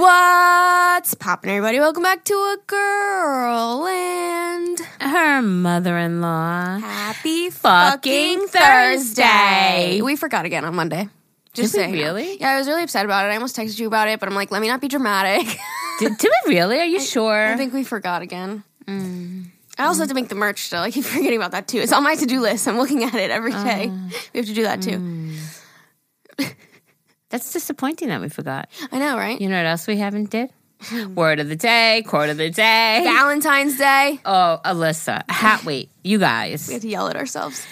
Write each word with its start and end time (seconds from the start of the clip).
What's 0.00 1.12
poppin', 1.12 1.50
everybody? 1.50 1.78
Welcome 1.78 2.02
back 2.02 2.24
to 2.24 2.32
a 2.32 2.56
girl 2.66 3.86
and 3.86 4.80
Her 4.98 5.42
mother 5.42 5.98
in 5.98 6.22
law. 6.22 6.78
happy 6.78 7.50
Fucking 7.50 8.38
fucking 8.38 8.48
Thursday. 8.48 9.22
Thursday. 9.22 10.00
We 10.00 10.16
forgot 10.16 10.46
again 10.46 10.64
on 10.64 10.74
Monday. 10.74 11.10
Just 11.52 11.74
Did 11.74 11.80
saying. 11.80 11.92
really? 11.92 12.38
Yeah, 12.40 12.52
I 12.52 12.56
was 12.58 12.66
really 12.66 12.82
upset 12.82 13.04
about 13.04 13.26
it. 13.26 13.28
I 13.28 13.34
almost 13.34 13.54
texted 13.54 13.78
you 13.78 13.88
about 13.88 14.08
it, 14.08 14.18
but 14.20 14.28
I'm 14.30 14.34
like, 14.34 14.50
let 14.50 14.62
me 14.62 14.68
not 14.68 14.80
be 14.80 14.88
dramatic. 14.88 15.46
Did, 15.98 16.16
did 16.16 16.30
we 16.46 16.54
really? 16.54 16.80
Are 16.80 16.86
you 16.86 17.00
sure? 17.14 17.48
I 17.48 17.56
think 17.58 17.74
we 17.74 17.84
forgot 17.84 18.22
again. 18.22 18.64
Mm. 18.86 19.48
I 19.76 19.84
also 19.84 20.00
have 20.00 20.08
to 20.08 20.14
make 20.14 20.30
the 20.30 20.34
merch 20.34 20.62
still. 20.62 20.80
I 20.80 20.90
keep 20.90 21.04
forgetting 21.16 21.36
about 21.36 21.50
that 21.50 21.68
too. 21.68 21.76
It's 21.78 21.92
on 21.92 22.02
my 22.02 22.14
to 22.14 22.24
do 22.24 22.40
list. 22.40 22.66
I'm 22.66 22.78
looking 22.78 23.04
at 23.04 23.14
it 23.16 23.30
every 23.30 23.52
day. 23.52 23.90
Ah. 23.92 24.10
we 24.32 24.38
have 24.40 24.46
to 24.46 24.54
do 24.54 24.62
that 24.62 24.80
too. 24.80 24.96
Mm. 26.38 26.54
That's 27.30 27.52
disappointing 27.52 28.08
that 28.08 28.20
we 28.20 28.28
forgot. 28.28 28.68
I 28.92 28.98
know, 28.98 29.16
right? 29.16 29.40
You 29.40 29.48
know 29.48 29.56
what 29.56 29.66
else 29.66 29.86
we 29.86 29.96
haven't 29.96 30.30
did? 30.30 30.50
Hmm. 30.82 31.14
Word 31.14 31.40
of 31.40 31.48
the 31.48 31.56
day, 31.56 32.02
quote 32.06 32.30
of 32.30 32.36
the 32.38 32.50
day. 32.50 33.02
Valentine's 33.04 33.76
Day. 33.78 34.18
Oh, 34.24 34.60
Alyssa. 34.64 35.22
hat 35.30 35.64
wait, 35.64 35.90
you 36.02 36.18
guys. 36.18 36.66
We 36.68 36.74
had 36.74 36.82
to 36.82 36.88
yell 36.88 37.08
at 37.08 37.16
ourselves. 37.16 37.64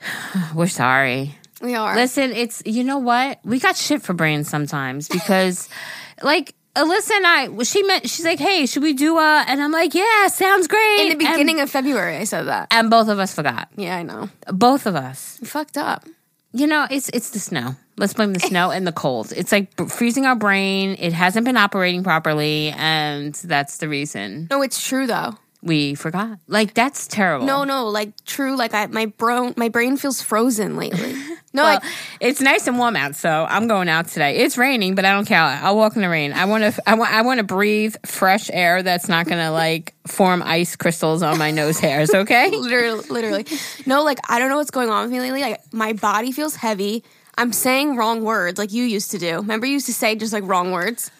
We're 0.54 0.66
sorry. 0.68 1.34
We 1.60 1.74
are. 1.74 1.94
Listen, 1.94 2.32
it's 2.32 2.62
you 2.66 2.84
know 2.84 2.98
what? 2.98 3.40
We 3.44 3.58
got 3.58 3.76
shit 3.76 4.02
for 4.02 4.12
brains 4.12 4.48
sometimes 4.48 5.08
because 5.08 5.68
like 6.22 6.54
Alyssa 6.76 7.12
and 7.12 7.26
I, 7.26 7.62
she 7.62 7.82
meant 7.84 8.08
she's 8.10 8.24
like, 8.24 8.38
"Hey, 8.38 8.66
should 8.66 8.82
we 8.82 8.92
do 8.92 9.16
a?" 9.18 9.44
And 9.46 9.62
I'm 9.62 9.72
like, 9.72 9.94
"Yeah, 9.94 10.26
sounds 10.28 10.66
great." 10.68 11.00
In 11.00 11.06
the 11.18 11.24
And- 11.26 11.34
beginning 11.34 11.60
of 11.60 11.70
February, 11.70 12.16
I 12.16 12.24
said 12.24 12.44
that. 12.44 12.68
and 12.70 12.90
both 12.90 13.08
of 13.08 13.18
us 13.18 13.34
forgot. 13.34 13.68
Yeah, 13.76 13.96
I 13.96 14.02
know. 14.02 14.28
Both 14.48 14.86
of 14.86 14.94
us. 14.96 15.38
We 15.40 15.46
fucked 15.46 15.76
up. 15.78 16.04
You 16.52 16.66
know, 16.66 16.86
it's 16.90 17.08
it's 17.10 17.30
the 17.30 17.38
snow. 17.38 17.76
Let's 17.96 18.14
blame 18.14 18.32
the 18.32 18.40
snow 18.40 18.70
and 18.70 18.86
the 18.86 18.92
cold. 18.92 19.32
It's 19.36 19.52
like 19.52 19.76
b- 19.76 19.86
freezing 19.86 20.26
our 20.26 20.34
brain. 20.36 20.96
It 20.98 21.12
hasn't 21.12 21.44
been 21.44 21.56
operating 21.56 22.02
properly, 22.02 22.70
and 22.76 23.34
that's 23.34 23.76
the 23.78 23.88
reason 23.88 24.48
No, 24.50 24.62
it's 24.62 24.84
true 24.84 25.06
though. 25.06 25.34
we 25.62 25.94
forgot. 25.94 26.38
Like 26.48 26.74
that's 26.74 27.06
terrible. 27.06 27.46
No, 27.46 27.64
no, 27.64 27.86
like 27.88 28.12
true. 28.24 28.56
Like 28.56 28.74
I, 28.74 28.86
my 28.86 29.06
bro, 29.06 29.54
my 29.56 29.68
brain 29.68 29.96
feels 29.96 30.20
frozen 30.22 30.76
lately. 30.76 31.14
No, 31.54 31.62
Well, 31.62 31.74
like 31.74 31.84
it's 32.18 32.40
nice 32.40 32.66
and 32.66 32.76
warm 32.78 32.96
out, 32.96 33.14
so 33.14 33.46
I'm 33.48 33.68
going 33.68 33.88
out 33.88 34.08
today. 34.08 34.38
It's 34.38 34.58
raining, 34.58 34.96
but 34.96 35.04
I 35.04 35.12
don't 35.12 35.24
care. 35.24 35.38
I'll 35.38 35.76
walk 35.76 35.94
in 35.94 36.02
the 36.02 36.08
rain. 36.08 36.32
I 36.32 36.46
want 36.46 36.64
to. 36.74 36.82
I 36.84 36.94
want. 36.94 37.12
I 37.12 37.22
want 37.22 37.38
to 37.38 37.44
breathe 37.44 37.94
fresh 38.04 38.50
air 38.52 38.82
that's 38.82 39.08
not 39.08 39.26
going 39.26 39.38
to 39.40 39.52
like 39.52 39.94
form 40.04 40.42
ice 40.42 40.74
crystals 40.74 41.22
on 41.22 41.38
my 41.38 41.52
nose 41.52 41.78
hairs. 41.78 42.12
Okay. 42.12 42.50
literally, 42.56 43.08
literally. 43.08 43.46
No, 43.86 44.02
like 44.02 44.18
I 44.28 44.40
don't 44.40 44.48
know 44.48 44.56
what's 44.56 44.72
going 44.72 44.88
on 44.90 45.04
with 45.04 45.12
me 45.12 45.20
lately. 45.20 45.42
Like 45.42 45.60
my 45.72 45.92
body 45.92 46.32
feels 46.32 46.56
heavy. 46.56 47.04
I'm 47.36 47.52
saying 47.52 47.96
wrong 47.96 48.22
words, 48.22 48.58
like 48.58 48.72
you 48.72 48.84
used 48.84 49.10
to 49.12 49.18
do. 49.18 49.36
Remember, 49.36 49.66
you 49.66 49.74
used 49.74 49.86
to 49.86 49.94
say 49.94 50.14
just 50.14 50.32
like 50.32 50.44
wrong 50.44 50.70
words. 50.72 51.10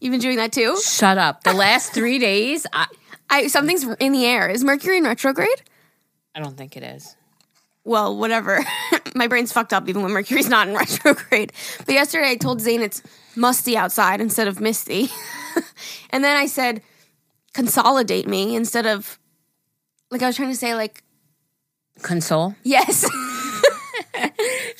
You've 0.00 0.12
been 0.12 0.20
doing 0.20 0.36
that 0.36 0.52
too. 0.52 0.78
Shut 0.84 1.18
up. 1.18 1.42
The 1.42 1.52
last 1.52 1.92
three 1.92 2.18
days, 2.18 2.66
I, 2.72 2.86
I 3.30 3.46
something's 3.48 3.84
in 3.98 4.12
the 4.12 4.24
air. 4.26 4.48
Is 4.48 4.62
Mercury 4.62 4.98
in 4.98 5.04
retrograde? 5.04 5.62
I 6.34 6.40
don't 6.40 6.56
think 6.56 6.76
it 6.76 6.82
is. 6.82 7.16
well, 7.84 8.16
whatever. 8.16 8.60
My 9.14 9.26
brain's 9.26 9.52
fucked 9.52 9.72
up 9.72 9.88
even 9.88 10.02
when 10.02 10.12
Mercury's 10.12 10.48
not 10.48 10.68
in 10.68 10.74
retrograde. 10.76 11.52
But 11.86 11.94
yesterday 11.94 12.30
I 12.30 12.36
told 12.36 12.60
Zane 12.60 12.82
it's 12.82 13.02
musty 13.34 13.76
outside 13.76 14.20
instead 14.20 14.46
of 14.48 14.60
misty. 14.60 15.08
and 16.10 16.22
then 16.22 16.36
I 16.36 16.46
said 16.46 16.82
consolidate 17.54 18.26
me 18.28 18.54
instead 18.54 18.86
of 18.86 19.18
like 20.10 20.22
I 20.22 20.26
was 20.26 20.36
trying 20.36 20.50
to 20.50 20.56
say 20.56 20.74
like 20.74 21.02
Console. 22.02 22.54
yes. 22.62 23.08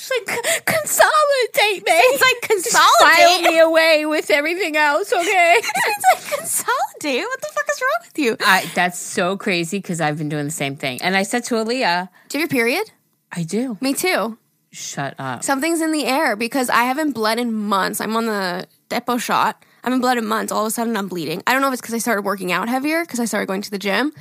It's 0.09 0.29
like 0.29 0.65
consolidate 0.67 1.85
me. 1.87 1.93
it's 1.93 2.23
like 2.23 2.63
File 2.73 2.83
consolidate. 2.99 3.51
me 3.51 3.59
away 3.59 4.07
with 4.07 4.31
everything 4.31 4.77
else, 4.77 5.13
okay? 5.13 5.55
it's 5.61 6.05
like 6.31 6.39
consolidate. 6.39 7.23
What 7.23 7.41
the 7.41 7.49
fuck 7.53 7.65
is 7.71 7.81
wrong 7.83 8.07
with 8.07 8.19
you? 8.19 8.37
I, 8.41 8.71
that's 8.75 8.99
so 8.99 9.37
crazy 9.37 9.79
because 9.79 10.01
I've 10.01 10.19
been 10.19 10.29
doing 10.29 10.45
the 10.45 10.51
same 10.51 10.77
thing. 10.77 11.01
And 11.03 11.17
I 11.17 11.23
said 11.23 11.45
to 11.45 11.55
Aaliyah, 11.57 12.09
Do 12.29 12.39
you 12.39 12.43
have 12.43 12.53
your 12.53 12.65
period? 12.65 12.91
I 13.33 13.43
do. 13.43 13.77
Me 13.81 13.95
too. 13.95 14.39
Shut 14.71 15.15
up. 15.19 15.43
Something's 15.43 15.81
in 15.81 15.93
the 15.93 16.05
air 16.05 16.37
because 16.37 16.69
I 16.71 16.83
haven't 16.85 17.13
bled 17.13 17.39
in 17.39 17.53
months. 17.53 18.01
I'm 18.01 18.15
on 18.17 18.27
the 18.27 18.67
Depo 18.91 19.19
shot. 19.19 19.65
I 19.83 19.89
haven't 19.89 20.01
bled 20.01 20.19
in 20.19 20.27
months. 20.27 20.53
All 20.53 20.63
of 20.63 20.69
a 20.69 20.71
sudden, 20.71 20.97
I'm 20.97 21.09
bleeding. 21.09 21.43
I 21.47 21.53
don't 21.53 21.63
know 21.63 21.69
if 21.69 21.75
it's 21.75 21.81
because 21.81 21.95
I 21.95 21.99
started 21.99 22.23
working 22.25 22.53
out 22.53 22.69
heavier 22.69 23.03
because 23.03 23.21
I 23.21 23.25
started 23.25 23.47
going 23.47 23.63
to 23.63 23.71
the 23.71 23.79
gym. 23.79 24.13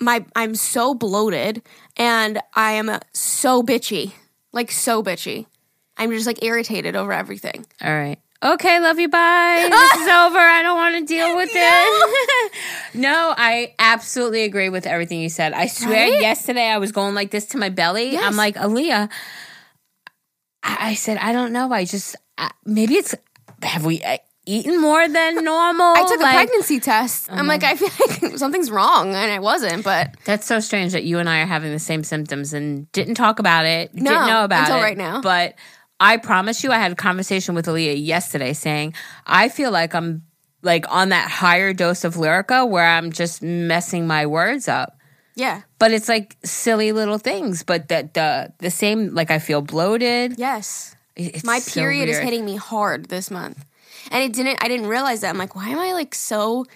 My 0.00 0.24
I'm 0.36 0.54
so 0.54 0.94
bloated 0.94 1.62
and 1.96 2.40
I 2.54 2.72
am 2.72 2.98
so 3.12 3.62
bitchy, 3.62 4.12
like 4.52 4.70
so 4.70 5.02
bitchy. 5.02 5.46
I'm 5.96 6.10
just 6.10 6.26
like 6.26 6.42
irritated 6.44 6.96
over 6.96 7.12
everything. 7.12 7.66
All 7.82 7.92
right. 7.92 8.18
Okay, 8.44 8.80
love 8.80 8.98
you. 8.98 9.08
Bye. 9.08 9.68
This 9.70 9.92
is 10.02 10.08
over. 10.08 10.38
I 10.38 10.62
don't 10.62 10.76
want 10.76 10.96
to 10.98 11.04
deal 11.04 11.36
with 11.36 11.52
this. 11.52 12.94
no, 12.94 13.32
I 13.36 13.74
absolutely 13.78 14.42
agree 14.42 14.68
with 14.68 14.84
everything 14.86 15.20
you 15.20 15.28
said. 15.28 15.52
I 15.52 15.66
swear, 15.66 16.10
Right? 16.10 16.20
yesterday 16.20 16.66
I 16.66 16.78
was 16.78 16.90
going 16.90 17.14
like 17.14 17.30
this 17.30 17.46
to 17.48 17.58
my 17.58 17.68
belly. 17.68 18.12
Yes. 18.12 18.24
I'm 18.24 18.36
like, 18.36 18.56
Aaliyah, 18.56 19.10
I, 20.64 20.76
I 20.90 20.94
said, 20.94 21.18
I 21.18 21.32
don't 21.32 21.52
know. 21.52 21.72
I 21.72 21.84
just, 21.84 22.16
uh, 22.38 22.48
maybe 22.64 22.94
it's, 22.94 23.14
have 23.62 23.84
we 23.84 24.02
uh, 24.02 24.18
eaten 24.46 24.80
more 24.80 25.08
than 25.08 25.44
normal? 25.44 25.86
I 25.96 26.04
took 26.08 26.20
Like- 26.20 26.34
a 26.34 26.36
pregnancy 26.38 26.80
test. 26.80 27.28
I'm 27.30 27.46
like, 27.46 27.62
uh-huh. 27.62 27.72
I 27.72 27.76
feel 27.76 28.26
like 28.28 28.38
something's 28.38 28.70
wrong, 28.70 29.14
and 29.14 29.30
I 29.32 29.38
wasn't. 29.38 29.84
But 29.84 30.14
That's 30.24 30.46
so 30.46 30.60
strange 30.60 30.92
that 30.92 31.04
you 31.04 31.18
and 31.18 31.28
I 31.28 31.40
are 31.42 31.46
having 31.46 31.72
the 31.72 31.78
same 31.78 32.04
symptoms 32.04 32.52
and 32.52 32.90
didn't 32.92 33.14
talk 33.14 33.38
about 33.38 33.66
it. 33.66 33.94
No, 33.94 34.10
didn't 34.10 34.26
know 34.26 34.44
about 34.44 34.60
until 34.62 34.78
it 34.78 34.82
right 34.82 34.96
now. 34.98 35.20
But 35.20 35.54
I 36.00 36.16
promise 36.16 36.64
you, 36.64 36.72
I 36.72 36.78
had 36.78 36.92
a 36.92 36.96
conversation 36.96 37.54
with 37.54 37.66
Aaliyah 37.66 38.04
yesterday 38.04 38.52
saying 38.52 38.94
I 39.26 39.48
feel 39.48 39.70
like 39.70 39.94
I'm 39.94 40.22
like 40.62 40.84
on 40.90 41.10
that 41.10 41.30
higher 41.30 41.72
dose 41.72 42.04
of 42.04 42.14
Lyrica 42.14 42.68
where 42.68 42.86
I'm 42.86 43.10
just 43.12 43.42
messing 43.42 44.06
my 44.06 44.26
words 44.26 44.68
up. 44.68 44.96
yeah, 45.34 45.62
But 45.78 45.90
it's 45.92 46.08
like 46.08 46.36
silly 46.44 46.92
little 46.92 47.18
things. 47.18 47.62
But 47.62 47.88
that 47.88 48.14
the 48.14 48.52
the 48.58 48.70
same 48.70 49.14
like 49.14 49.30
I 49.30 49.38
feel 49.38 49.60
bloated. 49.62 50.34
yes. 50.38 50.96
It's 51.14 51.44
My 51.44 51.58
so 51.58 51.78
period 51.80 52.08
is 52.08 52.18
hitting 52.18 52.44
me 52.44 52.56
hard 52.56 53.10
this 53.10 53.30
month. 53.30 53.64
And 54.10 54.22
it 54.22 54.32
didn't 54.32 54.62
I 54.62 54.68
didn't 54.68 54.86
realize 54.86 55.20
that. 55.20 55.30
I'm 55.30 55.38
like, 55.38 55.54
why 55.54 55.68
am 55.68 55.78
I 55.78 55.92
like 55.92 56.14
so 56.14 56.66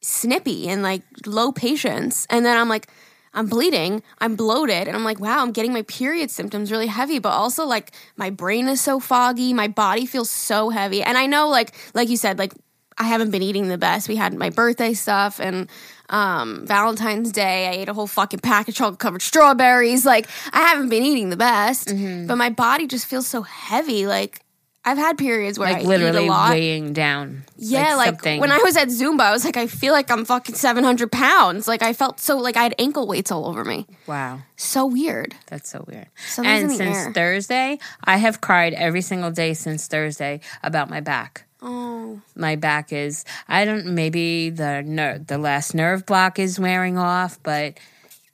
snippy 0.00 0.68
and 0.68 0.82
like 0.82 1.02
low 1.26 1.52
patience? 1.52 2.26
And 2.30 2.44
then 2.44 2.56
I'm 2.56 2.68
like, 2.68 2.88
I'm 3.36 3.46
bleeding, 3.46 4.02
I'm 4.20 4.36
bloated, 4.36 4.86
and 4.86 4.96
I'm 4.96 5.02
like, 5.02 5.18
wow, 5.18 5.42
I'm 5.42 5.50
getting 5.50 5.72
my 5.72 5.82
period 5.82 6.30
symptoms 6.30 6.70
really 6.70 6.86
heavy, 6.86 7.18
but 7.18 7.30
also 7.30 7.66
like 7.66 7.90
my 8.16 8.30
brain 8.30 8.68
is 8.68 8.80
so 8.80 9.00
foggy, 9.00 9.52
my 9.52 9.66
body 9.66 10.06
feels 10.06 10.30
so 10.30 10.70
heavy. 10.70 11.02
And 11.02 11.18
I 11.18 11.26
know 11.26 11.48
like 11.48 11.74
like 11.94 12.08
you 12.08 12.16
said, 12.16 12.38
like 12.38 12.52
I 12.96 13.04
haven't 13.04 13.30
been 13.30 13.42
eating 13.42 13.68
the 13.68 13.78
best. 13.78 14.08
We 14.08 14.14
had 14.16 14.34
my 14.34 14.50
birthday 14.50 14.94
stuff 14.94 15.40
and 15.40 15.68
um, 16.10 16.64
Valentine's 16.64 17.32
Day. 17.32 17.66
I 17.66 17.72
ate 17.72 17.88
a 17.88 17.94
whole 17.94 18.06
fucking 18.06 18.38
pack 18.38 18.68
of 18.68 18.74
chocolate 18.74 19.00
covered 19.00 19.22
strawberries. 19.22 20.06
Like 20.06 20.28
I 20.52 20.60
haven't 20.68 20.90
been 20.90 21.02
eating 21.02 21.30
the 21.30 21.36
best, 21.36 21.88
but 22.28 22.36
my 22.36 22.50
body 22.50 22.86
just 22.86 23.06
feels 23.06 23.26
so 23.26 23.42
heavy. 23.42 24.06
Like 24.06 24.43
I've 24.86 24.98
had 24.98 25.16
periods 25.16 25.58
where 25.58 25.68
like 25.68 25.78
I 25.78 25.80
eat 25.82 25.86
literally 25.86 26.26
a 26.26 26.30
lot. 26.30 26.50
weighing 26.50 26.92
down. 26.92 27.44
yeah, 27.56 27.94
like, 27.94 28.06
something. 28.06 28.40
when 28.40 28.52
I 28.52 28.58
was 28.58 28.76
at 28.76 28.88
Zumba, 28.88 29.20
I 29.20 29.32
was 29.32 29.44
like, 29.44 29.56
I 29.56 29.66
feel 29.66 29.92
like 29.94 30.10
I'm 30.10 30.24
fucking 30.24 30.54
700 30.54 31.10
pounds. 31.10 31.66
Like 31.66 31.82
I 31.82 31.92
felt 31.94 32.20
so 32.20 32.36
like 32.36 32.56
I 32.56 32.62
had 32.64 32.74
ankle 32.78 33.06
weights 33.06 33.32
all 33.32 33.46
over 33.46 33.64
me. 33.64 33.86
wow. 34.06 34.40
So 34.56 34.84
weird. 34.86 35.34
That's 35.46 35.70
so 35.70 35.84
weird. 35.88 36.08
Something's 36.26 36.62
and 36.62 36.72
since 36.72 36.96
air. 36.96 37.12
Thursday, 37.12 37.78
I 38.04 38.18
have 38.18 38.40
cried 38.40 38.74
every 38.74 39.00
single 39.00 39.30
day 39.30 39.54
since 39.54 39.86
Thursday 39.86 40.40
about 40.62 40.90
my 40.90 41.00
back. 41.00 41.46
Oh, 41.62 42.20
My 42.36 42.56
back 42.56 42.92
is 42.92 43.24
I 43.48 43.64
don't 43.64 43.86
maybe 43.94 44.50
the 44.50 44.82
ner- 44.82 45.18
the 45.18 45.38
last 45.38 45.74
nerve 45.74 46.04
block 46.04 46.38
is 46.38 46.60
wearing 46.60 46.98
off, 46.98 47.42
but 47.42 47.78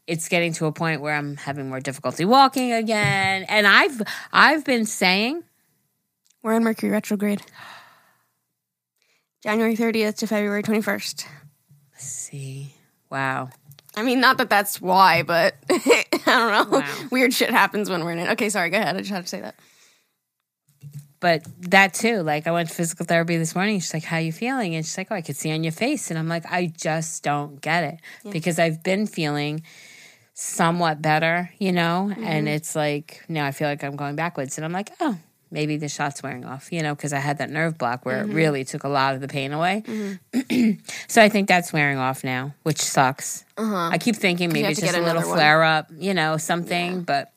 it's 0.08 0.28
getting 0.28 0.52
to 0.54 0.66
a 0.66 0.72
point 0.72 1.00
where 1.00 1.14
I'm 1.14 1.36
having 1.36 1.68
more 1.68 1.78
difficulty 1.78 2.24
walking 2.24 2.72
again. 2.72 3.44
And 3.48 3.68
I've 3.68 4.02
I've 4.32 4.64
been 4.64 4.84
saying 4.84 5.44
we're 6.42 6.54
in 6.54 6.64
Mercury 6.64 6.90
retrograde. 6.90 7.42
January 9.42 9.76
30th 9.76 10.16
to 10.16 10.26
February 10.26 10.62
21st. 10.62 11.26
Let's 11.92 12.04
see, 12.04 12.74
wow. 13.10 13.48
I 13.96 14.02
mean, 14.02 14.20
not 14.20 14.38
that 14.38 14.50
that's 14.50 14.80
why, 14.80 15.22
but 15.22 15.54
I 15.70 16.04
don't 16.26 16.70
know. 16.70 16.78
Wow. 16.78 16.94
Weird 17.10 17.32
shit 17.34 17.50
happens 17.50 17.90
when 17.90 18.04
we're 18.04 18.12
in 18.12 18.18
it. 18.18 18.30
Okay, 18.30 18.48
sorry, 18.48 18.70
go 18.70 18.78
ahead. 18.78 18.96
I 18.96 19.00
just 19.00 19.10
had 19.10 19.22
to 19.22 19.28
say 19.28 19.40
that. 19.40 19.56
But 21.20 21.42
that 21.70 21.92
too, 21.92 22.22
like 22.22 22.46
I 22.46 22.50
went 22.50 22.70
to 22.70 22.74
physical 22.74 23.04
therapy 23.04 23.36
this 23.36 23.54
morning. 23.54 23.78
She's 23.78 23.92
like, 23.92 24.04
"How 24.04 24.16
you 24.16 24.32
feeling?" 24.32 24.74
And 24.74 24.84
she's 24.84 24.96
like, 24.96 25.08
"Oh, 25.10 25.14
I 25.14 25.20
could 25.20 25.36
see 25.36 25.52
on 25.52 25.62
your 25.62 25.72
face." 25.72 26.10
And 26.10 26.18
I'm 26.18 26.28
like, 26.28 26.50
"I 26.50 26.72
just 26.74 27.22
don't 27.22 27.60
get 27.60 27.84
it 27.84 28.00
because 28.32 28.58
I've 28.58 28.82
been 28.82 29.06
feeling 29.06 29.62
somewhat 30.32 31.02
better, 31.02 31.50
you 31.58 31.72
know, 31.72 32.08
mm-hmm. 32.10 32.24
and 32.24 32.48
it's 32.48 32.74
like 32.74 33.22
now 33.28 33.44
I 33.44 33.52
feel 33.52 33.68
like 33.68 33.84
I'm 33.84 33.96
going 33.96 34.16
backwards." 34.16 34.56
And 34.56 34.64
I'm 34.64 34.72
like, 34.72 34.92
"Oh, 34.98 35.18
maybe 35.50 35.76
the 35.76 35.88
shot's 35.88 36.22
wearing 36.22 36.44
off, 36.44 36.72
you 36.72 36.82
know, 36.82 36.94
because 36.94 37.12
I 37.12 37.18
had 37.18 37.38
that 37.38 37.50
nerve 37.50 37.76
block 37.78 38.04
where 38.06 38.22
Mm-hmm. 38.22 38.30
it 38.32 38.34
really 38.34 38.64
took 38.64 38.84
a 38.84 38.88
lot 38.88 39.14
of 39.14 39.20
the 39.20 39.28
pain 39.28 39.52
away. 39.52 39.82
so 41.08 41.22
I 41.22 41.28
think 41.28 41.48
that's 41.48 41.72
wearing 41.72 41.98
off 41.98 42.22
now, 42.24 42.54
which 42.62 42.80
sucks. 42.80 43.44
I 43.58 43.98
keep 43.98 44.16
thinking 44.16 44.48
maybe 44.48 44.60
Uh-huh. 44.62 44.70
it's 44.70 44.80
just 44.80 44.96
a 44.96 45.00
little 45.00 45.22
one. 45.22 45.32
flare 45.36 45.62
up, 45.62 45.88
you 45.98 46.14
know, 46.14 46.36
something. 46.36 47.02
But 47.02 47.32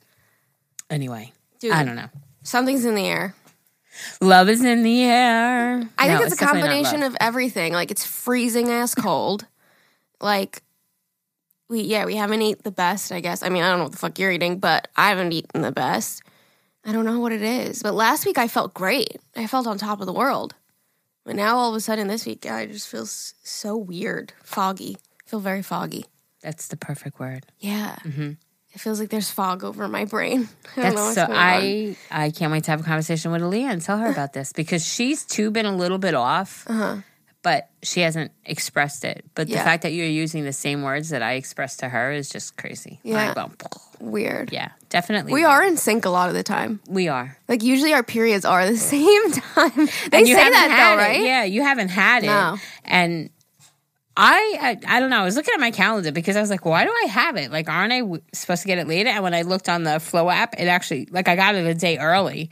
anyway, 0.89 1.31
Dude, 1.60 1.71
I 1.71 1.83
don't 1.83 1.95
know. 1.95 2.10
something's 2.44 2.86
in 2.86 2.95
the 2.95 3.06
air. 3.07 3.36
Love 4.21 4.50
is 4.50 4.63
in 4.63 4.83
the 4.83 5.04
air. 5.04 5.88
I 5.98 6.07
No, 6.07 6.18
think 6.19 6.31
it's, 6.31 6.42
a 6.42 6.45
combination 6.45 7.04
of 7.04 7.16
everything. 7.19 7.74
Like 7.74 7.92
it's 7.92 8.06
freezing 8.06 8.69
ass 8.69 8.95
cold. 8.95 9.45
like 10.19 10.62
we 11.69 11.81
yeah, 11.81 12.06
we 12.06 12.16
haven't 12.16 12.42
eaten 12.42 12.62
the 12.63 12.71
best, 12.71 13.12
I 13.12 13.19
guess. 13.19 13.42
I 13.44 13.50
mean, 13.50 13.63
I 13.63 13.69
don't 13.69 13.77
know 13.80 13.83
what 13.86 13.92
the 13.94 13.98
fuck 14.00 14.19
you're 14.19 14.31
eating, 14.31 14.57
but 14.59 14.88
I 14.95 15.09
haven't 15.09 15.31
eaten 15.31 15.62
the 15.62 15.71
best. 15.71 16.21
I 16.85 16.91
don't 16.91 17.06
know 17.06 17.19
what 17.19 17.31
it 17.31 17.41
is. 17.41 17.81
But 17.81 17.94
last 17.94 18.25
week 18.25 18.38
I 18.38 18.47
felt 18.47 18.74
great. 18.74 19.18
I 19.35 19.47
felt 19.47 19.68
on 19.68 19.77
top 19.77 20.00
of 20.00 20.06
the 20.06 20.13
world. 20.13 20.56
But 21.25 21.35
now 21.35 21.56
all 21.57 21.69
of 21.69 21.75
a 21.75 21.80
sudden 21.80 22.07
this 22.07 22.25
week 22.25 22.45
I 22.50 22.65
just 22.65 22.88
feel 22.88 23.06
so 23.06 23.77
weird, 23.77 24.33
foggy. 24.44 24.97
I 25.25 25.30
feel 25.30 25.39
very 25.39 25.62
foggy. 25.62 26.06
That's 26.41 26.68
the 26.68 26.75
perfect 26.75 27.19
word. 27.19 27.45
Yeah. 27.59 27.95
Mm-hmm. 28.03 28.31
It 28.74 28.81
feels 28.81 29.00
like 29.00 29.09
there's 29.09 29.30
fog 29.30 29.63
over 29.63 29.88
my 29.88 30.06
brain. 30.06 30.50
I 30.75 30.81
don't 30.81 30.95
know 30.95 30.95
That's 30.95 30.95
what's 30.95 31.15
so. 31.15 31.27
going 31.27 31.38
on. 31.38 31.95
I 32.12 32.25
I 32.25 32.31
can't 32.31 32.51
wait 32.51 32.63
to 32.65 32.71
have 32.71 32.81
a 32.81 32.83
conversation 32.83 33.31
with 33.31 33.41
Aaliyah 33.41 33.71
and 33.71 33.81
tell 33.81 34.00
her 34.00 34.12
about 34.12 34.33
this 34.33 34.51
because 34.51 34.85
she's 34.85 35.24
too 35.25 35.51
been 35.51 35.65
a 35.68 35.75
little 35.75 36.00
bit 36.00 36.15
off, 36.15 36.65
uh-huh. 36.68 36.97
But 37.44 37.69
she 37.84 38.00
hasn't 38.01 38.31
expressed 38.45 39.04
it. 39.06 39.24
But 39.36 39.48
the. 39.48 39.54
Yeah. 39.56 39.63
fact 39.63 39.84
that 39.84 39.92
you're 39.92 40.07
using 40.07 40.44
the 40.45 40.54
same 40.54 40.81
words 40.81 41.10
that 41.10 41.22
I 41.22 41.34
expressed 41.34 41.80
to 41.81 41.90
her 41.90 42.12
is 42.12 42.30
just 42.30 42.57
crazy. 42.57 43.00
Yeah. 43.04 43.34
Weird. 44.00 44.51
yeah, 44.51 44.72
definitely. 44.90 45.31
We 45.34 45.44
are 45.45 45.63
in 45.63 45.78
sync 45.78 46.04
a 46.06 46.10
lot 46.10 46.28
of 46.30 46.36
the 46.36 46.44
time. 46.44 46.81
We 46.90 47.07
are. 47.10 47.38
Like 47.48 47.63
usually 47.63 47.94
our 47.94 48.04
periods 48.04 48.44
are 48.44 48.66
the 48.66 48.75
same 48.95 49.31
time. 49.31 49.72
They 50.10 50.18
And 50.19 50.28
you 50.28 50.36
say 50.36 50.42
haven't 50.42 50.54
that 50.54 50.72
had 50.72 50.90
though, 50.98 51.01
it. 51.01 51.06
right? 51.06 51.22
Yeah, 51.22 51.44
you 51.45 51.62
haven't 51.62 51.90
had 51.90 52.24
it. 52.24 52.28
No. 52.28 52.57
And 52.86 53.30
I, 54.16 54.78
I, 54.88 54.98
I 54.98 55.00
don't 55.00 55.10
know. 55.10 55.22
I 55.22 55.24
was 55.25 55.36
looking 55.36 55.54
at 55.54 55.60
my 55.60 55.72
calendar 55.72 56.12
because 56.12 56.36
I 56.36 56.42
was 56.42 56.50
like, 56.50 56.66
why 56.66 56.84
do 56.86 56.92
I 56.92 57.07
have 57.10 57.36
it? 57.38 57.51
Like, 57.51 57.68
aren't 57.69 57.94
I 57.94 58.00
w- 58.01 58.22
supposed 58.34 58.62
to 58.62 58.68
get 58.68 58.78
it 58.78 58.88
later? 58.88 59.10
And 59.10 59.24
when 59.24 59.34
I 59.34 59.42
looked 59.42 59.69
on 59.69 59.84
the 59.84 60.00
Flo 60.00 60.30
app, 60.30 60.54
it 60.60 60.66
actually 60.68 61.07
like 61.10 61.28
I 61.28 61.36
got 61.36 61.56
it 61.56 61.66
a 61.66 61.74
day 61.74 61.98
early, 61.98 62.50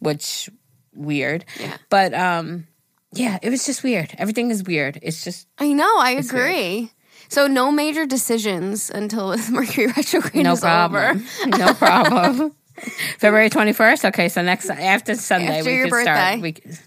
which 0.00 0.48
weird. 0.94 1.44
Mm-hmm. 1.54 1.62
Yeah. 1.62 1.76
But 1.88 2.14
um, 2.14 2.66
yeah, 3.12 3.38
it 3.42 3.50
was 3.50 3.64
just 3.66 3.82
weird. 3.82 4.14
Everything 4.18 4.50
is 4.50 4.62
weird. 4.62 4.98
It's 5.02 5.24
just 5.24 5.46
I 5.58 5.72
know, 5.72 5.96
I 5.98 6.12
weird. 6.14 6.24
agree. 6.26 6.92
So 7.28 7.46
no 7.46 7.70
major 7.70 8.06
decisions 8.06 8.90
until 8.90 9.36
Mercury 9.50 9.86
retrograde 9.88 10.44
no 10.44 10.52
is 10.52 10.60
problem. 10.60 11.22
over. 11.42 11.48
no 11.56 11.74
problem. 11.74 12.54
February 13.18 13.50
twenty 13.50 13.72
first. 13.72 14.04
Okay, 14.04 14.28
so 14.28 14.42
next 14.42 14.68
after 14.70 15.14
Sunday 15.14 15.58
After 15.58 15.70
we 15.70 15.76
your 15.76 15.88
could 15.90 16.02
start. 16.02 16.16
birthday. 16.18 16.40
We, 16.40 16.52
could- 16.52 16.78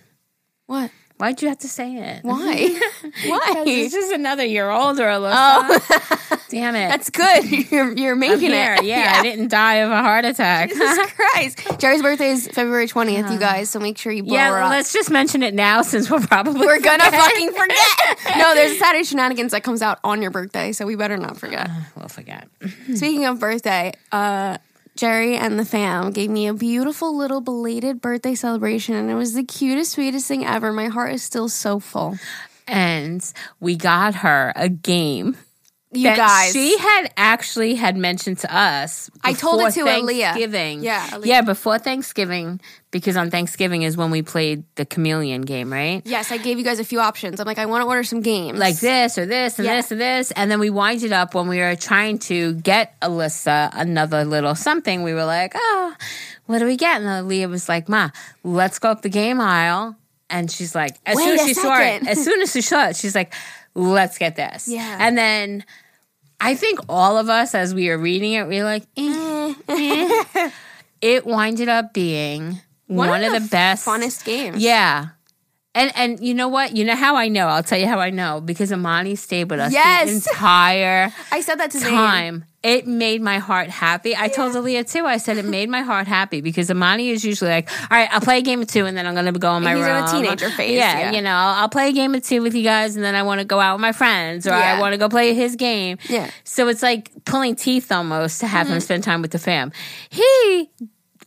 What? 0.65 0.91
Why'd 1.17 1.41
you 1.41 1.47
have 1.47 1.59
to 1.59 1.69
say 1.69 1.95
it? 1.95 2.23
Why? 2.23 2.79
Why? 3.25 3.63
This 3.65 3.93
just 3.93 4.11
another 4.11 4.43
year 4.43 4.69
older, 4.69 5.03
Alyssa. 5.03 5.31
Oh. 5.33 6.37
Damn 6.49 6.75
it. 6.75 6.89
That's 6.89 7.09
good. 7.09 7.49
You're 7.71 7.93
you're 7.93 8.15
making 8.15 8.51
it. 8.51 8.83
Yeah, 8.83 9.13
I 9.15 9.23
didn't 9.23 9.47
die 9.47 9.75
of 9.75 9.89
a 9.89 10.01
heart 10.01 10.25
attack. 10.25 10.69
Jesus 10.69 11.11
Christ. 11.13 11.79
Geri's 11.79 12.01
birthday 12.01 12.29
is 12.29 12.47
February 12.47 12.87
20th, 12.87 13.31
you 13.31 13.39
guys, 13.39 13.69
so 13.69 13.79
make 13.79 13.97
sure 13.97 14.11
you 14.11 14.23
blow 14.23 14.35
yeah, 14.35 14.49
her 14.51 14.61
up. 14.61 14.69
let's 14.69 14.93
just 14.93 15.09
mention 15.09 15.41
it 15.41 15.53
now 15.53 15.81
since 15.81 16.11
we're 16.11 16.19
probably 16.19 16.67
We're 16.67 16.79
gonna 16.79 17.09
fucking 17.09 17.51
forget. 17.53 18.37
No, 18.37 18.53
there's 18.53 18.73
a 18.73 18.75
Saturday 18.75 19.03
Shenanigans 19.03 19.51
that 19.51 19.63
comes 19.63 19.81
out 19.81 19.99
on 20.03 20.21
your 20.21 20.29
birthday, 20.29 20.73
so 20.73 20.85
we 20.85 20.95
better 20.95 21.17
not 21.17 21.37
forget. 21.37 21.69
we'll 21.97 22.07
forget. 22.07 22.47
Speaking 22.93 23.25
of 23.25 23.39
birthday, 23.39 23.93
uh, 24.11 24.57
Geri 24.95 25.35
and 25.35 25.57
the 25.57 25.65
fam 25.65 26.11
gave 26.11 26.29
me 26.29 26.47
a 26.47 26.53
beautiful 26.53 27.17
little 27.17 27.41
belated 27.41 27.99
birthday 27.99 28.35
celebration, 28.35 28.93
and 28.95 29.09
it 29.09 29.15
was 29.15 29.33
the 29.33 29.43
cutest, 29.43 29.93
sweetest 29.93 30.27
thing 30.27 30.45
ever. 30.45 30.71
My 30.71 30.87
heart 30.87 31.13
is 31.13 31.23
still 31.23 31.49
so 31.49 31.79
full. 31.79 32.17
And 32.67 33.23
we 33.59 33.75
got 33.75 34.15
her 34.15 34.53
a 34.55 34.69
game. 34.69 35.35
You 35.93 36.03
that 36.03 36.17
guys, 36.17 36.51
she 36.53 36.77
had 36.77 37.13
actually 37.17 37.75
had 37.75 37.95
mentioned 37.97 38.39
to 38.39 38.55
us. 38.55 39.09
I 39.23 39.33
told 39.33 39.61
it 39.61 39.71
to 39.73 39.81
Aaliyah. 39.81 40.19
Thanksgiving. 40.21 40.83
Yeah, 40.83 41.07
Aaliyah. 41.07 41.25
yeah, 41.25 41.41
before 41.41 41.77
Thanksgiving, 41.79 42.59
because 42.91 43.15
on 43.17 43.29
Thanksgiving 43.31 43.83
is 43.83 43.95
when 43.95 44.09
we 44.11 44.21
played 44.21 44.63
the 44.75 44.85
Chameleon 44.85 45.41
game, 45.43 45.71
right? 45.71 46.01
yes, 46.05 46.31
I 46.31 46.37
gave 46.37 46.57
you 46.57 46.63
guys 46.63 46.79
a 46.79 46.83
few 46.83 46.99
options. 46.99 47.39
I'm 47.39 47.45
like, 47.45 47.57
I 47.59 47.65
want 47.67 47.83
to 47.83 47.87
order 47.87 48.03
some 48.03 48.21
games. 48.21 48.57
like 48.59 48.79
this 48.79 49.17
or 49.17 49.25
this 49.25 49.59
and 49.59 49.65
Yeah. 49.65 49.75
this 49.77 49.91
and 49.91 50.01
this. 50.01 50.31
And 50.31 50.49
then 50.51 50.59
we 50.59 50.69
winded 50.69 51.11
up 51.13 51.33
when 51.35 51.47
we 51.47 51.59
were 51.59 51.75
trying 51.75 52.19
to 52.19 52.53
get 52.55 52.99
Alyssa 53.01 53.69
another 53.73 54.25
little 54.25 54.55
something. 54.55 55.03
We 55.03 55.13
were 55.13 55.25
like, 55.25 55.53
oh, 55.55 55.95
what 56.45 56.59
do 56.59 56.65
we 56.65 56.75
get? 56.77 57.01
And 57.01 57.05
Aaliyah 57.27 57.49
was 57.49 57.69
like, 57.69 57.87
Ma, 57.87 58.09
let's 58.43 58.79
go 58.79 58.89
up 58.89 59.01
the 59.01 59.09
game 59.09 59.39
aisle. 59.39 59.95
And 60.29 60.49
she's 60.49 60.73
like, 60.73 60.97
as 61.05 61.15
Wait 61.17 61.23
soon 61.25 61.39
as 61.39 61.45
she 61.47 61.53
saw 61.53 61.79
it, 61.79 62.07
as 62.07 62.23
soon 62.23 62.41
as 62.41 62.51
she 62.51 62.61
saw 62.61 62.87
it, 62.89 62.95
she's 62.95 63.13
like, 63.13 63.33
let's 63.75 64.17
get 64.17 64.35
this. 64.35 64.67
Yeah. 64.67 64.97
And 64.99 65.15
then 65.17 65.63
I 66.43 66.55
think 66.55 66.79
all 66.89 67.17
of 67.17 67.29
us, 67.29 67.55
as 67.55 67.73
we 67.73 67.89
were 67.89 67.97
reading 67.97 68.33
it, 68.33 68.47
we 68.47 68.57
were 68.57 68.65
like, 68.65 68.83
eh, 68.97 69.53
eh. 69.69 70.49
it 71.01 71.25
winded 71.25 71.69
up 71.69 71.93
being 71.93 72.59
one, 72.87 73.23
of 73.23 73.31
the, 73.31 73.47
best, 73.49 73.87
funnest 73.87 74.25
games. 74.25 74.61
yeah. 74.61 75.09
And 75.75 75.91
and 75.95 76.19
you 76.19 76.35
know 76.35 76.47
what? 76.49 76.75
You 76.77 76.85
know 76.85 76.95
how 76.95 77.15
I 77.15 77.29
know? 77.29 77.47
I'll 77.47 77.63
tell 77.63 77.79
you 77.79 77.87
how 77.87 77.99
I 77.99 78.11
know 78.11 78.39
because 78.41 78.71
Amani 78.71 79.15
stayed 79.15 79.49
with 79.49 79.59
us 79.59 79.73
Yes. 79.73 80.07
the 80.07 80.29
entire 80.29 81.11
I 81.31 81.41
said 81.41 81.55
that 81.59 81.71
to 81.71 81.79
Zane. 81.79 81.89
time. 81.91 82.45
It 82.61 82.87
made 82.87 83.21
my 83.21 83.39
heart 83.39 83.69
happy. 83.69 84.15
I 84.15 84.29
told 84.29 84.53
Aaliyah 84.55 84.89
too. 84.89 85.05
I 85.05 85.17
said 85.17 85.35
it 85.37 85.43
made 85.43 85.67
my 85.69 85.81
heart 85.81 86.07
happy 86.07 86.39
because 86.39 86.71
Amani 86.71 87.09
is 87.09 87.25
usually 87.25 87.49
like, 87.49 87.69
"All 87.91 87.97
right, 87.97 88.07
I'll 88.13 88.21
play 88.21 88.37
a 88.37 88.41
game 88.41 88.61
of 88.61 88.67
two, 88.69 88.85
and 88.85 88.95
then 88.95 89.05
I'm 89.05 89.13
going 89.15 89.25
to 89.25 89.37
go 89.37 89.49
on 89.49 89.63
my 89.63 89.75
He's 89.75 89.85
in 89.85 89.91
a 89.95 90.07
teenager 90.07 90.49
phase, 90.49 90.71
Yeah, 90.77 90.97
yeah. 90.99 91.11
you 91.11 91.21
know, 91.21 91.35
I'll 91.35 91.67
play 91.67 91.89
a 91.89 91.91
game 91.91 92.15
of 92.15 92.23
two 92.23 92.41
with 92.41 92.55
you 92.55 92.63
guys, 92.63 92.95
and 92.95 93.03
then 93.03 93.15
I 93.15 93.23
want 93.23 93.39
to 93.39 93.45
go 93.45 93.59
out 93.59 93.73
with 93.75 93.81
my 93.81 93.91
friends, 93.91 94.47
or 94.47 94.51
Yeah. 94.51 94.77
I 94.77 94.79
want 94.79 94.93
to 94.93 94.97
go 94.97 95.09
play 95.09 95.33
his 95.33 95.57
game. 95.57 95.97
Yeah. 96.07 96.27
Mm-hmm. 96.27 96.29
So 96.45 96.67
it's 96.69 96.81
like 96.83 97.11
pulling 97.25 97.57
teeth 97.57 97.91
almost 97.91 98.39
to 98.39 98.47
have 98.47 98.69
him 98.69 98.79
spend 98.79 99.03
time 99.03 99.21
with 99.21 99.31
the 99.31 99.39
fam. 99.39 99.73
He 100.09 100.69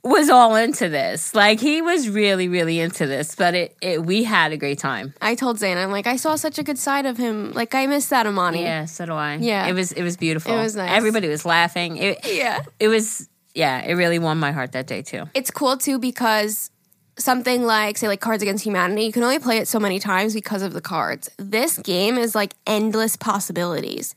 was 0.07 0.31
all 0.31 0.55
into 0.57 0.89
this. 0.89 1.35
Like 1.35 1.61
he 1.61 1.83
was 1.83 2.09
really, 2.09 2.49
really 2.49 2.81
into 2.81 3.07
this. 3.07 3.35
But 3.35 3.55
it, 3.55 3.77
it 3.81 4.05
we 4.05 4.25
had 4.25 4.53
a 4.53 4.57
great 4.57 4.79
time. 4.79 5.15
I 5.21 5.35
told 5.35 5.59
Zane, 5.59 5.77
I'm 5.77 5.91
like, 5.91 6.07
I 6.07 6.17
saw 6.17 6.37
such 6.37 6.59
a 6.59 6.63
good 6.63 6.79
side 6.79 7.07
of 7.07 7.17
him. 7.17 7.53
Like, 7.53 7.75
I 7.75 7.87
miss 7.87 8.09
that 8.09 8.27
Amani. 8.27 8.63
Yeah, 8.63 8.85
so 8.87 9.07
do 9.07 9.13
I. 9.13 9.37
Yeah. 9.37 9.67
It 9.67 9.73
was 9.75 9.93
it 9.93 10.03
was 10.03 10.17
beautiful. 10.17 10.55
It 10.55 10.63
was 10.63 10.77
nice. 10.77 10.91
Everybody 10.93 11.29
was 11.29 11.45
laughing. 11.45 11.97
It 11.97 12.27
Yeah. 12.27 12.63
it 12.81 12.89
was 12.89 13.29
yeah, 13.55 13.81
it 13.83 13.95
really 13.95 14.19
won 14.19 14.39
my 14.39 14.53
heart 14.53 14.73
that 14.73 14.87
day 14.87 15.03
too. 15.03 15.25
It's 15.35 15.51
cool 15.51 15.77
too 15.79 15.99
because 15.99 16.71
something 17.19 17.65
like, 17.65 17.97
say, 17.97 18.09
like 18.09 18.21
Cards 18.21 18.43
Against 18.43 18.65
Humanity, 18.65 19.05
you 19.05 19.13
can 19.13 19.23
only 19.23 19.39
play 19.39 19.57
it 19.59 19.67
so 19.67 19.81
many 19.81 19.99
times 19.99 20.35
because 20.35 20.61
of 20.63 20.75
the 20.75 20.83
cards. 20.83 21.31
This 21.39 21.79
game 21.79 22.19
is 22.19 22.35
like 22.35 22.53
endless 22.67 23.17
possibilities 23.17 24.15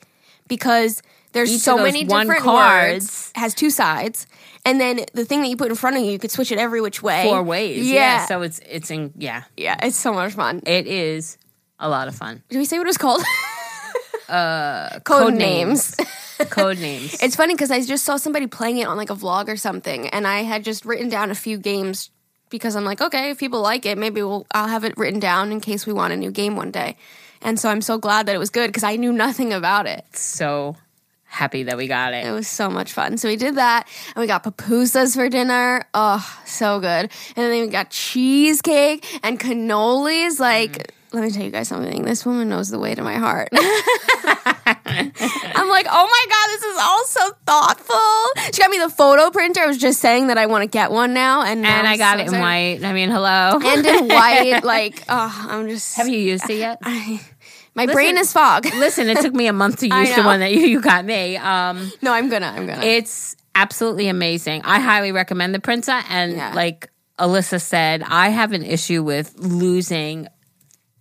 because 0.49 1.01
there's 1.31 1.53
Each 1.53 1.61
so 1.61 1.77
many 1.77 2.03
different 2.03 2.41
cards- 2.41 3.05
words, 3.05 3.31
has 3.35 3.53
two 3.53 3.69
sides, 3.69 4.27
and 4.65 4.79
then 4.79 5.01
the 5.13 5.25
thing 5.25 5.41
that 5.41 5.47
you 5.47 5.57
put 5.57 5.69
in 5.69 5.75
front 5.75 5.97
of 5.97 6.03
you, 6.03 6.11
you 6.11 6.19
could 6.19 6.31
switch 6.31 6.51
it 6.51 6.59
every 6.59 6.81
which 6.81 7.01
way. 7.01 7.23
Four 7.23 7.43
ways. 7.43 7.87
Yeah. 7.87 7.93
Yeah. 7.93 8.25
So 8.25 8.41
it's 8.41 8.59
it's 8.59 8.91
in 8.91 9.13
yeah. 9.17 9.43
yeah, 9.57 9.77
it's 9.81 9.97
so 9.97 10.13
much 10.13 10.33
fun. 10.33 10.61
It 10.65 10.87
is 10.87 11.37
a 11.79 11.89
lot 11.89 12.07
of 12.07 12.15
fun. 12.15 12.43
Did 12.49 12.57
we 12.57 12.65
say 12.65 12.77
what 12.77 12.85
it 12.85 12.89
was 12.89 12.97
called? 12.97 13.23
Uh 14.27 14.99
Code 15.05 15.33
names. 15.33 15.95
Code 16.51 16.77
names. 16.77 17.17
It's 17.23 17.35
funny 17.35 17.55
because 17.55 17.71
I 17.71 17.81
just 17.81 18.05
saw 18.05 18.17
somebody 18.17 18.45
playing 18.45 18.77
it 18.77 18.87
on 18.87 18.95
like 18.95 19.09
a 19.09 19.15
vlog 19.15 19.47
or 19.47 19.57
something, 19.57 20.07
and 20.09 20.27
I 20.27 20.43
had 20.43 20.63
just 20.63 20.85
written 20.85 21.09
down 21.09 21.31
a 21.31 21.35
few 21.35 21.57
games 21.57 22.11
because 22.51 22.75
I'm 22.75 22.85
like, 22.85 23.01
okay, 23.01 23.31
if 23.31 23.39
people 23.39 23.61
like 23.61 23.87
it, 23.87 23.97
maybe 23.97 24.21
we'll 24.21 24.45
I'll 24.51 24.67
have 24.67 24.83
it 24.83 24.95
written 24.97 25.19
down 25.19 25.51
in 25.51 25.59
case 25.61 25.87
we 25.87 25.93
want 25.93 26.13
a 26.13 26.17
new 26.17 26.29
game 26.29 26.55
one 26.55 26.69
day. 26.69 26.95
And 27.41 27.59
so 27.59 27.69
I'm 27.69 27.81
so 27.81 27.97
glad 27.97 28.27
that 28.27 28.35
it 28.35 28.39
was 28.39 28.51
good 28.51 28.67
because 28.67 28.83
I 28.83 28.97
knew 28.97 29.11
nothing 29.13 29.51
about 29.51 29.87
it. 29.87 30.05
so 30.13 30.75
happy 31.29 31.63
that 31.63 31.77
we 31.77 31.87
got 31.87 32.13
It 32.13 32.25
it. 32.25 32.31
was 32.31 32.47
so 32.47 32.69
much 32.69 32.91
fun. 32.91 33.17
So 33.17 33.29
we 33.29 33.35
did 33.37 33.55
that, 33.55 33.87
and 34.15 34.21
we 34.21 34.27
got 34.27 34.43
pupusas 34.43 35.15
for 35.15 35.29
dinner. 35.29 35.85
Oh, 35.93 36.25
so 36.45 36.79
good! 36.79 36.87
And 36.89 37.11
then 37.35 37.61
we 37.61 37.67
got 37.67 37.89
cheesecake 37.91 39.05
and 39.23 39.39
cannolis. 39.39 40.39
Like, 40.39 40.71
mm. 40.73 40.85
let 41.13 41.23
me 41.23 41.31
tell 41.31 41.43
you 41.43 41.51
guys 41.51 41.67
something. 41.67 42.03
This 42.03 42.25
woman 42.25 42.49
knows 42.49 42.69
the 42.69 42.79
way 42.79 42.95
to 42.95 43.01
my 43.03 43.15
heart. 43.15 43.49
I'm 44.91 45.69
like, 45.69 45.85
oh 45.89 46.07
my 46.07 46.25
god, 46.29 46.47
this 46.47 46.63
is 46.63 46.77
all 46.81 47.05
so 47.05 47.37
thoughtful. 47.45 48.51
She 48.53 48.61
got 48.61 48.69
me 48.71 48.79
the 48.79 48.89
photo 48.89 49.29
printer. 49.29 49.61
I 49.61 49.67
was 49.67 49.77
just 49.77 49.99
saying 50.01 50.27
that 50.27 50.37
I 50.37 50.45
want 50.47 50.63
to 50.63 50.67
get 50.67 50.91
one 50.91 51.13
now, 51.13 51.43
and 51.43 51.65
And 51.65 51.87
I 51.87 51.97
got 51.97 52.17
so 52.17 52.23
it 52.25 52.33
in 52.33 52.39
white. 52.39 52.83
I 52.83 52.93
mean, 52.93 53.09
hello. 53.09 53.59
and 53.61 53.85
in 53.85 54.07
white. 54.07 54.63
Like, 54.69 55.03
oh, 55.09 55.47
I'm 55.49 55.67
just. 55.67 55.95
Have 55.97 56.07
you 56.09 56.19
used 56.19 56.49
it 56.49 56.57
yet? 56.57 56.79
my 57.87 57.93
brain 57.93 58.17
is 58.17 58.31
fog. 58.33 58.65
Listen, 58.75 59.09
it 59.09 59.19
took 59.21 59.33
me 59.33 59.47
a 59.47 59.53
month 59.53 59.79
to 59.79 59.87
use 59.99 60.15
the 60.15 60.23
one 60.23 60.39
that 60.41 60.51
you, 60.53 60.61
you 60.61 60.81
got 60.81 61.05
me. 61.05 61.37
Um 61.37 61.91
no, 62.01 62.13
I'm 62.13 62.29
gonna. 62.29 62.47
I'm 62.47 62.65
gonna. 62.67 62.83
It's 62.83 63.35
absolutely 63.55 64.07
amazing. 64.07 64.61
I 64.63 64.79
highly 64.79 65.11
recommend 65.11 65.53
the 65.55 65.59
printer. 65.59 65.99
And 66.09 66.33
Yeah. 66.33 66.53
like 66.53 66.89
Alyssa 67.17 67.59
said, 67.61 68.03
I 68.03 68.29
have 68.29 68.53
an 68.53 68.63
issue 68.63 69.03
with 69.03 69.33
losing 69.37 70.27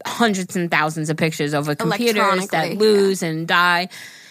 hundreds 0.07 0.57
and 0.57 0.71
thousands 0.71 1.11
of 1.11 1.17
pictures 1.17 1.55
over 1.55 1.75
computers 1.75 2.49
that 2.49 2.77
lose 2.77 3.23
and 3.23 3.47
die. 3.47 3.89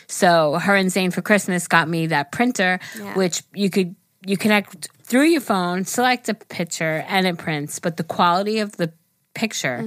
So 0.07 0.55
her 0.55 0.75
and 0.75 0.89
Zane 0.91 1.11
for 1.11 1.21
Christmas 1.21 1.67
got 1.67 1.87
me 1.89 2.07
that 2.07 2.31
printer, 2.31 2.79
Yeah. 2.97 3.13
which 3.15 3.43
you 3.53 3.69
could 3.69 3.95
you 4.25 4.35
connect 4.37 4.89
through 5.03 5.25
your 5.27 5.41
phone, 5.41 5.85
select 5.85 6.27
a 6.27 6.33
picture, 6.33 7.05
and 7.07 7.25
it 7.27 7.37
prints. 7.37 7.79
But 7.79 7.95
the 7.97 8.03
quality 8.03 8.59
of 8.59 8.75
the 8.75 8.91
picture 9.37 9.85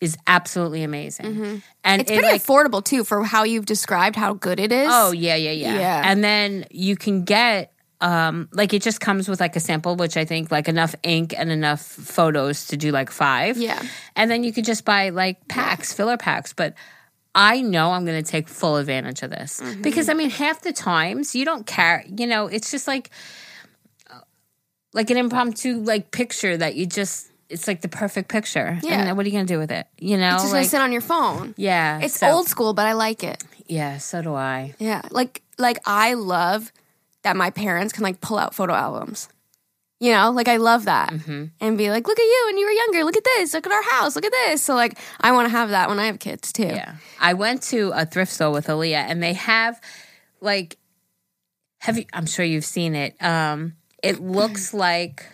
is 0.00 0.16
absolutely 0.26 0.82
amazing. 0.82 1.26
And 1.26 1.36
Mm-hmm. 1.36 2.00
it's 2.00 2.10
it, 2.10 2.14
pretty 2.18 2.32
like, 2.32 2.42
affordable 2.42 2.82
too 2.84 3.04
for 3.04 3.22
how 3.24 3.44
you've 3.44 3.66
described 3.66 4.16
how 4.16 4.34
good 4.34 4.58
it 4.60 4.72
is. 4.72 4.88
Oh 4.90 5.12
yeah, 5.12 5.36
yeah, 5.36 5.52
yeah. 5.52 5.74
Yeah. 5.78 6.02
And 6.04 6.22
then 6.22 6.66
you 6.70 6.96
can 6.96 7.24
get 7.24 7.72
um 8.00 8.48
like 8.52 8.72
it 8.74 8.82
just 8.82 9.00
comes 9.00 9.28
with 9.28 9.40
like 9.40 9.56
a 9.56 9.60
sample 9.60 9.96
which 9.96 10.16
i 10.16 10.24
think 10.24 10.52
like 10.52 10.68
enough 10.68 10.94
ink 11.02 11.34
and 11.36 11.50
enough 11.50 11.80
photos 11.82 12.66
to 12.68 12.76
do 12.76 12.92
like 12.92 13.10
five 13.10 13.56
Yeah. 13.58 13.82
and 14.14 14.30
then 14.30 14.44
you 14.44 14.52
could 14.52 14.64
just 14.64 14.84
buy 14.84 15.08
like 15.10 15.48
packs 15.48 15.92
filler 15.92 16.16
packs 16.16 16.52
but 16.52 16.74
i 17.34 17.60
know 17.60 17.90
i'm 17.90 18.04
going 18.06 18.22
to 18.22 18.30
take 18.30 18.46
full 18.48 18.76
advantage 18.76 19.24
of 19.24 19.30
this 19.30 19.58
Mm-hmm. 19.60 19.82
because 19.82 20.08
i 20.08 20.14
mean 20.14 20.30
half 20.30 20.60
the 20.62 20.72
times 20.72 21.34
you 21.34 21.44
don't 21.44 21.66
care 21.66 22.04
you 22.06 22.28
know 22.28 22.46
it's 22.46 22.70
just 22.70 22.86
like 22.86 23.10
uh, 24.14 24.20
like 24.94 25.10
an 25.10 25.16
impromptu 25.16 25.78
like 25.82 26.12
picture 26.12 26.56
that 26.56 26.76
you 26.76 26.86
just 26.86 27.27
it's 27.50 27.66
like 27.66 27.80
the 27.80 27.88
perfect 27.88 28.28
picture 28.28 28.78
Yeah. 28.82 29.00
and 29.08 29.16
what 29.16 29.24
are 29.24 29.28
you 29.28 29.34
going 29.34 29.46
to 29.46 29.52
do 29.54 29.58
with 29.58 29.70
it 29.70 29.86
you 29.98 30.16
know 30.18 30.34
It's 30.34 30.42
just 30.44 30.52
like 30.52 30.60
gonna 30.62 30.68
sit 30.68 30.80
on 30.82 30.92
your 30.92 31.00
phone. 31.00 31.54
yeah 31.56 32.00
It's 32.02 32.18
so- 32.18 32.28
old 32.30 32.46
school, 32.48 32.74
but 32.74 32.86
I 32.86 32.92
like 32.92 33.22
it. 33.24 33.42
yeah 33.66 33.98
so 33.98 34.22
do 34.22 34.34
i 34.34 34.74
Yeah. 34.78 35.02
Like 35.10 35.42
like 35.58 35.78
I 35.86 36.14
love 36.14 36.72
that 37.22 37.36
my 37.36 37.50
parents 37.50 37.92
can 37.92 38.02
like 38.04 38.20
pull 38.20 38.38
out 38.38 38.54
photo 38.54 38.74
albums. 38.74 39.28
You 40.00 40.12
know, 40.12 40.30
like 40.30 40.46
I 40.46 40.58
love 40.58 40.84
that. 40.84 41.10
Mm-hmm. 41.10 41.44
And 41.60 41.76
be 41.76 41.90
like, 41.90 42.06
look 42.06 42.16
at 42.20 42.22
you 42.22 42.42
when 42.46 42.56
you 42.58 42.64
were 42.66 42.70
younger. 42.70 43.02
Look 43.02 43.16
at 43.16 43.24
this. 43.24 43.52
Look 43.54 43.66
at 43.66 43.72
our 43.72 43.82
house. 43.82 44.14
Look 44.14 44.24
at 44.24 44.30
this. 44.30 44.62
So 44.62 44.76
like 44.76 44.96
I 45.20 45.32
want 45.32 45.46
to 45.46 45.50
have 45.50 45.70
that 45.70 45.88
when 45.88 45.98
I 45.98 46.06
have 46.06 46.20
kids 46.20 46.52
too. 46.52 46.62
Yeah. 46.68 46.94
I 47.20 47.34
went 47.34 47.62
to 47.74 47.90
a 47.92 48.06
thrift 48.06 48.30
store 48.32 48.52
with 48.52 48.68
Aaliyah 48.68 49.10
and 49.10 49.20
they 49.20 49.32
have 49.32 49.80
like 50.40 50.76
have 51.80 51.98
you 51.98 52.04
I'm 52.12 52.26
sure 52.26 52.44
you've 52.44 52.64
seen 52.64 52.94
it. 52.94 53.20
Um 53.20 53.74
it 54.00 54.20
looks 54.20 54.72
like 54.72 55.26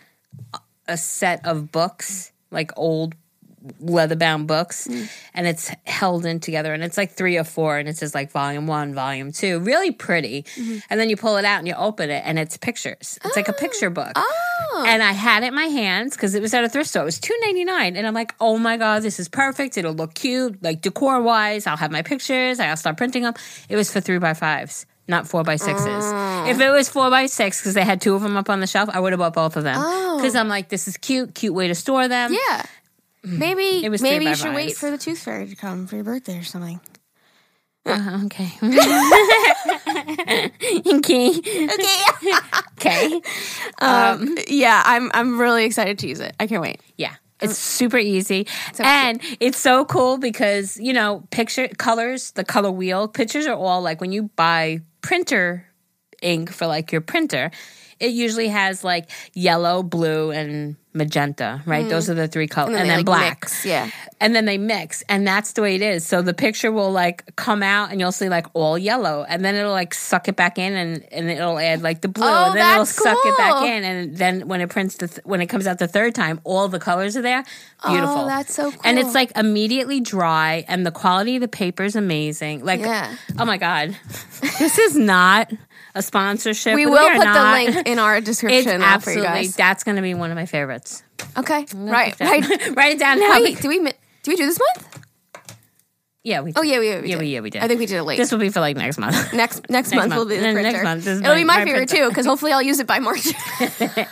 a 0.87 0.97
set 0.97 1.47
of 1.47 1.73
books, 1.73 2.33
like 2.51 2.71
old 2.77 3.15
leather 3.81 4.17
bound 4.17 4.47
books, 4.47 4.87
mm. 4.87 5.09
and 5.33 5.47
it's 5.47 5.71
held 5.87 6.27
in 6.27 6.39
together 6.39 6.75
and 6.75 6.83
it's 6.83 6.99
like 6.99 7.13
three 7.13 7.39
or 7.39 7.45
four 7.45 7.79
and 7.79 7.89
it 7.89 7.97
says 7.97 8.15
like 8.15 8.31
volume 8.31 8.67
one, 8.67 8.93
volume 8.93 9.33
two. 9.33 9.59
Really 9.61 9.91
pretty. 9.91 10.43
Mm-hmm. 10.43 10.79
And 10.91 11.01
then 11.01 11.09
you 11.09 11.17
pull 11.17 11.39
it 11.39 11.47
out 11.47 11.61
and 11.61 11.67
you 11.67 11.75
open 11.75 12.11
it 12.11 12.23
and 12.27 12.39
it's 12.39 12.59
pictures. 12.59 13.19
It's 13.25 13.37
like 13.37 13.49
a 13.49 13.55
picture 13.55 13.87
oh. 13.87 13.91
book. 13.91 14.13
Oh. 14.17 14.85
And 14.87 15.03
I 15.03 15.13
had 15.13 15.45
it 15.45 15.47
in 15.47 15.55
my 15.55 15.67
hands 15.67 16.15
because 16.15 16.35
it 16.35 16.43
was 16.43 16.53
at 16.53 16.65
a 16.65 16.69
thrift 16.69 16.91
store. 16.91 17.03
It 17.03 17.07
was 17.07 17.21
two 17.21 17.35
ninety 17.43 17.65
nine, 17.65 17.97
and 17.97 18.07
I'm 18.07 18.15
like, 18.15 18.35
oh 18.41 18.59
my 18.59 18.77
god, 18.77 19.03
this 19.03 19.19
is 19.19 19.29
perfect. 19.29 19.79
It'll 19.79 19.95
look 19.95 20.15
cute, 20.15 20.63
like 20.63 20.83
decor 20.83 21.23
wise. 21.23 21.67
I'll 21.67 21.77
have 21.77 21.91
my 21.91 22.03
pictures. 22.03 22.61
I'll 22.61 22.77
start 22.77 22.97
printing 22.97 23.23
them. 23.23 23.35
It 23.69 23.77
was 23.77 23.91
for 23.93 24.01
three 24.01 24.19
by 24.19 24.35
fives, 24.35 24.85
not 25.09 25.29
four 25.29 25.45
by 25.45 25.57
sixes. 25.57 26.05
If 26.49 26.61
it 26.61 26.71
was 26.71 26.89
four 26.89 27.11
by 27.11 27.27
six, 27.27 27.61
because 27.61 27.75
they 27.75 27.85
had 27.85 28.01
two 28.01 28.15
of 28.15 28.23
them 28.23 28.37
up 28.37 28.49
on 28.49 28.61
the 28.61 28.67
shelf, 28.67 28.89
I 28.93 29.01
would 29.01 29.13
have 29.13 29.19
bought 29.19 29.35
both 29.35 29.57
of 29.57 29.65
them. 29.65 29.77
Oh. 29.79 30.17
Because 30.17 30.35
I'm 30.35 30.49
like, 30.49 30.69
this 30.69 30.89
is 30.89 30.97
cute, 30.97 31.35
cute 31.35 31.55
way 31.55 31.69
to 31.69 31.75
store 31.75 32.09
them. 32.09 32.33
Yeah. 32.33 32.63
Maybe. 33.23 33.85
It 33.85 33.89
was 33.91 34.03
maybe 34.03 34.27
you 34.27 34.35
should 34.35 34.55
wait 34.55 34.77
for 34.77 34.91
the 34.91 34.99
tooth 34.99 35.19
fairy 35.19 35.49
to 35.49 35.57
come 35.57 35.87
for 35.87 35.97
your 35.97 36.05
birthday 36.05 36.39
or 36.39 36.45
something. 36.45 36.81
Uh, 37.87 38.21
okay. 38.27 38.51
okay. 38.63 40.51
Okay. 40.95 41.41
Okay. 42.79 43.21
um, 43.79 44.37
yeah, 44.49 44.83
I'm 44.85 45.11
I'm 45.15 45.39
really 45.41 45.65
excited 45.65 45.99
to 46.01 46.09
use 46.09 46.21
it. 46.21 46.35
I 46.39 46.47
can't 46.47 46.63
wait. 46.63 46.81
Yeah. 46.97 47.15
It's 47.41 47.55
mm. 47.55 47.57
super 47.57 47.99
easy. 47.99 48.47
So 48.73 48.85
and 48.85 49.21
it's 49.41 49.59
so 49.59 49.85
cool 49.85 50.19
because, 50.19 50.77
you 50.79 50.93
know, 50.93 51.25
picture 51.31 51.69
colors, 51.69 52.31
the 52.33 52.45
color 52.45 52.71
wheel, 52.71 53.09
pictures 53.09 53.47
are 53.47 53.57
all 53.57 53.83
like 53.83 54.01
when 54.01 54.13
you 54.13 54.25
buy 54.37 54.81
printer 55.03 55.67
ink 56.23 56.51
for 56.51 56.67
like 56.67 56.93
your 56.93 57.01
printer, 57.01 57.51
it 58.01 58.13
usually 58.13 58.49
has 58.49 58.85
like 58.85 59.11
yellow, 59.35 59.83
blue, 59.83 60.31
and 60.31 60.77
magenta, 60.95 61.61
right? 61.67 61.89
Those 61.89 62.07
mm. 62.07 62.11
are 62.11 62.15
the 62.15 62.29
three 62.29 62.47
colors. 62.47 62.77
And, 62.77 62.85
they, 62.85 62.89
then 62.89 62.99
like, 62.99 63.07
black. 63.07 63.41
mix, 63.43 63.67
yeah. 63.67 63.91
And 64.21 64.35
then 64.35 64.45
they 64.45 64.59
mix. 64.59 65.03
And 65.09 65.27
that's 65.27 65.53
the 65.53 65.63
way 65.63 65.75
it 65.75 65.83
is. 65.83 66.07
So 66.07 66.23
the 66.23 66.33
picture 66.33 66.71
will 66.71 66.93
like 66.93 67.35
come 67.35 67.63
out 67.65 67.91
and 67.91 68.01
you'll 68.01 68.13
see 68.13 68.29
like 68.29 68.47
all 68.55 68.79
yellow. 68.79 69.27
And 69.29 69.45
then 69.45 69.57
it'll 69.57 69.73
like 69.73 69.93
suck 69.93 70.29
it 70.29 70.37
back 70.37 70.57
in 70.57 70.73
and, 70.73 71.05
and 71.13 71.29
it'll 71.29 71.59
add 71.59 71.83
like 71.83 72.01
the 72.01 72.09
blue. 72.09 72.25
Oh, 72.25 72.47
and 72.47 72.57
then 72.57 72.73
it'll 72.73 72.85
that's 72.85 72.95
suck 72.95 73.19
it 73.25 73.37
back 73.37 73.65
in. 73.65 73.85
And 73.85 74.17
then 74.17 74.47
when 74.47 74.61
it 74.61 74.71
prints 74.71 74.97
the 74.97 75.09
th- 75.09 75.25
when 75.25 75.41
it 75.41 75.49
comes 75.49 75.67
out 75.67 75.79
the 75.79 75.89
third 75.89 76.15
time, 76.15 76.41
all 76.45 76.69
the 76.69 76.79
colors 76.79 77.17
are 77.17 77.23
there. 77.23 77.45
Beautiful. 77.85 78.21
Oh, 78.21 78.27
that's 78.27 78.55
so 78.55 78.73
And 78.85 78.99
it's 78.99 79.15
like 79.15 79.37
immediately 79.37 80.01
dry 80.01 80.65
and 80.69 80.87
the 80.87 80.93
quality 80.93 81.37
of 81.37 81.43
the 81.43 81.49
paper 81.49 81.83
is 81.83 81.97
amazing. 81.97 82.65
Like 82.65 82.81
Yeah. 82.81 83.17
oh 83.39 83.45
my 83.45 83.59
God. 83.59 83.97
this 84.59 84.79
is 84.79 84.97
not 84.97 85.53
a 85.95 86.03
sponsorship. 86.03 86.75
We 86.75 86.87
will 86.87 86.99
are 86.99 87.15
put 87.17 87.25
not. 87.25 87.65
the 87.67 87.73
link 87.73 87.87
in 87.87 87.99
our 87.99 88.21
description 88.23 88.65
for 88.65 88.79
you 88.79 88.83
absolutely 88.85 89.23
guys. 89.27 89.57
that's 89.57 89.85
gonna 89.85 90.03
be 90.03 90.15
one 90.15 90.31
of 90.31 90.37
my 90.37 90.47
favorites. 90.47 91.03
Okay. 91.37 91.67
Right. 91.75 92.19
Right. 92.21 92.43
Write 92.77 92.93
it 92.97 92.99
down 92.99 93.21
now. 93.21 93.41
Wait, 93.41 93.61
do 93.61 93.69
we 93.69 93.79
do 93.79 93.91
we 94.29 94.37
do 94.37 94.47
this 94.47 94.59
month? 94.59 95.01
Yeah, 96.27 96.41
we 96.41 96.55
Oh 96.57 96.63
yeah, 96.63 96.79
we, 96.79 96.87
we 96.89 96.89
yeah, 96.89 97.01
did. 97.17 97.19
we, 97.19 97.27
yeah, 97.27 97.41
we 97.41 97.51
did. 97.51 97.63
I 97.63 97.69
think 97.69 97.81
we 97.81 97.85
did 97.85 97.97
it 97.99 98.03
late. 98.05 98.17
This 98.17 98.33
will 98.33 98.39
be 98.39 98.49
for 98.49 98.61
like 98.61 98.79
next 98.79 98.97
month. 98.97 99.15
next 99.35 99.69
next, 99.69 99.91
Next 99.91 99.93
month, 99.95 100.09
month. 100.09 100.19
will 100.21 100.27
be 100.27 100.37
the 100.37 100.43
printer. 100.55 100.63
next 100.63 100.83
month 100.83 101.07
It'll 101.07 101.21
my- 101.21 101.35
be 101.35 101.45
my, 101.45 101.59
my 101.59 101.65
favorite 101.67 101.89
printer. 101.91 102.05
too 102.05 102.09
because 102.09 102.25
hopefully 102.25 102.53
I'll 102.53 102.63
use 102.63 102.81
it 102.81 102.87
by 102.87 102.99
March. 102.99 103.27
and 103.61 104.07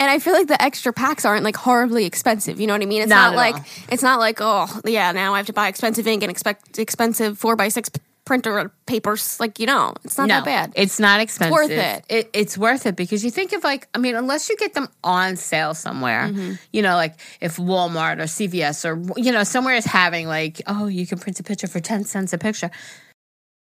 I 0.00 0.18
feel 0.18 0.32
like 0.32 0.46
the 0.46 0.56
extra 0.60 0.94
packs 0.94 1.26
aren't 1.26 1.44
like 1.44 1.56
horribly 1.56 2.06
expensive. 2.06 2.58
You 2.58 2.66
know 2.66 2.72
what 2.72 2.80
I 2.82 2.86
mean? 2.86 3.02
It's 3.02 3.10
Not 3.10 3.32
not, 3.32 3.36
like 3.36 3.54
all. 3.56 3.64
it's 3.90 4.02
not 4.02 4.18
like 4.18 4.38
oh 4.40 4.66
yeah 4.86 5.12
now 5.12 5.34
I 5.34 5.36
have 5.36 5.46
to 5.46 5.52
buy 5.52 5.68
expensive 5.68 6.06
ink 6.06 6.22
and 6.22 6.30
expect 6.30 6.78
expensive 6.78 7.38
four 7.38 7.54
by 7.54 7.68
six 7.68 7.90
printer 8.24 8.72
papers. 8.86 9.38
Like 9.40 9.58
you 9.58 9.66
know, 9.66 9.94
it's 10.04 10.16
not 10.18 10.28
that 10.28 10.44
bad. 10.44 10.72
It's 10.76 11.00
not 11.00 11.20
expensive. 11.20 11.52
worth 11.52 11.70
it. 11.70 12.30
It's 12.32 12.56
worth 12.56 12.86
it 12.86 12.96
because 12.96 13.24
you 13.24 13.30
think 13.30 13.52
of 13.52 13.64
like, 13.64 13.88
I 13.94 13.98
mean, 13.98 14.14
unless 14.14 14.48
you 14.48 14.56
get 14.56 14.74
them 14.74 14.88
on 15.02 15.36
sale 15.36 15.74
somewhere, 15.74 16.28
Mm-hmm. 16.28 16.52
you 16.72 16.82
know, 16.82 16.94
like 16.94 17.14
if 17.40 17.56
Walmart 17.56 18.18
or 18.18 18.24
CVS 18.24 18.84
or, 18.84 19.20
you 19.20 19.32
know, 19.32 19.44
somewhere 19.44 19.74
is 19.74 19.84
having 19.84 20.26
like, 20.28 20.62
oh, 20.66 20.86
you 20.86 21.06
can 21.06 21.18
print 21.18 21.40
a 21.40 21.42
picture 21.42 21.66
for 21.66 21.80
10 21.80 22.04
cents 22.04 22.32
a 22.32 22.38
picture. 22.38 22.70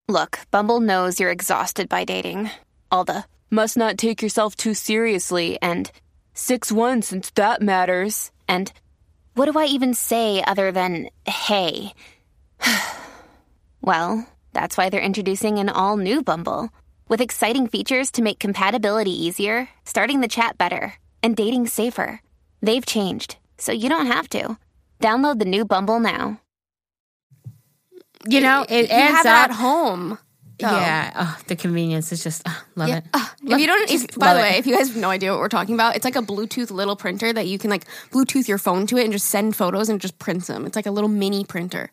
Look, 0.08 0.38
Bumble 0.50 0.80
knows 0.80 1.18
you're 1.18 1.30
exhausted 1.30 1.88
by 1.88 2.04
dating. 2.04 2.50
All 2.90 3.04
the 3.04 3.24
must 3.50 3.76
not 3.76 3.98
take 3.98 4.22
yourself 4.22 4.54
too 4.56 4.74
seriously 4.74 5.58
and 5.62 5.90
6 6.34 6.70
1 6.72 7.02
since 7.02 7.30
that 7.30 7.60
matters. 7.62 8.30
And 8.48 8.72
what 9.34 9.50
do 9.50 9.58
I 9.58 9.64
even 9.66 9.94
say 9.94 10.42
other 10.46 10.70
than 10.72 11.08
hey? 11.26 11.92
well, 13.80 14.26
that's 14.54 14.76
why 14.76 14.88
they're 14.88 15.00
introducing 15.00 15.58
an 15.58 15.68
all 15.68 15.96
new 15.96 16.22
Bumble 16.22 16.70
with 17.08 17.20
exciting 17.20 17.66
features 17.66 18.10
to 18.12 18.22
make 18.22 18.38
compatibility 18.38 19.10
easier, 19.26 19.68
starting 19.84 20.20
the 20.20 20.28
chat 20.28 20.56
better, 20.56 20.94
and 21.22 21.36
dating 21.36 21.66
safer. 21.66 22.20
They've 22.62 22.86
changed, 22.86 23.36
so 23.58 23.72
you 23.72 23.88
don't 23.90 24.06
have 24.06 24.28
to. 24.30 24.56
Download 25.00 25.38
the 25.38 25.44
new 25.44 25.64
Bumble 25.66 26.00
now. 26.00 26.40
You 28.26 28.40
know, 28.40 28.64
it 28.68 28.86
you 28.88 28.90
adds 28.94 29.16
have 29.16 29.26
it 29.26 29.28
up. 29.28 29.50
at 29.50 29.56
home. 29.56 30.18
though. 30.58 30.70
Yeah. 30.70 31.12
Oh, 31.14 31.38
the 31.46 31.56
convenience 31.56 32.10
is 32.12 32.22
just, 32.24 32.42
oh, 32.46 32.64
love 32.74 32.88
Yeah. 32.88 32.98
it. 32.98 33.04
Ah, 33.12 33.34
if 33.42 33.58
you 33.60 33.66
don't, 33.66 33.90
if, 33.90 34.16
by 34.18 34.28
love 34.28 34.36
the 34.36 34.40
it. 34.40 34.50
way, 34.52 34.58
if 34.58 34.66
you 34.66 34.76
guys 34.76 34.88
have 34.88 34.96
no 34.96 35.10
idea 35.10 35.30
what 35.32 35.40
we're 35.40 35.48
talking 35.48 35.74
about, 35.74 35.96
it's 35.96 36.04
like 36.06 36.16
a 36.16 36.22
Bluetooth 36.22 36.70
little 36.70 36.96
printer 36.96 37.32
that 37.32 37.46
you 37.46 37.58
can 37.58 37.68
like 37.70 37.84
Bluetooth 38.12 38.48
your 38.48 38.56
phone 38.56 38.86
to 38.86 38.96
it 38.96 39.04
and 39.04 39.12
just 39.12 39.26
send 39.26 39.54
photos 39.56 39.90
and 39.90 40.00
just 40.00 40.18
prints 40.18 40.46
them. 40.46 40.64
It's 40.64 40.76
like 40.76 40.86
a 40.86 40.90
little 40.90 41.10
mini 41.10 41.44
printer. 41.44 41.90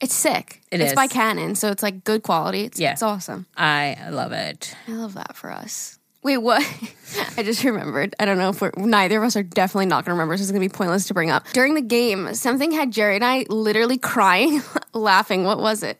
It's 0.00 0.14
sick. 0.14 0.62
It 0.70 0.80
it's 0.80 0.92
is. 0.92 0.96
by 0.96 1.06
Canon, 1.06 1.54
so 1.54 1.70
it's 1.70 1.82
like 1.82 2.04
good 2.04 2.22
quality. 2.22 2.62
It's, 2.64 2.80
Yeah. 2.80 2.92
it's 2.92 3.02
awesome. 3.02 3.46
I 3.56 3.96
love 4.10 4.32
it. 4.32 4.74
I 4.88 4.92
love 4.92 5.14
that 5.14 5.36
for 5.36 5.50
us. 5.50 5.98
Wait, 6.22 6.38
what? 6.38 6.62
I 7.36 7.42
just 7.42 7.64
remembered. 7.64 8.14
I 8.20 8.24
don't 8.24 8.38
know 8.38 8.50
if 8.50 8.60
we're 8.60 8.72
neither 8.76 9.18
of 9.18 9.24
us 9.24 9.36
are 9.36 9.42
definitely 9.42 9.86
not 9.86 10.04
going 10.04 10.10
to 10.10 10.12
remember. 10.12 10.36
So 10.36 10.42
it's 10.42 10.50
going 10.50 10.62
to 10.62 10.68
be 10.68 10.74
pointless 10.74 11.06
to 11.08 11.14
bring 11.14 11.30
up. 11.30 11.46
During 11.52 11.74
the 11.74 11.80
game, 11.82 12.34
something 12.34 12.72
had 12.72 12.90
Geri 12.92 13.16
and 13.16 13.24
I 13.24 13.46
literally 13.48 13.98
crying, 13.98 14.62
laughing. 14.94 15.44
What 15.44 15.58
was 15.60 15.82
it? 15.82 15.98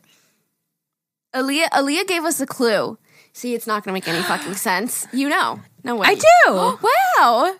Aaliyah, 1.35 1.69
Aaliyah 1.69 2.07
gave 2.07 2.23
us 2.23 2.39
a 2.41 2.45
clue. 2.45 2.97
See, 3.33 3.53
it's 3.55 3.65
not 3.65 3.83
going 3.83 3.91
to 3.91 3.93
make 3.93 4.07
any 4.07 4.21
fucking 4.23 4.53
sense. 4.69 5.07
You 5.13 5.29
know. 5.29 5.59
No 5.83 5.95
way. 5.95 6.07
I 6.09 6.15
do. 6.15 6.77
Wow. 7.19 7.55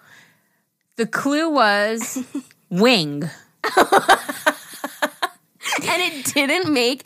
The 0.97 1.05
clue 1.07 1.49
was 1.49 2.23
wing. 2.69 3.29
And 5.87 6.01
it 6.01 6.33
didn't 6.33 6.73
make 6.73 7.03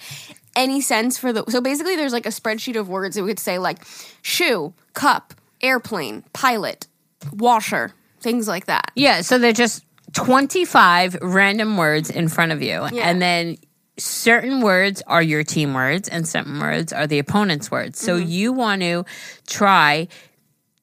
any 0.56 0.82
sense 0.82 1.18
for 1.18 1.34
the. 1.34 1.44
So 1.50 1.62
basically, 1.62 1.96
there's 1.96 2.14
like 2.14 2.26
a 2.26 2.30
spreadsheet 2.30 2.78
of 2.80 2.88
words 2.90 3.16
that 3.16 3.24
would 3.24 3.40
say 3.40 3.58
like 3.60 3.80
shoe, 4.22 4.74
cup, 4.94 5.34
airplane, 5.62 6.24
pilot, 6.34 6.88
washer, 7.34 7.94
things 8.22 8.48
like 8.48 8.66
that. 8.68 8.92
Yeah, 8.96 9.22
so 9.22 9.38
they're 9.38 9.52
just 9.54 9.84
25 10.14 11.18
random 11.22 11.78
words 11.78 12.10
in 12.10 12.28
front 12.30 12.52
of 12.52 12.62
you. 12.62 12.88
Yeah. 12.92 13.10
And 13.10 13.22
then 13.22 13.58
certain 13.98 14.62
words 14.62 15.02
are 15.08 15.22
your 15.22 15.44
team 15.44 15.74
words 15.74 16.08
and 16.10 16.28
certain 16.28 16.60
words 16.60 16.92
are 16.94 17.08
the 17.08 17.20
opponent's 17.20 17.70
words. 17.72 18.00
So 18.00 18.18
Mm-hmm. 18.18 18.30
you 18.30 18.54
want 18.54 18.82
to 18.82 19.06
try 19.48 20.08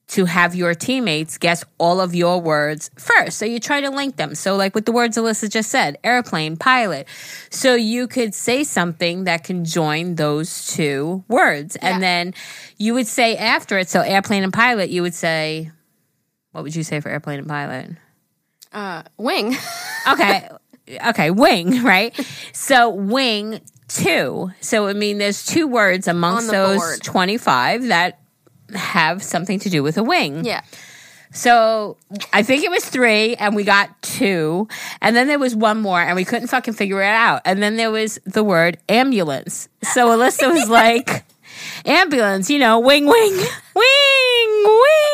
to 0.05 0.25
have 0.25 0.53
your 0.53 0.75
teammates 0.75 1.37
guess 1.37 1.63
all 1.77 1.99
of 1.99 2.13
your 2.13 2.39
words 2.39 2.91
first. 2.97 3.37
So 3.37 3.45
you 3.45 3.59
try 3.59 3.81
to 3.81 3.89
link 3.89 4.17
them. 4.17 4.35
So 4.35 4.55
like 4.55 4.75
with 4.75 4.85
the 4.85 4.91
words 4.91 5.17
Alyssa 5.17 5.49
just 5.49 5.69
said, 5.69 5.97
airplane, 6.03 6.57
pilot. 6.57 7.07
So 7.49 7.75
you 7.75 8.07
could 8.07 8.35
say 8.35 8.63
something 8.63 9.23
that 9.23 9.43
can 9.43 9.65
join 9.65 10.15
those 10.15 10.67
two 10.67 11.23
words. 11.27 11.77
Yeah. 11.81 11.93
And 11.93 12.03
then 12.03 12.33
you 12.77 12.93
would 12.93 13.07
say 13.07 13.37
after 13.37 13.77
it, 13.77 13.89
so 13.89 14.01
airplane 14.01 14.43
and 14.43 14.53
pilot, 14.53 14.89
you 14.89 15.01
would 15.01 15.15
say, 15.15 15.71
what 16.51 16.63
would 16.63 16.75
you 16.75 16.83
say 16.83 16.99
for 16.99 17.09
airplane 17.09 17.39
and 17.39 17.47
pilot? 17.47 17.91
Uh, 18.71 19.03
wing. 19.17 19.55
okay 20.11 20.49
okay 21.07 21.31
wing 21.31 21.81
right 21.85 22.13
so 22.51 22.89
wing 22.89 23.61
two 23.87 24.51
so 24.59 24.87
i 24.87 24.93
mean 24.93 25.17
there's 25.17 25.45
two 25.45 25.65
words 25.65 26.09
amongst 26.09 26.51
those 26.51 26.77
board. 26.77 27.01
25 27.01 27.87
that 27.87 28.19
have 28.75 29.23
something 29.23 29.59
to 29.59 29.69
do 29.69 29.83
with 29.83 29.97
a 29.97 30.03
wing. 30.03 30.45
Yeah. 30.45 30.61
So 31.33 31.97
I 32.31 32.43
think 32.43 32.63
it 32.63 32.69
was 32.69 32.85
three, 32.85 33.35
and 33.35 33.55
we 33.55 33.63
got 33.63 34.01
two. 34.03 34.67
And 35.01 35.15
then 35.15 35.27
there 35.27 35.39
was 35.39 35.55
one 35.55 35.81
more, 35.81 35.99
and 35.99 36.15
we 36.15 36.25
couldn't 36.25 36.47
fucking 36.47 36.75
figure 36.75 37.01
it 37.01 37.07
out. 37.07 37.41
And 37.43 37.61
then 37.61 37.75
there 37.75 37.89
was 37.89 38.19
the 38.25 38.43
word 38.43 38.77
ambulance. 38.87 39.67
So 39.81 40.15
Alyssa 40.15 40.53
was 40.53 40.69
like, 40.69 41.25
ambulance, 41.85 42.49
you 42.49 42.59
know, 42.59 42.79
wing, 42.79 43.07
wing, 43.07 43.33
wing, 43.75 44.63
wing. 44.63 45.12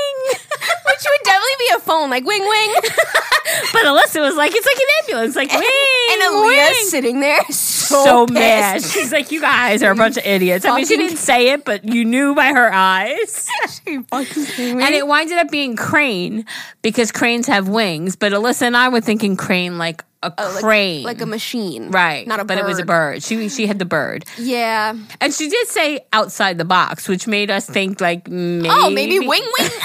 Which 1.00 1.06
would 1.06 1.26
definitely 1.26 1.56
be 1.60 1.70
a 1.76 1.80
phone, 1.80 2.10
like 2.10 2.26
wing 2.26 2.42
wing. 2.42 2.76
But 3.74 3.84
Alyssa 3.86 4.22
was 4.22 4.36
like, 4.36 4.52
it's 4.54 4.66
like 4.66 4.76
an 4.76 4.88
ambulance, 5.04 5.36
like 5.36 5.52
wing, 5.52 5.62
and 6.12 6.22
Aaliyah's 6.22 6.90
sitting 6.92 7.20
there 7.20 7.42
so, 7.50 8.04
So 8.04 8.28
mad. 8.28 8.84
She's 8.84 9.12
like, 9.12 9.32
you 9.32 9.42
guys 9.42 9.82
are 9.82 9.90
a 9.92 9.96
bunch 9.96 10.18
of 10.18 10.26
idiots. 10.26 10.66
I 10.66 10.76
mean, 10.76 10.86
she 10.86 10.98
didn't 10.98 11.18
say 11.18 11.50
it, 11.50 11.66
but 11.66 11.84
you 11.84 12.06
knew 12.06 12.36
by 12.36 12.48
her 12.50 12.72
eyes. 12.72 13.48
She 13.88 14.00
fucking 14.04 14.44
me? 14.78 14.84
And 14.84 14.94
it 14.96 15.08
winded 15.08 15.38
up 15.40 15.50
being 15.50 15.76
crane 15.76 16.46
because 16.84 17.12
cranes 17.12 17.48
have 17.48 17.68
wings. 17.70 18.16
But 18.16 18.34
Alyssa 18.34 18.64
and 18.64 18.78
I 18.78 18.90
were 18.90 19.02
thinking 19.02 19.36
crane 19.36 19.78
like 19.78 20.04
a 20.22 20.32
Oh, 20.38 20.52
like- 20.54 20.64
crane. 20.64 21.04
like 21.04 21.22
a 21.22 21.26
machine, 21.26 21.90
right. 21.92 22.28
Not 22.28 22.40
a 22.40 22.44
bird. 22.44 22.48
but 22.50 22.56
bird. 22.58 22.64
it 22.66 22.68
was 22.68 22.80
a 22.80 22.86
bird. 22.86 23.24
She 23.24 23.50
she 23.50 23.66
had 23.68 23.80
the 23.80 23.86
bird. 23.86 24.26
Yeah. 24.38 24.94
And 25.22 25.34
she 25.34 25.50
did 25.50 25.68
say 25.68 26.02
outside 26.14 26.58
the 26.58 26.66
box, 26.66 27.08
which 27.08 27.26
made 27.26 27.50
us 27.50 27.66
think 27.66 28.00
like 28.02 28.28
oh, 28.28 28.32
maybe 28.32 28.70
Oh, 28.70 28.90
maybe 28.90 29.20
wing 29.20 29.44
wing. 29.60 29.70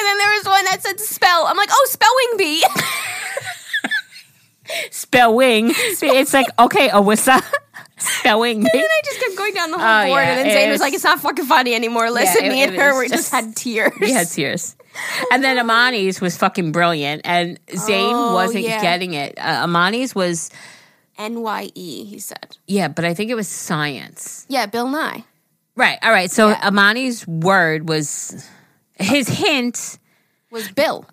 and 0.00 0.06
then 0.06 0.18
there 0.18 0.30
was 0.38 0.44
one 0.46 0.64
that 0.64 0.82
said 0.82 0.98
spell. 1.00 1.46
I'm 1.46 1.56
like, 1.56 1.68
oh, 1.70 1.86
spelling 1.90 2.38
bee. 2.38 2.64
spell 4.90 5.34
wing. 5.34 5.72
it's 5.76 6.32
like, 6.34 6.46
okay, 6.58 6.88
Awissa. 6.88 7.42
spell 7.98 8.40
wing. 8.40 8.58
And 8.58 8.66
then 8.72 8.84
I 8.84 9.00
just 9.04 9.20
kept 9.20 9.36
going 9.36 9.54
down 9.54 9.70
the 9.70 9.78
whole 9.78 9.86
Oh, 9.86 10.06
board, 10.06 10.22
yeah, 10.22 10.36
and 10.36 10.46
then 10.46 10.52
Zane 10.56 10.68
was 10.70 10.74
was- 10.76 10.80
like, 10.80 10.94
"It's 10.94 11.04
not 11.04 11.20
fucking 11.20 11.44
funny 11.44 11.74
anymore." 11.74 12.10
Listen, 12.10 12.44
it- 12.44 12.52
me 12.52 12.62
and 12.62 12.74
her 12.76 12.98
we 12.98 13.08
just, 13.08 13.30
just- 13.30 13.32
had 13.32 13.56
tears. 13.56 13.92
We 14.00 14.12
had 14.12 14.28
tears. 14.28 14.76
And 15.32 15.42
then 15.44 15.58
Amani's 15.58 16.20
was 16.20 16.36
fucking 16.36 16.72
brilliant. 16.72 17.22
And 17.24 17.58
Zane 17.76 18.12
Oh, 18.14 18.34
wasn't 18.34 18.64
yeah. 18.64 18.82
getting 18.82 19.14
it. 19.14 19.38
Uh, 19.38 19.60
Amani's 19.64 20.14
was, 20.14 20.50
N 21.18 21.42
Y 21.42 21.70
E. 21.74 22.04
He 22.04 22.18
said, 22.18 22.56
yeah, 22.66 22.88
but 22.88 23.04
I 23.04 23.14
think 23.14 23.30
it 23.30 23.34
was 23.36 23.48
science. 23.48 24.46
"Yeah, 24.48 24.66
Bill 24.66 24.88
Nye." 24.88 25.24
Right. 25.76 25.98
All 26.02 26.10
right. 26.10 26.30
So 26.30 26.48
Yeah. 26.48 26.68
Amani's 26.68 27.26
word 27.26 27.88
was 27.88 28.46
his 29.00 29.28
hint. 29.28 29.98
Was 30.50 30.70
Bill? 30.72 31.06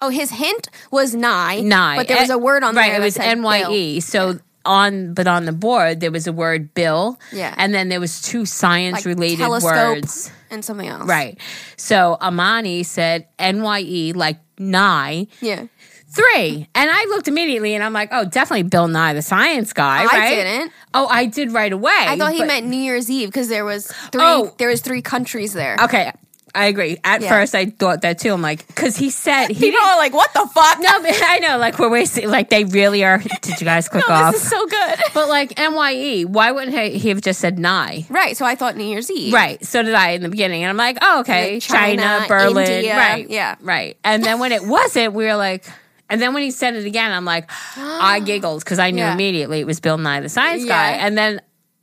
Oh, 0.00 0.10
his 0.10 0.30
hint 0.30 0.68
was 0.90 1.14
Nye. 1.14 1.60
Nye. 1.60 1.96
but 1.96 2.08
there 2.08 2.20
was 2.20 2.30
a 2.30 2.34
eh, 2.34 2.36
word 2.36 2.62
on 2.62 2.74
right, 2.74 2.90
there. 2.92 3.00
it 3.00 3.04
was 3.04 3.16
N 3.16 3.42
Y 3.42 3.70
E. 3.70 4.00
So 4.00 4.38
on, 4.64 5.14
but 5.14 5.26
on 5.26 5.44
the 5.46 5.52
board 5.52 6.00
there 6.00 6.10
was 6.10 6.26
a 6.26 6.32
word 6.32 6.74
Bill. 6.74 7.18
Yeah. 7.32 7.54
and 7.56 7.72
then 7.74 7.88
there 7.88 8.00
was 8.00 8.20
two 8.20 8.44
science 8.44 8.96
Like 8.96 9.04
related 9.04 9.48
words. 9.48 10.30
And 10.50 10.64
something 10.64 10.86
else. 10.86 11.08
Right. 11.08 11.38
So 11.76 12.16
Amani 12.20 12.82
said 12.82 13.26
N 13.38 13.62
Y 13.62 13.80
E 13.80 14.12
like 14.12 14.38
Nye 14.58 15.26
Yeah. 15.40 15.64
three, 16.08 16.68
and 16.74 16.90
I 16.90 17.04
looked 17.08 17.28
immediately 17.28 17.74
and 17.74 17.82
I'm 17.82 17.92
like, 17.92 18.10
oh, 18.12 18.24
definitely 18.24 18.62
Bill 18.64 18.88
Nye, 18.88 19.12
the 19.14 19.22
science 19.22 19.72
guy. 19.72 20.04
Oh, 20.04 20.08
I 20.12 20.18
right? 20.18 20.34
didn't. 20.34 20.72
Oh, 20.94 21.06
I 21.08 21.26
did 21.26 21.52
right 21.52 21.72
away. 21.72 21.92
I 21.92 22.16
thought 22.16 22.32
he 22.32 22.38
but- 22.38 22.46
meant 22.48 22.66
New 22.66 22.76
Year's 22.78 23.10
Eve 23.10 23.28
because 23.28 23.48
there 23.48 23.64
was 23.64 23.86
three. 24.12 24.22
Oh. 24.22 24.54
There 24.58 24.68
was 24.68 24.80
three 24.82 25.02
countries 25.02 25.52
there. 25.52 25.76
Okay, 25.82 26.12
I 26.56 26.66
agree. 26.66 26.96
At 27.04 27.20
Yeah. 27.20 27.28
first, 27.28 27.54
I 27.54 27.66
thought 27.66 28.00
that 28.02 28.18
too. 28.18 28.32
I'm 28.32 28.42
like, 28.42 28.66
because 28.66 28.96
he 28.96 29.10
said 29.10 29.48
he 29.48 29.54
People 29.70 29.84
are 29.84 29.96
like, 29.96 30.12
"What 30.14 30.32
the 30.32 30.46
fuck?" 30.52 30.80
No, 30.80 31.00
but 31.02 31.20
I 31.22 31.38
know, 31.38 31.58
like 31.58 31.78
we're 31.78 31.90
wasting. 31.90 32.28
Like 32.30 32.50
they 32.50 32.64
really 32.64 33.04
are. 33.04 33.18
Did 33.18 33.60
you 33.60 33.64
guys 33.64 33.88
click 33.90 34.04
No, 34.08 34.14
off? 34.14 34.32
this 34.32 34.42
is 34.42 34.48
so 34.50 34.66
good. 34.66 34.98
but 35.14 35.28
like 35.28 35.58
Nye, 35.58 36.22
why 36.22 36.52
wouldn't 36.52 36.76
he, 36.76 36.98
he 36.98 37.08
have 37.10 37.20
just 37.20 37.40
said 37.40 37.58
Nye? 37.58 38.06
Right. 38.08 38.36
So 38.36 38.44
I 38.46 38.54
thought 38.54 38.76
New 38.76 38.84
Year's 38.84 39.10
Eve. 39.10 39.32
Right. 39.34 39.64
So 39.64 39.82
did 39.82 39.94
I 39.94 40.10
in 40.12 40.22
the 40.22 40.28
beginning, 40.30 40.64
and 40.64 40.70
I'm 40.70 40.76
like, 40.76 40.98
oh, 41.02 41.20
okay, 41.20 41.54
Like 41.54 41.62
China, 41.62 42.02
China, 42.02 42.26
Berlin, 42.28 42.70
India, 42.70 42.96
right? 42.96 43.28
yeah. 43.30 43.56
right. 43.60 43.96
And 44.02 44.24
then 44.24 44.38
when 44.40 44.52
it 44.52 44.64
wasn't, 44.66 45.12
we 45.14 45.24
were 45.26 45.36
like. 45.36 45.64
And 46.08 46.22
then 46.22 46.34
when 46.34 46.44
he 46.44 46.52
said 46.52 46.76
it 46.76 46.86
again, 46.86 47.10
I'm 47.10 47.24
like, 47.24 47.50
I 47.76 48.20
giggled 48.24 48.62
because 48.62 48.78
I 48.78 48.92
knew 48.92 49.02
Yeah. 49.02 49.12
immediately 49.12 49.58
it 49.58 49.66
was 49.66 49.80
Bill 49.80 49.98
Nye, 49.98 50.20
the 50.20 50.28
science 50.28 50.62
Yeah. 50.64 50.68
guy. 50.68 50.96
And 50.98 51.18
then 51.18 51.40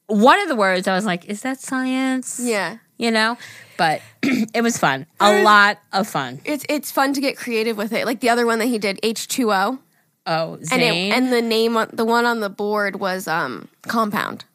one 0.07 0.39
of 0.39 0.47
the 0.47 0.55
words, 0.55 0.87
I 0.87 0.95
was 0.95 1.03
like, 1.05 1.25
is 1.25 1.41
that 1.41 1.59
science? 1.59 2.39
Yeah. 2.41 2.77
You 2.97 3.11
know? 3.11 3.37
But 3.77 4.01
it 4.23 4.61
was 4.61 4.77
fun. 4.77 5.05
A 5.19 5.41
lot 5.43 5.79
of 5.91 6.07
fun. 6.07 6.39
It's 6.45 6.65
it's 6.69 6.91
fun 6.91 7.13
to 7.13 7.21
get 7.21 7.37
creative 7.37 7.75
with 7.77 7.91
it. 7.93 8.05
Like 8.05 8.19
the 8.19 8.29
other 8.29 8.45
one 8.45 8.59
that 8.59 8.67
he 8.67 8.77
did, 8.77 8.99
H 9.03 9.27
two 9.27 9.51
O, 9.51 9.79
Oh, 10.25 10.53
and 10.53 10.65
Zane. 10.67 11.11
it, 11.11 11.15
and 11.17 11.33
the 11.33 11.41
name 11.41 11.75
on 11.75 11.89
the 11.91 12.05
one 12.05 12.25
on 12.25 12.39
the 12.39 12.49
board 12.49 12.99
was 12.99 13.27
um 13.27 13.67
compound 13.87 14.45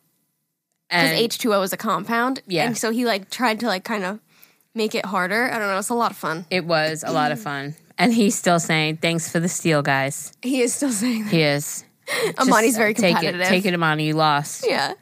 because 0.89 1.11
H 1.11 1.39
two 1.39 1.53
O 1.53 1.61
is 1.63 1.73
a 1.73 1.77
compound. 1.77 2.43
Yeah. 2.47 2.67
and 2.67 2.79
so 2.79 2.91
he 2.91 3.05
like 3.05 3.29
tried 3.31 3.61
to 3.61 3.67
like 3.67 3.85
kind 3.85 4.05
of 4.05 4.21
make 4.75 4.95
it 4.95 5.05
harder. 5.05 5.51
I 5.53 5.59
don't 5.59 5.69
know. 5.69 5.79
It's 5.79 5.89
a 5.91 5.95
lot 5.95 6.11
of 6.13 6.17
fun. 6.17 6.47
It 6.51 6.65
was 6.65 7.05
a 7.07 7.13
lot 7.13 7.33
of 7.33 7.41
fun. 7.41 7.75
And 7.99 8.15
he's 8.15 8.37
still 8.37 8.61
saying, 8.61 8.99
thanks 8.99 9.29
for 9.31 9.41
the 9.41 9.49
steal, 9.49 9.83
guys. 9.83 10.33
He 10.41 10.61
is 10.63 10.73
still 10.73 10.93
saying 10.93 11.25
that. 11.25 11.33
He 11.33 11.43
is. 11.43 11.85
Amani's 12.39 12.77
very 12.77 12.95
take 12.95 13.17
competitive. 13.17 13.41
it, 13.41 13.49
take 13.49 13.67
it, 13.67 13.75
Amani. 13.75 14.07
You 14.07 14.15
lost. 14.15 14.65
Yeah. 14.67 14.93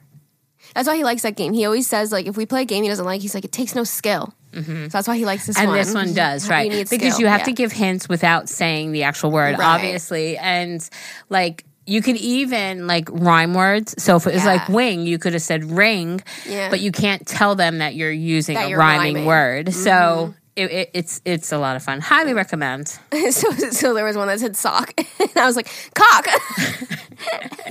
That's 0.77 0.87
why 0.87 0.97
he 0.97 1.03
likes 1.05 1.23
that 1.23 1.35
game. 1.37 1.53
He 1.55 1.65
always 1.65 1.87
says 1.89 2.13
like 2.13 2.27
if 2.27 2.37
we 2.37 2.47
play 2.47 2.63
a 2.63 2.65
game 2.67 2.83
he 2.85 2.89
doesn't 2.89 3.05
like, 3.05 3.21
he's 3.23 3.35
like 3.35 3.45
it 3.45 3.51
takes 3.53 3.75
no 3.75 3.83
skill. 3.83 4.33
So 4.55 4.61
that's 4.89 5.07
why 5.09 5.17
he 5.19 5.25
likes 5.27 5.47
this 5.47 5.57
Mm-hmm. 5.57 5.63
and 5.65 5.69
one. 5.71 5.79
this 5.79 5.95
one 5.95 6.15
does, 6.15 6.49
right? 6.49 6.71
Because 6.71 6.89
skill. 7.15 7.21
you 7.21 7.27
have 7.27 7.41
Yeah. 7.41 7.45
to 7.47 7.53
give 7.53 7.73
hints 7.73 8.09
without 8.09 8.49
saying 8.49 8.93
the 8.93 9.03
actual 9.03 9.31
word, 9.31 9.59
Right. 9.59 9.67
obviously. 9.75 10.39
And 10.39 10.89
like, 11.29 11.65
you 11.87 12.01
could 12.01 12.17
even 12.17 12.87
like 12.87 13.09
rhyme 13.13 13.53
words. 13.55 13.95
So 14.03 14.17
if 14.17 14.27
it 14.27 14.33
was 14.35 14.45
Yeah. 14.45 14.55
like 14.55 14.69
wing, 14.71 15.03
you 15.07 15.19
could 15.19 15.35
have 15.35 15.43
said 15.43 15.65
ring, 15.65 16.23
Yeah. 16.49 16.71
but 16.71 16.81
you 16.81 16.91
can't 16.91 17.27
tell 17.27 17.55
them 17.55 17.79
that 17.79 17.95
you're 17.97 18.11
using 18.11 18.55
That 18.55 18.67
a 18.67 18.71
you're 18.71 18.79
rhyming, 18.79 18.99
rhyming. 18.99 19.17
Mm-hmm. 19.23 19.27
word. 19.27 19.75
So 19.75 20.35
it, 20.57 20.73
it, 20.73 20.91
it's 20.95 21.21
it's 21.25 21.53
a 21.53 21.59
lot 21.59 21.77
of 21.77 21.83
fun. 21.83 22.01
Highly 22.01 22.35
recommend. 22.35 22.89
so 23.31 23.51
so 23.53 23.95
there 23.95 24.05
was 24.05 24.17
one 24.17 24.27
that 24.29 24.41
said 24.41 24.57
sock, 24.57 24.93
and 25.21 25.31
I 25.37 25.47
was 25.47 25.57
like 25.57 25.69
cock. 25.95 26.27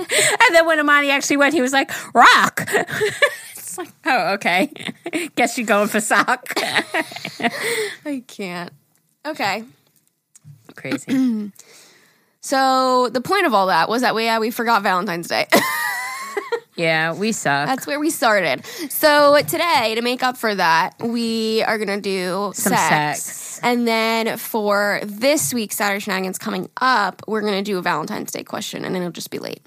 And 0.07 0.55
then 0.55 0.65
when 0.65 0.79
Amani 0.79 1.09
actually 1.11 1.37
went, 1.37 1.53
he 1.53 1.61
was 1.61 1.71
like, 1.71 1.89
rock. 2.13 2.67
it's 2.67 3.77
like, 3.77 3.89
oh, 4.05 4.33
okay. 4.33 4.71
Guess 5.35 5.57
you're 5.57 5.67
going 5.67 5.87
for 5.87 5.99
sock. 6.01 6.53
I 8.05 8.23
can't. 8.27 8.71
Okay. 9.25 9.63
Crazy. 10.75 11.51
So 12.41 13.09
the 13.09 13.21
point 13.21 13.47
of 13.47 13.55
all 13.55 13.67
that 13.67 13.89
was 13.89 14.03
that 14.03 14.13
we 14.13 14.25
yeah, 14.25 14.37
we 14.37 14.51
forgot 14.51 14.83
Valentine's 14.83 15.27
Day. 15.27 15.47
Yeah, 16.75 17.13
we 17.13 17.31
suck. 17.31 17.67
That's 17.67 17.87
where 17.87 17.99
we 17.99 18.09
started. 18.09 18.65
So 18.89 19.39
today, 19.47 19.93
to 19.95 20.01
make 20.01 20.21
up 20.23 20.35
for 20.35 20.53
that, 20.53 20.95
we 21.01 21.63
are 21.63 21.77
gonna 21.77 22.01
do 22.01 22.51
Some 22.53 22.73
sex. 22.73 23.21
sex. 23.23 23.59
And 23.63 23.87
then 23.87 24.37
for 24.37 24.99
this 25.03 25.53
week's 25.53 25.77
Saturday 25.77 26.01
Shenanigans 26.01 26.37
coming 26.37 26.69
up, 26.81 27.21
we're 27.27 27.41
gonna 27.41 27.61
do 27.63 27.77
a 27.77 27.81
Valentine's 27.81 28.31
Day 28.31 28.43
question, 28.43 28.83
and 28.83 28.93
then 28.93 29.01
it'll 29.03 29.13
just 29.13 29.31
be 29.31 29.39
late. 29.39 29.61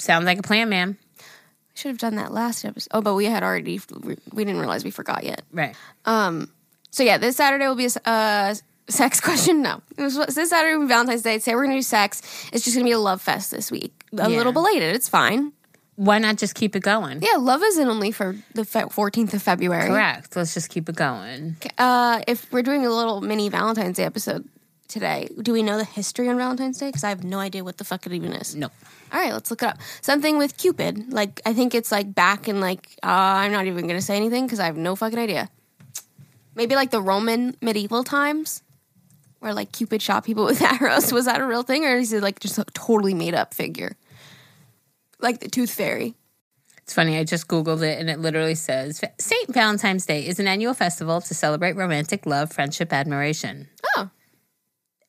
Sounds 0.00 0.24
like 0.24 0.38
a 0.38 0.42
plan, 0.42 0.68
man. 0.68 0.96
Should 1.74 1.90
have 1.90 1.98
done 1.98 2.16
that 2.16 2.32
last 2.32 2.64
episode. 2.64 2.88
Oh, 2.92 3.00
but 3.00 3.14
we 3.14 3.26
had 3.26 3.42
already. 3.42 3.80
We 4.32 4.44
didn't 4.44 4.58
realize 4.60 4.82
we 4.84 4.90
forgot 4.90 5.22
yet. 5.24 5.42
Right. 5.52 5.76
Um. 6.04 6.50
So 6.90 7.02
yeah, 7.04 7.18
this 7.18 7.36
Saturday 7.36 7.66
will 7.68 7.76
be 7.76 7.86
a. 7.86 8.08
uh, 8.08 8.54
sex 8.88 9.20
question. 9.22 9.62
No, 9.62 9.82
it 9.96 10.02
was 10.02 10.16
this 10.34 10.50
Saturday 10.50 10.74
will 10.74 10.86
be 10.86 10.88
Valentine's 10.88 11.22
Day. 11.22 11.38
Say 11.38 11.54
we're 11.54 11.62
gonna 11.64 11.76
do 11.76 11.82
sex. 11.82 12.22
It's 12.52 12.64
just 12.64 12.74
gonna 12.76 12.84
be 12.84 12.90
a 12.92 12.98
love 12.98 13.22
fest 13.22 13.52
this 13.52 13.70
week. 13.70 13.92
A 14.18 14.28
Yeah. 14.28 14.36
little 14.36 14.52
belated. 14.52 14.96
It's 14.96 15.08
fine. 15.08 15.52
Why 15.96 16.18
not 16.18 16.36
just 16.36 16.54
keep 16.54 16.74
it 16.76 16.82
going? 16.82 17.20
Yeah, 17.22 17.36
love 17.36 17.62
isn't 17.62 17.86
only 17.88 18.10
for 18.10 18.36
the 18.54 18.64
fourteenth 18.64 19.34
of 19.34 19.42
February. 19.42 19.88
Correct. 19.88 20.34
Let's 20.34 20.54
just 20.54 20.70
keep 20.70 20.88
it 20.88 20.96
going. 20.96 21.56
Uh, 21.76 22.22
if 22.26 22.50
we're 22.52 22.62
doing 22.62 22.86
a 22.86 22.90
little 22.90 23.20
mini 23.20 23.48
Valentine's 23.48 23.96
Day 23.98 24.04
episode 24.04 24.48
today, 24.88 25.28
do 25.42 25.52
we 25.52 25.62
know 25.62 25.76
the 25.76 25.84
history 25.84 26.28
on 26.28 26.36
Valentine's 26.36 26.78
Day? 26.78 26.86
Because 26.88 27.04
I 27.04 27.10
have 27.10 27.22
no 27.22 27.38
idea 27.38 27.64
what 27.64 27.76
the 27.76 27.84
fuck 27.84 28.06
it 28.06 28.12
even 28.12 28.32
is. 28.32 28.56
No. 28.56 28.68
All 29.12 29.20
right, 29.20 29.32
let's 29.32 29.50
look 29.50 29.62
it 29.62 29.66
up. 29.66 29.78
Something 30.00 30.38
with 30.38 30.56
Cupid. 30.56 31.12
Like 31.12 31.40
I 31.44 31.52
think 31.52 31.74
it's 31.74 31.92
like 31.92 32.14
back 32.14 32.48
in 32.48 32.60
like 32.60 32.98
uh, 33.02 33.08
I'm 33.08 33.52
not 33.52 33.66
even 33.66 33.86
gonna 33.86 34.00
say 34.00 34.16
anything 34.16 34.46
because 34.46 34.60
I 34.60 34.66
have 34.66 34.76
no 34.76 34.96
fucking 34.96 35.18
idea. 35.18 35.50
Maybe 36.54 36.74
like 36.74 36.90
the 36.90 37.02
Roman 37.02 37.56
medieval 37.60 38.04
times, 38.04 38.62
where 39.40 39.52
like 39.52 39.72
Cupid 39.72 40.00
shot 40.00 40.24
people 40.24 40.44
with 40.44 40.62
arrows. 40.80 41.12
Was 41.12 41.26
that 41.26 41.40
a 41.40 41.46
real 41.46 41.62
thing, 41.62 41.84
or 41.84 41.96
is 41.96 42.12
it 42.12 42.22
like 42.22 42.40
just 42.40 42.58
a 42.58 42.64
totally 42.72 43.14
made 43.14 43.34
up 43.34 43.52
figure? 43.54 43.96
Like 45.20 45.40
the 45.40 45.48
Tooth 45.48 45.70
Fairy. 45.72 46.14
It's 46.78 46.94
funny, 46.94 47.18
I 47.18 47.24
just 47.24 47.46
Googled 47.46 47.82
it 47.82 48.00
and 48.00 48.10
it 48.10 48.18
literally 48.18 48.56
says 48.56 49.00
St. 49.18 49.52
Valentine's 49.54 50.06
Day 50.06 50.26
is 50.26 50.40
an 50.40 50.48
annual 50.48 50.74
festival 50.74 51.20
to 51.20 51.34
celebrate 51.34 51.76
romantic 51.76 52.26
love, 52.26 52.52
friendship, 52.52 52.92
admiration. 52.92 53.68
Oh, 53.96 54.10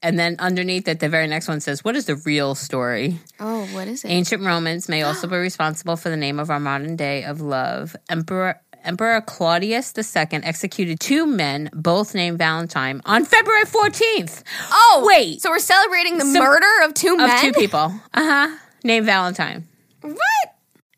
And 0.04 0.20
then 0.20 0.36
underneath 0.38 0.88
it, 0.88 1.00
the 1.00 1.10
very 1.10 1.26
next 1.26 1.48
one 1.48 1.60
says, 1.60 1.84
What 1.84 1.96
is 1.96 2.06
the 2.06 2.18
real 2.18 2.54
story? 2.54 3.20
oh, 3.40 3.66
what 3.74 3.88
is 3.88 4.04
it? 4.04 4.10
Ancient 4.10 4.44
Romans 4.44 4.90
may 4.90 5.02
also 5.02 5.28
be 5.28 5.36
responsible 5.50 5.96
for 5.96 6.10
the 6.10 6.18
name 6.18 6.40
of 6.40 6.52
our 6.52 6.60
modern 6.60 6.96
day 6.98 7.24
of 7.24 7.42
love. 7.42 7.96
Emperor 8.10 8.62
Emperor 8.84 9.22
Claudius 9.22 9.94
II 9.98 10.40
executed 10.44 11.00
two 11.00 11.26
men, 11.28 11.70
both 11.74 12.14
named 12.16 12.38
Valentine, 12.40 13.02
on 13.06 13.26
February 13.26 13.66
14th. 13.66 14.44
Oh, 14.72 15.04
wait. 15.06 15.42
So 15.42 15.50
we're 15.52 15.60
celebrating 15.60 16.18
the 16.18 16.26
murder 16.26 16.66
of 16.84 16.94
two 16.96 17.16
Of 17.20 17.30
two 17.42 17.54
people. 17.54 17.94
Uh 18.14 18.50
huh. 18.50 18.58
Named 18.84 19.06
Valentine. 19.06 19.68
What? 20.02 20.56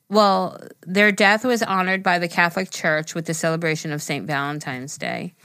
Well, 0.10 0.60
their 0.86 1.12
death 1.12 1.44
was 1.44 1.64
honored 1.64 2.04
by 2.04 2.20
the 2.20 2.28
Catholic 2.28 2.70
Church 2.70 3.16
with 3.16 3.26
the 3.26 3.34
celebration 3.34 3.92
of 3.92 4.02
St. 4.02 4.26
Valentine's 4.26 4.98
Day. 4.98 5.34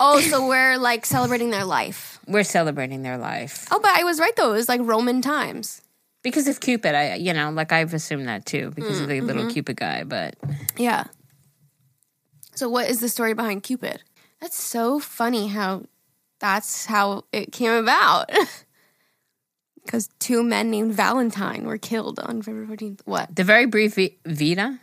Oh, 0.00 0.20
so 0.20 0.48
we're 0.48 0.78
like 0.78 1.04
celebrating 1.04 1.50
their 1.50 1.64
life. 1.64 2.18
We're 2.26 2.44
celebrating 2.44 3.02
their 3.02 3.18
life. 3.18 3.68
Oh, 3.70 3.78
but 3.78 3.90
I 3.90 4.02
was 4.04 4.18
right 4.18 4.34
though. 4.36 4.52
It 4.52 4.56
was 4.56 4.68
like 4.68 4.80
Roman 4.82 5.20
times. 5.20 5.82
Because 6.22 6.48
of 6.48 6.60
Cupid, 6.60 6.94
I 6.94 7.14
you 7.14 7.32
know, 7.32 7.50
like 7.50 7.72
I've 7.72 7.94
assumed 7.94 8.28
that 8.28 8.46
too, 8.46 8.72
because 8.74 9.00
of 9.00 9.08
the 9.08 9.20
mm, 9.20 9.26
little 9.26 9.42
mm-hmm. 9.42 9.52
Cupid 9.52 9.76
guy, 9.76 10.04
but 10.04 10.36
Yeah. 10.76 11.04
So 12.54 12.68
what 12.68 12.88
is 12.88 13.00
the 13.00 13.08
story 13.08 13.34
behind 13.34 13.62
Cupid? 13.62 14.02
That's 14.40 14.60
so 14.60 14.98
funny 14.98 15.48
how 15.48 15.84
that's 16.40 16.86
how 16.86 17.24
it 17.32 17.52
came 17.52 17.72
about. 17.72 18.30
Because 19.86 20.08
two 20.18 20.42
men 20.42 20.70
named 20.70 20.92
Valentine 20.94 21.64
were 21.64 21.78
killed 21.78 22.18
on 22.18 22.42
February 22.42 22.66
14th. 22.66 23.00
What? 23.04 23.34
the 23.34 23.44
very 23.44 23.66
brief 23.66 23.94
vi- 23.94 24.16
Vita, 24.26 24.78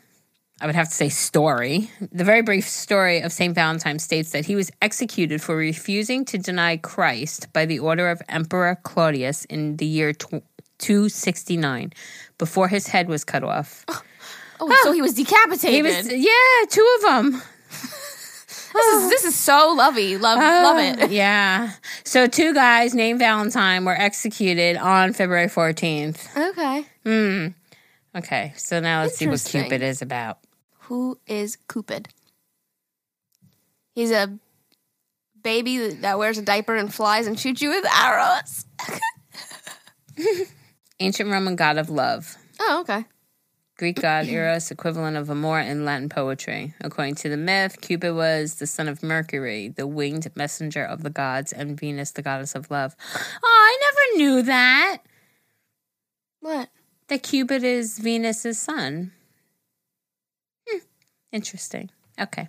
I 0.62 0.66
would 0.66 0.76
have 0.76 0.88
to 0.90 0.96
say 0.96 1.10
story. 1.10 1.92
The 2.12 2.24
very 2.24 2.42
brief 2.42 2.68
story 2.68 3.20
of 3.22 3.32
St. 3.34 3.54
Valentine 3.54 4.00
states 4.00 4.32
that 4.32 4.46
he 4.46 4.56
was 4.56 4.72
executed 4.82 5.42
for 5.42 5.56
refusing 5.58 6.24
to 6.26 6.38
deny 6.38 6.78
Christ 6.78 7.52
by 7.54 7.66
the 7.66 7.80
order 7.80 8.10
of 8.10 8.22
Emperor 8.30 8.80
Claudius 8.84 9.46
in 9.46 9.78
the 9.78 9.86
year 9.86 10.14
tw- 10.14 10.42
269 10.80 11.94
before 12.38 12.68
his 12.70 12.88
head 12.88 13.08
was 13.08 13.24
cut 13.24 13.44
off. 13.44 13.86
Oh, 14.66 14.80
so 14.84 14.94
he 14.94 15.02
was 15.02 15.14
decapitated. 15.14 15.74
He 15.76 15.82
was, 15.82 16.08
yeah, 16.08 16.66
two 16.70 16.88
of 16.98 17.02
them. 17.02 17.42
This, 18.74 18.86
is, 19.04 19.10
this 19.10 19.24
is 19.26 19.36
so 19.36 19.74
lovey. 19.78 20.18
Love, 20.18 20.40
love 20.40 20.78
it. 20.80 21.12
Yeah. 21.12 21.72
So 22.04 22.28
two 22.28 22.54
guys 22.54 22.94
named 22.94 23.20
Valentine 23.20 23.86
were 23.86 23.96
executed 23.96 24.78
on 24.78 25.14
February 25.14 25.48
14th. 25.48 26.50
Okay. 26.52 26.86
Hmm. 27.04 27.48
Okay, 28.16 28.54
so 28.58 28.80
now 28.80 29.02
let's 29.02 29.18
see 29.18 29.26
what 29.26 29.34
Interesting. 29.34 29.64
Cupid 29.64 29.82
is 29.82 30.02
about. 30.02 30.40
Who 30.82 31.18
is 31.26 31.58
Cupid? 31.68 32.10
He's 33.96 34.12
a 34.12 34.38
baby 35.42 35.90
that 35.96 36.18
wears 36.18 36.38
a 36.38 36.42
diaper 36.42 36.76
and 36.76 36.94
flies 36.94 37.28
and 37.28 37.40
shoots 37.40 37.62
you 37.62 37.70
with 37.70 37.86
arrows. 37.86 38.66
Ancient 41.00 41.30
Roman 41.30 41.56
god 41.56 41.78
of 41.78 41.90
love. 41.90 42.38
Oh, 42.60 42.82
okay. 42.82 43.06
Greek 43.78 44.00
god 44.02 44.28
Eros, 44.28 44.70
equivalent 44.70 45.18
of 45.18 45.30
amor 45.30 45.60
in 45.60 45.84
Latin 45.84 46.08
poetry. 46.08 46.74
According 46.82 47.16
to 47.16 47.30
the 47.30 47.38
myth, 47.38 47.82
Cupid 47.82 48.14
was 48.14 48.56
the 48.56 48.68
son 48.68 48.88
of 48.88 49.02
Mercury, 49.02 49.70
the 49.70 49.88
winged 49.88 50.30
messenger 50.36 50.84
of 50.86 51.02
the 51.02 51.10
gods, 51.10 51.52
and 51.52 51.80
Venus, 51.80 52.12
the 52.12 52.22
goddess 52.22 52.54
of 52.56 52.70
love. 52.70 52.96
Oh, 53.16 53.40
I 53.44 53.78
never 53.82 54.18
knew 54.24 54.42
that. 54.44 54.98
What? 56.42 56.70
That 57.08 57.24
Cupid 57.24 57.64
is 57.64 57.98
Venus's 58.00 58.60
son. 58.60 59.12
Hmm. 60.70 60.80
Interesting. 61.32 61.90
Okay. 62.20 62.48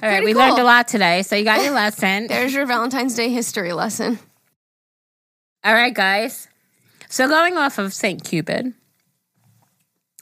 All 0.00 0.08
right, 0.08 0.18
Pretty 0.18 0.26
we 0.26 0.32
cool. 0.32 0.42
learned 0.42 0.58
a 0.60 0.64
lot 0.64 0.86
today, 0.86 1.22
so 1.22 1.34
you 1.34 1.42
got 1.44 1.62
your 1.64 1.72
lesson. 1.74 2.28
There's 2.28 2.54
your 2.54 2.66
Valentine's 2.66 3.16
Day 3.16 3.30
history 3.30 3.72
lesson. 3.72 4.20
All 5.64 5.74
right, 5.74 5.92
guys. 5.92 6.46
So 7.08 7.26
going 7.26 7.56
off 7.56 7.78
of 7.78 7.92
St. 7.92 8.22
Cupid, 8.22 8.74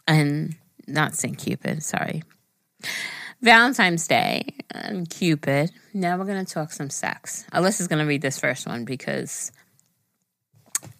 and 0.06 0.54
not 0.86 1.14
St. 1.14 1.36
Cupid, 1.36 1.82
sorry. 1.82 2.22
Valentine's 3.42 4.06
Day 4.06 4.54
and 4.70 5.08
Cupid. 5.08 5.70
Now 5.92 6.16
we're 6.18 6.24
going 6.24 6.44
to 6.44 6.52
talk 6.52 6.72
some 6.72 6.90
sex. 6.90 7.44
Alyssa's 7.52 7.88
going 7.88 7.98
to 7.98 8.06
read 8.06 8.22
this 8.22 8.38
first 8.38 8.66
one 8.66 8.84
because 8.84 9.52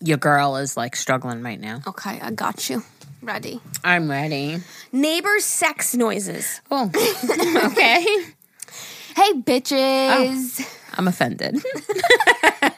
your 0.01 0.19
girl 0.19 0.57
is 0.57 0.77
like 0.77 0.97
struggling 0.97 1.43
right 1.43 1.61
now. 1.61 1.81
Okay, 1.87 2.21
I 2.21 2.31
got 2.31 2.69
you. 2.69 2.83
Ready. 3.23 3.61
I'm 3.83 4.11
ready. 4.11 4.59
Neighbors' 4.93 5.45
sex 5.45 5.95
noises. 5.95 6.61
Oh, 6.71 6.91
okay. 7.73 8.07
Hey, 9.17 9.33
oh, 9.35 9.43
bitches. 9.47 10.77
I'm 10.95 11.09
offended. 11.09 11.57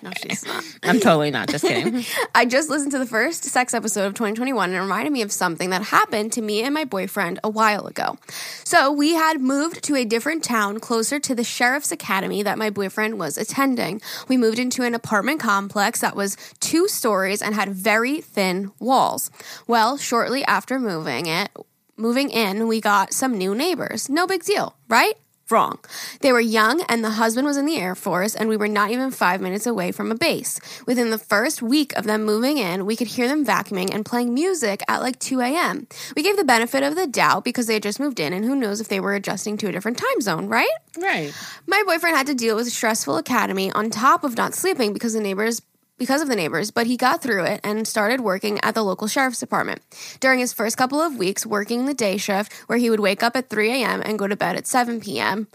No, 0.01 0.11
she's 0.23 0.47
not. 0.47 0.65
I'm 0.85 1.01
totally 1.01 1.33
not. 1.33 1.49
Just 1.49 1.65
kidding. 1.65 2.05
I 2.35 2.45
just 2.45 2.71
listened 2.71 2.93
to 2.93 2.99
the 2.99 3.07
first 3.07 3.43
sex 3.43 3.75
episode 3.75 4.07
of 4.07 4.15
2021 4.15 4.71
and 4.71 4.79
it 4.79 4.81
reminded 4.81 5.13
me 5.13 5.23
of 5.23 5.33
something 5.33 5.71
that 5.71 5.83
happened 5.83 6.33
to 6.35 6.43
me 6.43 6.63
and 6.63 6.73
my 6.73 6.85
boyfriend 6.85 7.41
a 7.43 7.51
while 7.51 7.87
ago. 7.87 8.17
So, 8.65 8.93
we 8.93 9.15
had 9.15 9.41
moved 9.41 9.83
to 9.85 9.97
a 9.97 10.05
different 10.05 10.45
town 10.45 10.79
closer 10.79 11.19
to 11.19 11.35
the 11.35 11.43
sheriff's 11.43 11.91
academy 11.91 12.45
that 12.45 12.59
my 12.59 12.71
boyfriend 12.71 13.19
was 13.19 13.37
attending. 13.37 14.01
We 14.29 14.37
moved 14.37 14.61
into 14.61 14.85
an 14.85 14.95
apartment 14.95 15.41
complex 15.41 16.01
that 16.01 16.15
was 16.15 16.37
two 16.61 16.87
stories 16.87 17.43
and 17.43 17.57
had 17.57 17.71
very 17.71 18.21
thin 18.21 18.71
walls. 18.79 19.33
Well, 19.67 19.97
shortly 19.97 20.45
after 20.45 20.79
moving 20.79 21.27
it, 21.27 21.51
moving 21.97 22.31
in, 22.31 22.69
we 22.69 22.81
got 22.81 23.13
some 23.13 23.37
new 23.37 23.55
neighbors. 23.55 24.09
No 24.09 24.29
big 24.29 24.45
deal, 24.45 24.77
right? 24.89 25.15
Wrong. 25.51 25.79
They 26.21 26.31
were 26.31 26.41
young, 26.41 26.83
and 26.91 27.03
the 27.03 27.11
husband 27.11 27.47
was 27.47 27.57
in 27.57 27.65
the 27.65 27.79
Air 27.79 27.95
Force, 27.95 28.35
and 28.35 28.51
we 28.51 28.57
were 28.57 28.69
not 28.69 28.91
even 28.91 29.11
five 29.11 29.41
minutes 29.41 29.67
away 29.67 29.93
from 29.93 30.13
a 30.13 30.15
base. 30.15 30.61
Within 30.87 31.11
the 31.11 31.17
first 31.17 31.63
week 31.63 31.97
of 31.97 32.05
them 32.05 32.25
moving 32.25 32.59
in, 32.59 32.85
we 32.85 32.97
could 32.97 33.07
hear 33.07 33.27
them 33.29 33.47
vacuuming 33.47 33.95
and 33.95 34.05
playing 34.05 34.35
music 34.35 34.83
at 34.89 35.01
like 35.01 35.19
2 35.19 35.41
a.m. 35.41 35.87
We 36.15 36.23
gave 36.23 36.37
the 36.37 36.45
benefit 36.45 36.83
of 36.83 36.97
the 36.97 37.07
doubt 37.07 37.45
because 37.45 37.67
they 37.67 37.75
had 37.75 37.83
just 37.83 37.99
moved 37.99 38.21
in, 38.21 38.35
and 38.35 38.45
who 38.45 38.55
knows 38.55 38.81
if 38.81 38.89
they 38.89 39.01
were 39.01 39.15
adjusting 39.15 39.57
to 39.59 39.69
a 39.69 39.73
different 39.73 39.97
time 39.97 40.21
zone, 40.21 40.49
right? 40.49 40.69
right. 41.01 41.33
My 41.67 41.83
boyfriend 41.87 42.17
had 42.17 42.27
to 42.27 42.35
deal 42.35 42.55
with 42.55 42.67
a 42.67 42.71
stressful 42.71 43.17
academy 43.17 43.73
on 43.73 43.89
top 43.89 44.25
of 44.25 44.37
not 44.37 44.55
sleeping 44.55 44.93
because 44.93 45.15
the 45.15 45.21
neighbors 45.21 45.63
because 45.99 46.23
of 46.23 46.29
the 46.29 46.37
neighbors, 46.37 46.71
but 46.71 46.87
he 46.87 46.97
got 46.97 47.23
through 47.23 47.45
it 47.45 47.61
and 47.63 47.87
started 47.87 48.21
working 48.21 48.59
at 48.63 48.75
the 48.75 48.83
local 48.83 49.09
sheriff's 49.09 49.41
department. 49.41 49.83
During 50.21 50.39
his 50.39 50.53
first 50.53 50.77
couple 50.77 51.01
of 51.01 51.17
weeks 51.17 51.45
working 51.45 51.87
the 51.87 51.95
day 51.95 52.17
shift, 52.17 52.53
where 52.69 52.79
he 52.79 52.91
would 52.91 53.01
wake 53.01 53.23
up 53.23 53.37
at 53.37 53.51
3 53.51 53.71
a.m. 53.71 54.03
and 54.05 54.19
go 54.19 54.27
to 54.27 54.37
bed 54.37 54.57
at 54.57 54.67
7 54.67 55.01
p.m., 55.01 55.49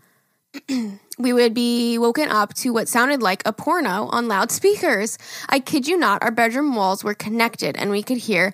we 1.17 1.33
would 1.33 1.53
be 1.53 1.97
woken 1.97 2.29
up 2.29 2.53
to 2.55 2.71
what 2.71 2.87
sounded 2.87 3.21
like 3.21 3.41
a 3.45 3.53
porno 3.53 4.07
on 4.11 4.27
loudspeakers. 4.27 5.17
I 5.49 5.59
kid 5.59 5.87
you 5.87 5.97
not, 5.97 6.21
our 6.21 6.31
bedroom 6.31 6.75
walls 6.75 7.03
were 7.03 7.15
connected 7.15 7.75
and 7.75 7.89
we 7.89 8.03
could 8.03 8.17
hear 8.17 8.53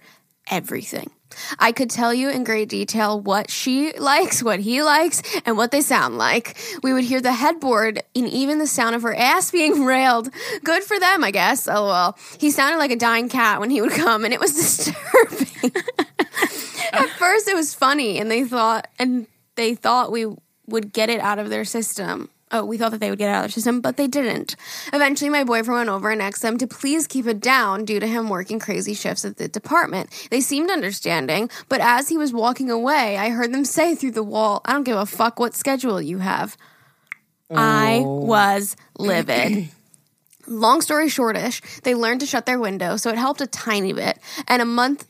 everything. 0.50 1.12
I 1.58 1.72
could 1.72 1.90
tell 1.90 2.14
you 2.14 2.30
in 2.30 2.44
great 2.44 2.70
detail 2.70 3.20
what 3.20 3.50
she 3.50 3.94
likes, 3.98 4.44
what 4.44 4.60
he 4.60 4.84
likes, 4.84 5.22
and 5.46 5.58
what 5.58 5.72
they 5.72 5.82
sound 5.82 6.18
like. 6.18 6.58
We 6.84 6.94
would 6.94 7.04
hear 7.04 7.22
the 7.22 7.34
headboard 7.34 8.02
and 8.16 8.28
even 8.28 8.60
the 8.60 8.68
sound 8.68 8.96
of 8.96 9.02
her 9.04 9.16
ass 9.16 9.52
being 9.60 9.86
railed. 9.86 10.30
Good 10.64 10.84
for 10.84 11.00
them, 11.00 11.24
I 11.24 11.32
guess. 11.32 11.68
Oh 11.68 11.86
well. 11.86 12.18
He 12.40 12.52
sounded 12.52 12.78
like 12.78 12.92
a 12.92 12.96
dying 12.96 13.30
cat 13.30 13.60
when 13.60 13.70
he 13.70 13.82
would 13.82 13.92
come, 13.92 14.26
and 14.26 14.34
it 14.34 14.40
was 14.40 14.54
disturbing. 14.56 15.72
At 16.92 17.10
first, 17.18 17.48
it 17.48 17.56
was 17.56 17.74
funny, 17.74 18.20
and 18.20 18.32
they 18.32 18.44
thought, 18.44 18.88
and 18.98 19.28
they 19.56 19.76
thought 19.76 20.12
we 20.12 20.26
would 20.68 20.94
get 20.94 21.10
it 21.10 21.20
out 21.20 21.40
of 21.40 21.50
their 21.50 21.66
system. 21.66 22.30
Oh, 22.52 22.66
we 22.66 22.78
thought 22.78 22.92
that 22.92 23.00
they 23.00 23.12
would 23.12 23.20
get 23.20 23.30
out 23.30 23.38
of 23.38 23.42
their 23.44 23.50
system, 23.50 23.80
but 23.80 23.96
they 23.96 24.08
didn't. 24.08 24.56
Eventually, 24.92 25.30
my 25.30 25.44
boyfriend 25.44 25.78
went 25.78 25.90
over 25.90 26.10
and 26.10 26.22
asked 26.22 26.42
them 26.42 26.58
to 26.58 26.66
please 26.66 27.06
keep 27.06 27.28
it 27.28 27.40
down 27.40 27.86
due 27.86 28.00
to 28.00 28.08
him 28.08 28.28
working 28.28 28.60
crazy 28.60 28.96
shifts 28.96 29.24
at 29.24 29.38
the 29.38 29.48
department. 29.48 30.10
They 30.32 30.42
seemed 30.42 30.72
understanding, 30.72 31.52
but 31.68 31.80
as 31.80 32.10
he 32.10 32.18
was 32.18 32.34
walking 32.34 32.72
away, 32.72 33.18
I 33.18 33.30
heard 33.30 33.54
them 33.54 33.66
say 33.66 33.94
through 33.94 34.12
the 34.12 34.24
wall, 34.24 34.62
I 34.66 34.74
don't 34.74 34.84
give 34.84 34.98
a 34.98 35.06
fuck 35.06 35.40
what 35.40 35.54
schedule 35.54 36.02
you 36.02 36.18
have. 36.20 36.58
I 37.52 38.02
oh. 38.04 38.26
was 38.26 38.76
livid. 38.98 39.70
Long 40.48 40.82
story 40.82 41.10
shortish, 41.10 41.62
they 41.84 41.94
learned 41.94 42.22
to 42.22 42.26
shut 42.26 42.48
their 42.48 42.60
window, 42.60 42.98
so 42.98 43.12
it 43.12 43.18
helped 43.20 43.42
a 43.42 43.48
tiny 43.48 43.94
bit. 43.94 44.18
And 44.48 44.64
a 44.64 44.66
month 44.66 45.06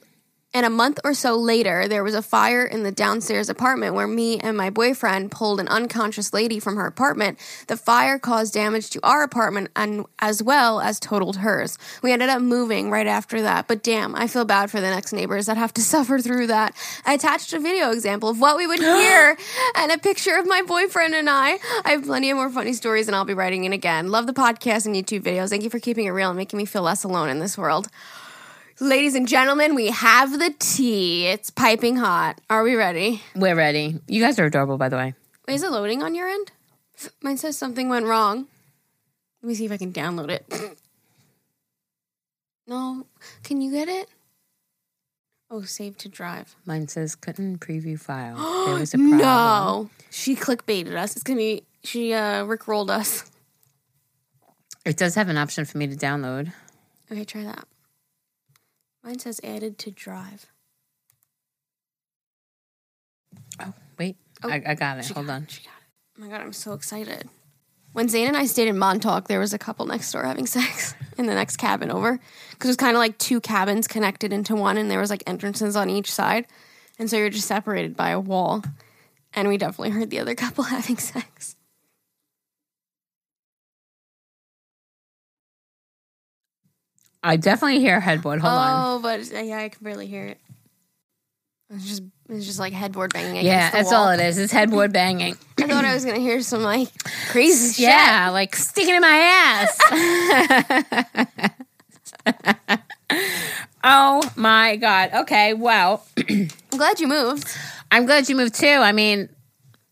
and 0.52 0.66
a 0.66 0.70
month 0.70 1.00
or 1.04 1.14
so 1.14 1.36
later, 1.36 1.88
there 1.88 2.04
was 2.04 2.16
a 2.16 2.24
fire 2.24 2.66
in 2.66 2.82
the 2.82 2.92
downstairs 2.92 3.50
apartment 3.50 3.94
where 3.94 4.08
me 4.08 4.40
and 4.40 4.58
my 4.58 4.72
boyfriend 4.72 5.30
pulled 5.30 5.60
an 5.60 5.68
unconscious 5.68 6.34
lady 6.34 6.60
from 6.60 6.76
her 6.76 6.88
apartment. 6.88 7.38
The 7.68 7.78
fire 7.78 8.18
caused 8.18 8.56
damage 8.56 8.90
to 8.92 9.00
our 9.04 9.22
apartment 9.22 9.70
and 9.76 10.08
as 10.18 10.42
well 10.42 10.82
as 10.82 11.00
totaled 11.00 11.38
hers. 11.38 11.78
We 12.02 12.12
ended 12.12 12.30
up 12.30 12.42
moving 12.42 12.90
right 12.90 13.06
after 13.06 13.44
that, 13.44 13.68
but 13.68 13.84
damn, 13.84 14.16
I 14.16 14.26
feel 14.26 14.44
bad 14.44 14.72
for 14.72 14.82
the 14.82 14.90
next 14.90 15.14
neighbors 15.14 15.46
that 15.46 15.58
have 15.58 15.74
to 15.76 15.82
suffer 15.94 16.18
through 16.18 16.48
that. 16.48 16.76
I 17.06 17.14
attached 17.14 17.54
a 17.54 17.60
video 17.60 17.92
example 17.92 18.30
of 18.30 18.40
what 18.40 18.58
we 18.58 18.66
would 18.66 18.80
hear 18.80 19.38
and 19.76 19.92
a 19.92 20.00
picture 20.00 20.36
of 20.36 20.48
my 20.48 20.64
boyfriend 20.64 21.14
and 21.14 21.30
I. 21.30 21.60
I 21.86 21.92
have 21.92 22.06
plenty 22.06 22.32
of 22.32 22.38
more 22.38 22.50
funny 22.50 22.74
stories 22.74 23.08
and 23.08 23.16
I'll 23.16 23.24
be 23.24 23.36
writing 23.36 23.66
in 23.66 23.74
again. 23.74 24.10
Love 24.10 24.26
the 24.26 24.34
podcast 24.34 24.88
and 24.88 24.96
YouTube 24.96 25.22
videos. 25.22 25.50
Thank 25.50 25.64
you 25.64 25.70
for 25.70 25.80
keeping 25.80 26.08
it 26.08 26.12
real 26.12 26.30
and 26.30 26.38
making 26.38 26.58
me 26.58 26.66
feel 26.66 26.82
less 26.82 27.04
alone 27.04 27.30
in 27.30 27.38
this 27.38 27.56
world. 27.56 27.88
Ladies 28.82 29.14
and 29.14 29.28
gentlemen, 29.28 29.76
we 29.76 29.88
have 29.88 30.40
the 30.40 30.54
tea. 30.58 31.28
It's 31.28 31.50
piping 31.50 31.98
hot. 31.98 32.40
Are 32.50 32.64
we 32.64 32.76
ready? 32.76 33.22
We're 33.36 33.56
ready. 33.56 34.00
You 34.08 34.22
guys 34.22 34.40
are 34.40 34.46
adorable, 34.46 34.78
by 34.78 34.88
the 34.88 34.96
way. 34.96 35.14
Wait, 35.46 35.56
is 35.56 35.64
it 35.64 35.72
loading 35.72 36.02
on 36.02 36.16
your 36.16 36.30
end? 36.30 36.54
Mine 37.22 37.36
says 37.36 37.58
something 37.58 37.90
went 37.90 38.06
wrong. 38.06 38.48
Let 39.42 39.50
me 39.50 39.56
see 39.56 39.66
if 39.66 39.72
I 39.74 39.78
can 39.78 39.92
download 39.92 40.30
it. 40.30 40.78
No, 42.68 43.08
can 43.44 43.62
you 43.62 43.72
get 43.72 43.90
it? 43.90 44.08
Oh, 45.50 45.64
save 45.64 45.98
to 45.98 46.08
drive. 46.08 46.56
Mine 46.66 46.88
says 46.88 47.16
couldn't 47.16 47.60
preview 47.60 48.00
file. 48.00 48.38
There 48.68 48.80
was 48.80 48.94
a 48.94 48.98
problem. 48.98 49.18
No, 49.18 49.90
she 50.12 50.36
clickbaited 50.36 50.96
us. 50.96 51.16
It's 51.16 51.24
gonna 51.24 51.38
be 51.38 51.64
she 51.84 52.14
uh 52.14 52.46
rickrolled 52.46 52.92
us. 52.92 53.30
It 54.86 54.98
does 54.98 55.16
have 55.16 55.30
an 55.30 55.38
option 55.38 55.66
for 55.66 55.80
me 55.80 55.88
to 55.88 55.96
download. 55.96 56.54
Okay, 57.12 57.26
try 57.26 57.44
that. 57.44 57.66
Mine 59.04 59.20
says 59.20 59.40
added 59.44 59.78
to 59.80 59.92
drive. 59.92 60.48
Oh, 63.60 63.74
wait. 63.98 64.18
Oh, 64.44 64.50
I, 64.50 64.62
I, 64.66 64.76
got 64.76 65.00
it. 65.00 65.08
Hold 65.10 65.28
got 65.28 65.36
on. 65.36 65.44
It. 65.44 65.52
She 65.52 65.64
got 65.64 65.70
it. 65.70 66.18
Oh 66.18 66.22
my 66.22 66.28
God, 66.28 66.42
I'm 66.42 66.54
so 66.54 66.74
excited. 66.74 67.30
When 67.94 68.08
Zane 68.08 68.28
and 68.28 68.38
I 68.38 68.46
stayed 68.46 68.68
in 68.68 68.78
Montauk, 68.78 69.28
there 69.28 69.40
was 69.40 69.54
a 69.54 69.58
couple 69.58 69.86
next 69.86 70.12
door 70.12 70.24
having 70.24 70.46
sex 70.46 70.94
in 71.18 71.26
the 71.26 71.34
next 71.34 71.58
cabin 71.58 71.92
over. 71.92 72.20
Because 72.52 72.68
it 72.68 72.72
was 72.72 72.78
kind 72.78 72.96
of 72.96 73.00
like 73.00 73.18
two 73.18 73.42
cabins 73.42 73.88
connected 73.88 74.32
into 74.32 74.56
one, 74.56 74.78
and 74.78 74.92
there 74.92 75.00
was 75.00 75.10
like 75.10 75.24
entrances 75.28 75.76
on 75.76 75.90
each 75.90 76.12
side. 76.12 76.46
And 76.98 77.10
so 77.10 77.18
you're 77.18 77.30
just 77.30 77.48
separated 77.48 77.96
by 77.96 78.10
a 78.10 78.20
wall. 78.20 78.64
And 79.34 79.48
we 79.48 79.58
definitely 79.58 79.92
heard 79.92 80.10
the 80.10 80.20
other 80.20 80.36
couple 80.36 80.66
having 80.66 80.98
sex. 80.98 81.56
I 87.24 87.36
definitely 87.38 87.80
hear 87.80 88.00
headboard. 88.00 88.40
Hold 88.42 88.54
on. 88.54 88.98
oh, 88.98 89.00
but 89.02 89.26
yeah, 89.46 89.58
I 89.60 89.70
can 89.70 89.84
barely 89.84 90.08
hear 90.08 90.26
it. 90.26 90.40
It's 91.72 91.86
just 91.88 92.04
it's 92.30 92.46
just 92.46 92.60
like 92.60 92.74
headboard 92.74 93.14
banging. 93.14 93.32
Against 93.40 93.46
Yeah, 93.46 93.70
that's 93.70 93.92
wall. 93.92 94.06
all 94.06 94.10
it 94.10 94.20
is. 94.20 94.38
It's 94.38 94.52
headboard 94.54 94.92
banging. 94.94 95.36
I 95.60 95.68
thought 95.68 95.86
I 95.86 95.94
was 95.94 96.04
gonna 96.06 96.20
hear 96.20 96.42
some 96.42 96.64
like 96.64 96.88
crazy 97.30 97.74
shit. 97.74 97.90
Yeah, 97.90 98.30
like 98.32 98.56
sticking 98.56 98.96
in 98.96 99.02
my 99.02 99.68
ass. 99.86 101.50
oh 103.84 104.22
my 104.36 104.76
god. 104.78 105.12
Okay, 105.14 105.54
well, 105.54 106.06
I'm 106.30 106.48
glad 106.72 107.00
you 107.00 107.08
moved. 107.08 107.48
I'm 107.92 108.06
glad 108.06 108.30
you 108.30 108.36
moved 108.36 108.56
too. 108.56 108.68
I 108.68 108.92
mean, 108.92 109.30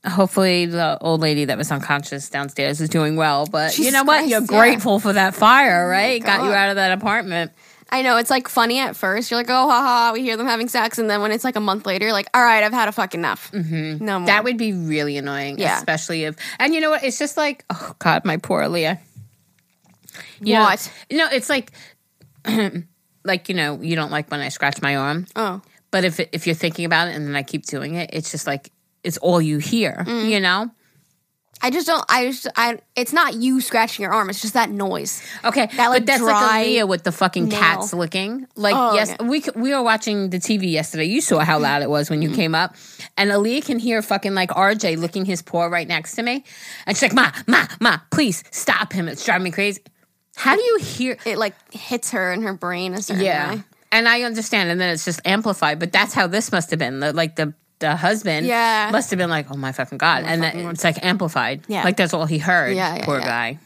hopefully 0.10 0.66
the 0.66 0.98
old 1.02 1.22
lady 1.22 1.46
that 1.46 1.58
was 1.58 1.72
unconscious 1.72 2.30
downstairs 2.30 2.82
is 2.82 2.90
doing 2.90 3.16
well. 3.16 3.46
But 3.46 3.78
you 3.78 3.92
know 3.92 4.04
what? 4.04 4.18
Christ, 4.20 4.30
You're 4.30 4.42
yeah. 4.42 4.48
grateful 4.48 5.00
for 5.00 5.14
that 5.14 5.36
fire, 5.36 5.88
right? 5.88 6.24
Got 6.24 6.44
you 6.46 6.52
out 6.52 6.70
of 6.70 6.76
that 6.76 6.92
apartment. 6.92 7.52
I 7.90 8.02
know 8.02 8.18
it's 8.18 8.30
like 8.30 8.50
funny 8.50 8.80
at 8.80 8.98
first. 8.98 9.32
You're 9.32 9.40
like, 9.40 9.50
oh, 9.50 9.70
haha, 9.70 10.12
we 10.12 10.22
hear 10.22 10.36
them 10.36 10.46
having 10.46 10.68
sex, 10.68 10.98
and 11.00 11.10
then 11.10 11.22
when 11.22 11.32
it's 11.32 11.46
like 11.46 11.56
a 11.56 11.62
month 11.62 11.86
later, 11.86 12.06
you're 12.06 12.14
like, 12.14 12.28
all 12.34 12.42
right, 12.42 12.62
I've 12.62 12.74
had 12.74 12.90
a 12.90 12.92
fucking 12.92 13.22
enough. 13.22 13.50
Mm-hmm. 13.54 14.04
No 14.04 14.20
more. 14.20 14.28
That 14.28 14.44
would 14.44 14.58
be 14.58 14.74
really 14.74 15.16
annoying, 15.18 15.58
Yeah. 15.58 15.78
especially 15.78 16.26
if. 16.26 16.36
And 16.60 16.74
you 16.74 16.82
know 16.82 16.90
what? 16.90 17.04
It's 17.06 17.18
just 17.18 17.38
like, 17.38 17.64
oh 17.70 17.94
God, 18.00 18.26
my 18.26 18.36
poor 18.38 18.62
Aaliyah. 18.64 19.00
You 20.42 20.56
know- 20.56 20.64
What? 20.64 20.92
no, 21.12 21.28
it's 21.32 21.50
like, 21.50 21.72
like 23.24 23.50
you 23.50 23.56
know, 23.56 23.80
you 23.82 23.96
don't 23.96 24.12
like 24.12 24.30
when 24.32 24.40
I 24.40 24.50
scratch 24.50 24.82
my 24.82 24.96
arm, 24.98 25.26
oh, 25.36 25.62
but 25.92 26.04
if 26.04 26.20
if 26.20 26.46
you're 26.46 26.56
thinking 26.56 26.86
about 26.86 27.08
it 27.08 27.16
and 27.16 27.26
then 27.28 27.36
I 27.36 27.44
keep 27.44 27.66
doing 27.66 27.96
it, 27.96 28.10
it's 28.14 28.32
just 28.32 28.48
like 28.48 28.72
it's 29.08 29.18
all 29.18 29.42
you 29.42 29.58
hear. 29.58 30.04
Mm. 30.08 30.30
You 30.30 30.40
know? 30.40 30.70
I 31.60 31.72
just 31.72 31.88
don't. 31.88 32.06
I 32.08 32.28
just. 32.28 32.46
I. 32.56 32.78
It's 32.96 33.14
not 33.14 33.34
you 33.34 33.62
scratching 33.62 34.04
your 34.04 34.12
arm. 34.14 34.30
It's 34.30 34.42
just 34.44 34.54
that 34.54 34.70
noise. 34.70 35.24
Okay, 35.44 35.66
That, 35.76 35.88
like, 35.88 36.02
but 36.02 36.06
that's 36.06 36.22
dry 36.22 36.78
like 36.82 36.88
with 36.88 37.04
the 37.04 37.12
fucking 37.12 37.46
nail. 37.50 37.60
cats 37.60 37.94
licking. 37.96 38.46
Like 38.56 38.76
Oh, 38.78 38.94
yes, 38.94 39.16
yeah. 39.20 39.26
we 39.26 39.42
we 39.56 39.74
were 39.74 39.82
watching 39.82 40.30
the 40.30 40.38
TV 40.38 40.72
yesterday. 40.72 41.06
You 41.06 41.20
saw 41.20 41.40
how 41.40 41.58
loud 41.58 41.82
it 41.82 41.90
was 41.90 42.12
when 42.12 42.22
Mm-hmm. 42.22 42.30
you 42.30 42.36
came 42.36 42.54
up, 42.54 42.76
and 43.18 43.32
Aaliyah 43.32 43.66
can 43.66 43.80
hear 43.80 44.04
fucking 44.04 44.36
like 44.36 44.52
RJ 44.52 44.98
licking 45.00 45.26
his 45.26 45.42
paw 45.42 45.64
right 45.66 45.88
next 45.88 46.14
to 46.18 46.22
me, 46.22 46.44
and 46.86 46.96
she's 46.96 47.02
like, 47.02 47.16
"Ma, 47.16 47.32
ma, 47.48 47.66
ma, 47.82 47.98
please 48.12 48.44
stop 48.52 48.94
him! 48.94 49.08
It's 49.08 49.26
driving 49.26 49.46
me 49.46 49.52
crazy." 49.52 49.82
How 50.36 50.56
do 50.56 50.62
you 50.62 50.78
hear? 50.80 51.18
It 51.26 51.40
like 51.40 51.56
hits 51.74 52.12
her 52.12 52.32
in 52.34 52.44
her 52.44 52.54
brain 52.54 52.94
a 52.94 53.02
certain 53.02 53.24
Yeah, 53.26 53.56
way. 53.56 53.64
and 53.92 54.08
I 54.08 54.22
understand, 54.22 54.70
and 54.70 54.80
then 54.80 54.92
it's 54.92 55.06
just 55.06 55.22
amplified. 55.26 55.80
But 55.80 55.92
that's 55.92 56.14
how 56.14 56.28
this 56.28 56.52
must 56.52 56.70
have 56.70 56.78
been. 56.78 57.00
The, 57.00 57.14
like 57.14 57.36
the 57.36 57.56
the 57.80 57.96
husband, 57.96 58.46
Yeah. 58.46 58.90
must 58.92 59.10
have 59.12 59.18
been 59.18 59.30
like, 59.30 59.52
"Oh 59.52 59.58
my 59.58 59.72
fucking 59.72 59.98
god!" 59.98 60.24
and 60.26 60.42
then 60.42 60.58
it's 60.70 60.84
like 60.84 61.04
amplified. 61.06 61.64
Yeah. 61.68 61.84
like 61.84 61.98
that's 61.98 62.14
all 62.14 62.26
he 62.26 62.38
heard. 62.40 62.76
Yeah, 62.76 62.96
yeah, 62.98 63.06
poor 63.06 63.20
yeah. 63.20 63.26
guy. 63.26 63.60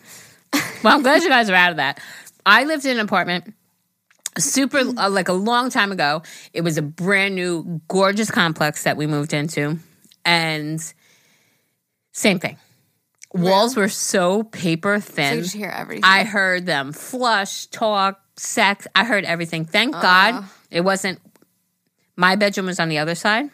well, 0.83 0.95
I'm 0.95 1.01
glad 1.01 1.23
you 1.23 1.29
guys 1.29 1.49
are 1.49 1.55
out 1.55 1.71
of 1.71 1.77
that. 1.77 1.99
I 2.45 2.63
lived 2.65 2.85
in 2.85 2.97
an 2.97 2.99
apartment 3.05 3.53
super 4.37 4.79
uh, 4.79 5.09
like 5.09 5.29
a 5.29 5.33
long 5.33 5.69
time 5.69 5.91
ago. 5.91 6.23
It 6.53 6.61
was 6.61 6.77
a 6.77 6.81
brand 6.81 7.35
new, 7.35 7.81
gorgeous 7.87 8.29
complex 8.31 8.83
that 8.83 8.97
we 8.97 9.07
moved 9.07 9.33
into, 9.33 9.77
and 10.25 10.81
same 12.11 12.39
thing. 12.39 12.57
Walls 13.33 13.77
were 13.77 13.87
so 13.87 14.43
paper 14.43 14.99
So 14.99 15.13
thin. 15.13 15.37
you 15.39 15.45
hear 15.45 15.69
everything. 15.69 16.03
I 16.03 16.25
heard 16.25 16.65
them 16.65 16.91
flush, 16.91 17.67
talk, 17.67 18.19
sex. 18.35 18.87
I 18.93 19.05
heard 19.05 19.23
everything. 19.23 19.63
Thank 19.63 19.93
God 19.93 20.43
it 20.69 20.81
wasn't. 20.81 21.19
My 22.17 22.35
bedroom 22.35 22.65
was 22.65 22.77
on 22.79 22.89
the 22.89 22.97
other 22.97 23.15
side. 23.15 23.49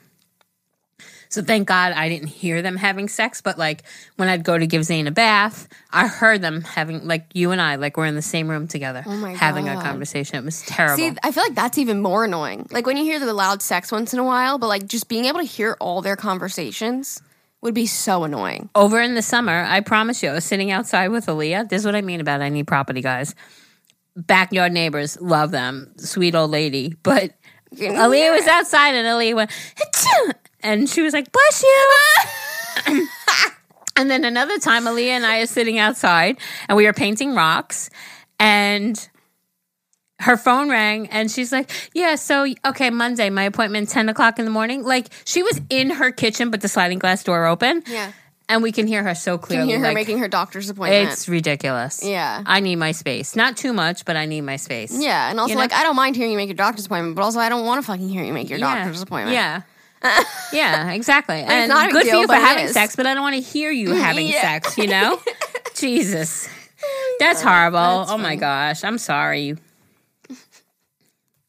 So 1.30 1.42
thank 1.42 1.68
God 1.68 1.94
I 1.94 2.10
didn't 2.10 2.28
hear 2.28 2.62
them 2.62 2.76
having 2.76 3.10
sex. 3.10 3.42
But 3.42 3.58
like 3.58 3.84
when 4.16 4.30
I'd 4.30 4.44
go 4.44 4.58
to 4.58 4.68
give 4.68 4.84
Zane 4.84 5.08
a 5.08 5.12
bath, 5.12 5.68
I 5.92 6.08
heard 6.08 6.42
them 6.42 6.62
having 6.62 7.08
like 7.08 7.26
you 7.34 7.52
and 7.52 7.62
I 7.62 7.76
like 7.76 7.98
we're 7.98 8.06
in 8.06 8.16
the 8.16 8.22
same 8.22 8.50
room 8.50 8.68
together, 8.68 9.04
Oh 9.06 9.16
my 9.18 9.34
having 9.34 9.68
a 9.70 9.76
conversation. 9.82 10.38
It 10.38 10.46
was 10.46 10.62
terrible. 10.63 10.98
See, 10.98 11.12
I 11.24 11.32
feel 11.32 11.44
like 11.44 11.56
that's 11.56 11.78
even 11.78 12.02
more 12.02 12.26
annoying. 12.26 12.68
Like 12.72 12.86
when 12.86 12.98
you 12.98 13.04
hear 13.04 13.20
the 13.20 13.34
loud 13.34 13.62
sex 13.62 13.92
once 13.92 14.13
in 14.13 14.20
a 14.20 14.24
while, 14.24 14.58
but 14.58 14.68
like 14.68 14.88
just 14.88 15.08
being 15.08 15.26
able 15.26 15.40
to 15.40 15.46
hear 15.46 15.78
all 15.80 16.02
their 16.02 16.16
conversations 16.16 17.22
would 17.62 17.74
be 17.74 17.86
so 17.86 18.24
annoying. 18.24 18.70
Over 18.76 19.02
in 19.02 19.16
the 19.16 19.22
summer, 19.22 19.66
I 19.68 19.82
promise 19.82 20.22
you, 20.22 20.30
I 20.30 20.34
was 20.34 20.46
sitting 20.46 20.72
outside 20.72 21.10
with 21.10 21.26
Aaliyah. 21.26 21.70
This 21.70 21.82
is 21.82 21.86
what 21.86 21.96
I 21.96 22.02
mean 22.02 22.22
about 22.22 22.42
I 22.42 22.50
need 22.50 22.68
property, 22.68 23.02
guys. 23.02 23.36
Backyard 24.16 24.72
neighbors, 24.72 25.20
love 25.22 25.52
them. 25.52 25.94
Sweet 25.98 26.36
old 26.36 26.52
lady. 26.52 26.96
But 27.04 27.34
Aaliyah 27.76 28.32
was 28.36 28.48
outside 28.48 28.96
and 28.96 29.08
Aaliyah 29.08 29.36
went, 29.36 29.52
"Achoo!" 29.52 30.34
And 30.62 30.89
she 30.89 31.02
was 31.02 31.13
like, 31.13 31.32
bless 31.32 31.63
you. 31.63 31.88
and 33.96 34.10
then 34.10 34.24
another 34.24 34.60
time, 34.60 34.86
Aaliyah 34.86 35.10
and 35.10 35.26
I 35.26 35.39
are 35.39 35.46
sitting 35.46 35.78
outside 35.80 36.38
and 36.67 36.76
we 36.78 36.86
were 36.86 36.93
painting 36.93 37.34
rocks 37.36 37.89
and 38.39 39.10
her 40.20 40.38
phone 40.38 40.70
rang 40.70 41.08
and 41.08 41.30
she's 41.30 41.52
like, 41.52 41.70
Yeah, 41.93 42.15
so 42.15 42.48
okay, 42.65 42.89
Monday, 42.89 43.30
my 43.30 43.43
appointment, 43.43 43.89
10 43.89 44.10
o'clock 44.10 44.39
in 44.39 44.46
the 44.46 44.52
morning. 44.52 44.84
Like 44.84 45.08
she 45.26 45.43
was 45.43 45.62
in 45.70 45.91
her 45.91 46.12
kitchen, 46.12 46.50
but 46.50 46.62
the 46.62 46.67
sliding 46.67 47.00
glass 47.00 47.24
door 47.24 47.46
open. 47.46 47.84
Yeah. 47.88 48.12
And 48.50 48.63
we 48.63 48.72
can 48.72 48.88
hear 48.88 49.04
her 49.04 49.13
so 49.13 49.38
clearly. 49.38 49.67
hear 49.67 49.80
her 49.80 49.88
like, 49.88 49.93
making 49.96 50.20
her 50.20 50.30
doctor's 50.30 50.70
appointment. 50.70 51.10
it's 51.12 51.28
ridiculous. 51.28 52.02
Yeah. 52.02 52.43
I 52.46 52.62
need 52.62 52.78
my 52.78 52.93
space. 52.93 53.36
Not 53.36 53.58
too 53.58 53.74
much, 53.74 54.06
but 54.06 54.15
I 54.15 54.26
need 54.26 54.41
my 54.41 54.56
space. 54.56 54.98
yeah, 54.98 55.30
and 55.30 55.38
also 55.39 55.50
You 55.50 55.56
know? 55.56 55.62
like 55.62 55.74
I 55.74 55.84
don't 55.84 55.98
mind 55.98 56.15
hearing 56.15 56.32
you 56.32 56.38
make 56.38 56.48
your 56.48 56.56
doctor's 56.56 56.86
appointment, 56.86 57.15
but 57.17 57.24
also 57.24 57.39
I 57.39 57.50
don't 57.50 57.65
want 57.65 57.82
to 57.82 57.86
fucking 57.86 58.08
hear 58.08 58.24
you 58.24 58.32
make 58.34 58.50
your 58.50 58.58
Yeah. 58.60 58.76
doctor's 58.76 59.02
appointment. 59.02 59.34
Yeah. 59.36 59.63
Yeah, 60.53 60.91
exactly. 60.91 61.38
and 61.38 61.69
not 61.69 61.91
good 61.91 62.07
for 62.07 62.15
you 62.15 62.27
for 62.27 62.33
having 62.36 62.67
sex, 62.69 62.95
but 62.95 63.05
I 63.05 63.13
don't 63.13 63.23
want 63.23 63.36
to 63.36 63.41
hear 63.41 63.71
you 63.71 63.93
having 63.93 64.27
Yeah. 64.27 64.41
sex, 64.41 64.77
you 64.77 64.88
know? 64.88 65.19
Jesus. 65.75 66.47
Oh, 66.83 67.17
That's 67.19 67.41
horrible. 67.41 67.77
That's 67.99 68.12
oh 68.12 68.17
my 68.17 68.36
gosh. 68.36 68.83
I'm 68.83 68.97
sorry. 68.97 69.57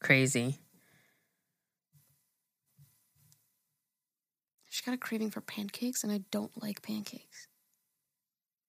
Crazy. 0.01 0.57
She 4.69 4.83
got 4.85 4.93
a 4.93 4.97
craving 4.97 5.31
for 5.31 5.41
pancakes, 5.41 6.03
and 6.03 6.11
I 6.11 6.21
don't 6.31 6.51
like 6.61 6.81
pancakes. 6.81 7.47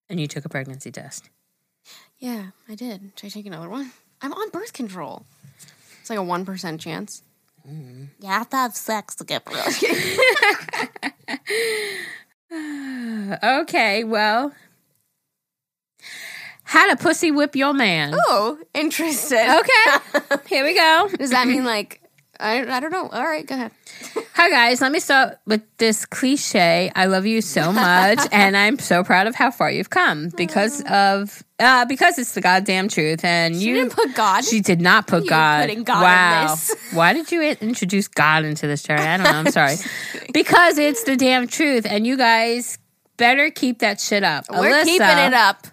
And 0.08 0.18
you 0.18 0.26
took 0.26 0.44
a 0.44 0.48
pregnancy 0.48 0.90
test. 0.90 1.30
Yeah, 2.18 2.46
I 2.68 2.74
did. 2.74 3.12
Should 3.16 3.26
I 3.26 3.30
take 3.30 3.46
another 3.46 3.68
one? 3.68 3.92
I'm 4.20 4.32
on 4.32 4.50
birth 4.50 4.72
control. 4.72 5.24
It's 6.00 6.10
like 6.10 6.18
a 6.18 6.22
one 6.22 6.44
percent 6.44 6.80
chance. 6.80 7.22
Mm. 7.68 8.09
You 8.20 8.29
have 8.29 8.49
to 8.51 8.57
have 8.57 8.75
sex 8.75 9.14
to 9.16 9.25
get 9.25 9.44
pregnant. 9.44 9.77
Okay, 13.42 14.05
well. 14.05 14.53
How 16.64 16.88
to 16.88 16.96
pussy 16.96 17.31
whip 17.31 17.57
your 17.57 17.73
man. 17.73 18.14
oh, 18.29 18.59
interested. 18.75 19.61
Okay, 19.61 20.38
here 20.49 20.64
we 20.64 20.75
go. 20.75 21.09
Does 21.18 21.31
that 21.31 21.46
mean 21.46 21.64
like 21.64 21.99
I, 22.40 22.76
I 22.76 22.81
don't 22.81 22.90
know? 22.90 23.09
All 23.09 23.22
right, 23.22 23.46
go 23.46 23.55
ahead. 23.55 23.70
Hi 24.35 24.48
guys, 24.48 24.81
let 24.81 24.90
me 24.92 25.00
start 25.00 25.38
with 25.46 25.61
this 25.76 26.07
cliche. 26.07 26.90
I 26.94 27.05
love 27.07 27.26
you 27.26 27.42
so 27.42 27.72
much, 27.72 28.18
and 28.33 28.57
I'm 28.57 28.79
so 28.79 29.05
proud 29.05 29.26
of 29.26 29.35
how 29.35 29.50
far 29.50 29.70
you've 29.70 29.90
come 29.90 30.31
because 30.31 30.83
of 30.88 31.42
uh, 31.59 31.85
because 31.85 32.18
it's 32.18 32.33
the 32.33 32.40
goddamn 32.40 32.88
truth. 32.88 33.24
And 33.24 33.55
You 33.55 33.68
you 33.68 33.74
didn't 33.74 33.92
put 33.92 34.14
God. 34.14 34.44
She 34.44 34.61
did 34.61 34.81
not 34.81 35.07
put 35.07 35.24
You 35.24 35.29
God. 35.31 35.61
putting 35.68 35.85
God 35.85 35.98
in 35.98 36.03
wow. 36.03 36.55
this. 36.55 36.74
Why 36.94 37.12
did 37.12 37.31
you 37.31 37.42
introduce 37.42 38.09
God 38.09 38.44
into 38.46 38.66
this, 38.66 38.83
Geri? 38.83 39.00
I 39.00 39.16
don't 39.18 39.24
know. 39.24 39.31
I'm 39.31 39.50
sorry. 39.50 39.76
because 40.33 40.79
it's 40.79 41.05
the 41.05 41.16
damn 41.16 41.46
truth, 41.46 41.85
and 41.85 42.07
you 42.07 42.16
guys 42.16 42.79
better 43.18 43.50
keep 43.50 43.81
that 43.81 44.00
shit 44.00 44.24
up. 44.24 44.46
We're 44.50 44.70
Alyssa- 44.70 44.85
keeping 44.85 45.07
it 45.18 45.35
up. 45.35 45.66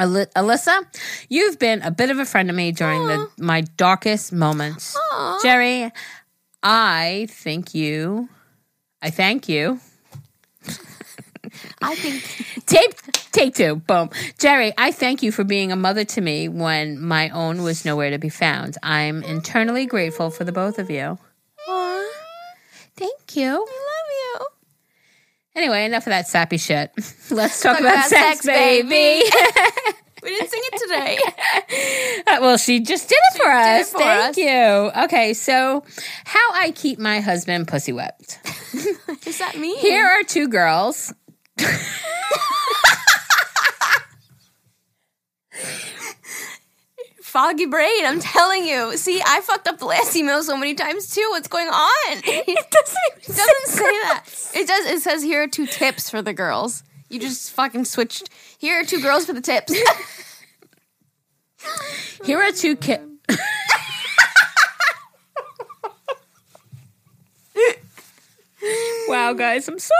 Alyssa, 0.00 0.84
you've 1.28 1.58
been 1.58 1.82
a 1.82 1.90
bit 1.90 2.10
of 2.10 2.18
a 2.18 2.24
friend 2.24 2.50
of 2.50 2.56
me 2.56 2.72
during 2.72 3.06
the 3.06 3.28
my 3.38 3.62
darkest 3.76 4.32
moments. 4.32 4.96
Aw. 4.96 5.38
Geri, 5.42 5.90
I 6.62 7.26
think 7.30 7.74
you. 7.74 8.28
I 9.02 9.10
thank 9.10 9.48
you. 9.48 9.80
I 11.82 11.94
think 11.94 12.50
Tape, 12.66 12.94
take 13.32 13.54
two. 13.54 13.76
Boom. 13.76 14.10
Geri, 14.38 14.72
I 14.76 14.92
thank 14.92 15.22
you 15.22 15.32
for 15.32 15.44
being 15.44 15.72
a 15.72 15.76
mother 15.76 16.04
to 16.04 16.20
me 16.20 16.48
when 16.48 17.00
my 17.00 17.30
own 17.30 17.62
was 17.62 17.84
nowhere 17.84 18.10
to 18.10 18.18
be 18.18 18.28
found. 18.28 18.76
I'm 18.82 19.22
internally 19.22 19.86
grateful 19.86 20.30
for 20.30 20.44
the 20.44 20.52
both 20.52 20.78
of 20.78 20.90
you. 20.90 21.18
Thank 22.96 23.36
you. 23.36 23.66
I 25.60 25.66
love 25.66 25.66
you. 25.66 25.72
Anyway, 25.72 25.84
enough 25.86 26.06
of 26.06 26.10
that 26.10 26.28
sappy 26.28 26.56
shit. 26.58 26.90
Let's 27.30 27.60
talk, 27.60 27.72
Talk 27.72 27.80
about, 27.80 27.94
about 27.94 28.08
sex, 28.08 28.40
sex, 28.40 28.46
baby. 28.46 28.88
baby. 28.88 29.30
We 30.22 30.28
didn't 30.28 30.50
sing 30.50 30.60
it 30.64 30.78
today. 30.86 31.18
Uh, 32.26 32.38
well, 32.42 32.58
she 32.58 32.80
just 32.80 33.08
did 33.08 33.14
it 33.32 33.38
for 33.38 33.44
did 33.46 33.52
it 33.76 33.80
us. 33.80 33.90
for 33.92 33.98
Thank 33.98 34.30
us. 34.32 34.36
you. 34.36 35.04
Okay, 35.04 35.32
so 35.32 35.82
how 36.24 36.52
I 36.52 36.72
keep 36.72 36.98
my 36.98 37.20
husband 37.20 37.66
pussy 37.68 37.92
whipped. 37.94 38.38
what 39.06 39.20
does 39.22 39.38
that 39.38 39.56
mean? 39.58 39.78
Here 39.78 40.04
are 40.04 40.22
two 40.22 40.46
girls. 40.48 41.14
foggy 47.30 47.66
brain. 47.66 48.04
I'm 48.04 48.20
telling 48.20 48.64
you. 48.64 48.96
See, 48.96 49.22
I 49.24 49.40
fucked 49.40 49.68
up 49.68 49.78
the 49.78 49.84
last 49.86 50.16
email 50.16 50.42
so 50.42 50.56
many 50.56 50.74
times 50.74 51.14
too. 51.14 51.26
What's 51.30 51.48
going 51.48 51.68
on? 51.68 52.18
It 52.24 52.66
doesn't, 52.70 53.22
it 53.22 53.26
doesn't 53.26 53.66
say 53.66 53.84
that. 53.84 54.24
It 54.54 54.59
does. 54.70 54.86
It 54.86 55.00
says 55.00 55.22
here 55.22 55.42
are 55.42 55.48
two 55.48 55.66
tips 55.66 56.08
for 56.08 56.22
the 56.22 56.32
girls. 56.32 56.82
You 57.08 57.18
just 57.18 57.50
fucking 57.52 57.84
switched. 57.86 58.30
Here 58.58 58.80
are 58.80 58.84
two 58.84 59.02
girls 59.02 59.26
for 59.26 59.32
the 59.32 59.40
tips. 59.40 59.74
Here 62.24 62.40
are 62.40 62.52
two 62.52 62.76
kids. 62.76 63.02
wow, 69.08 69.32
guys, 69.32 69.68
I'm 69.68 69.78
sorry. 69.78 69.94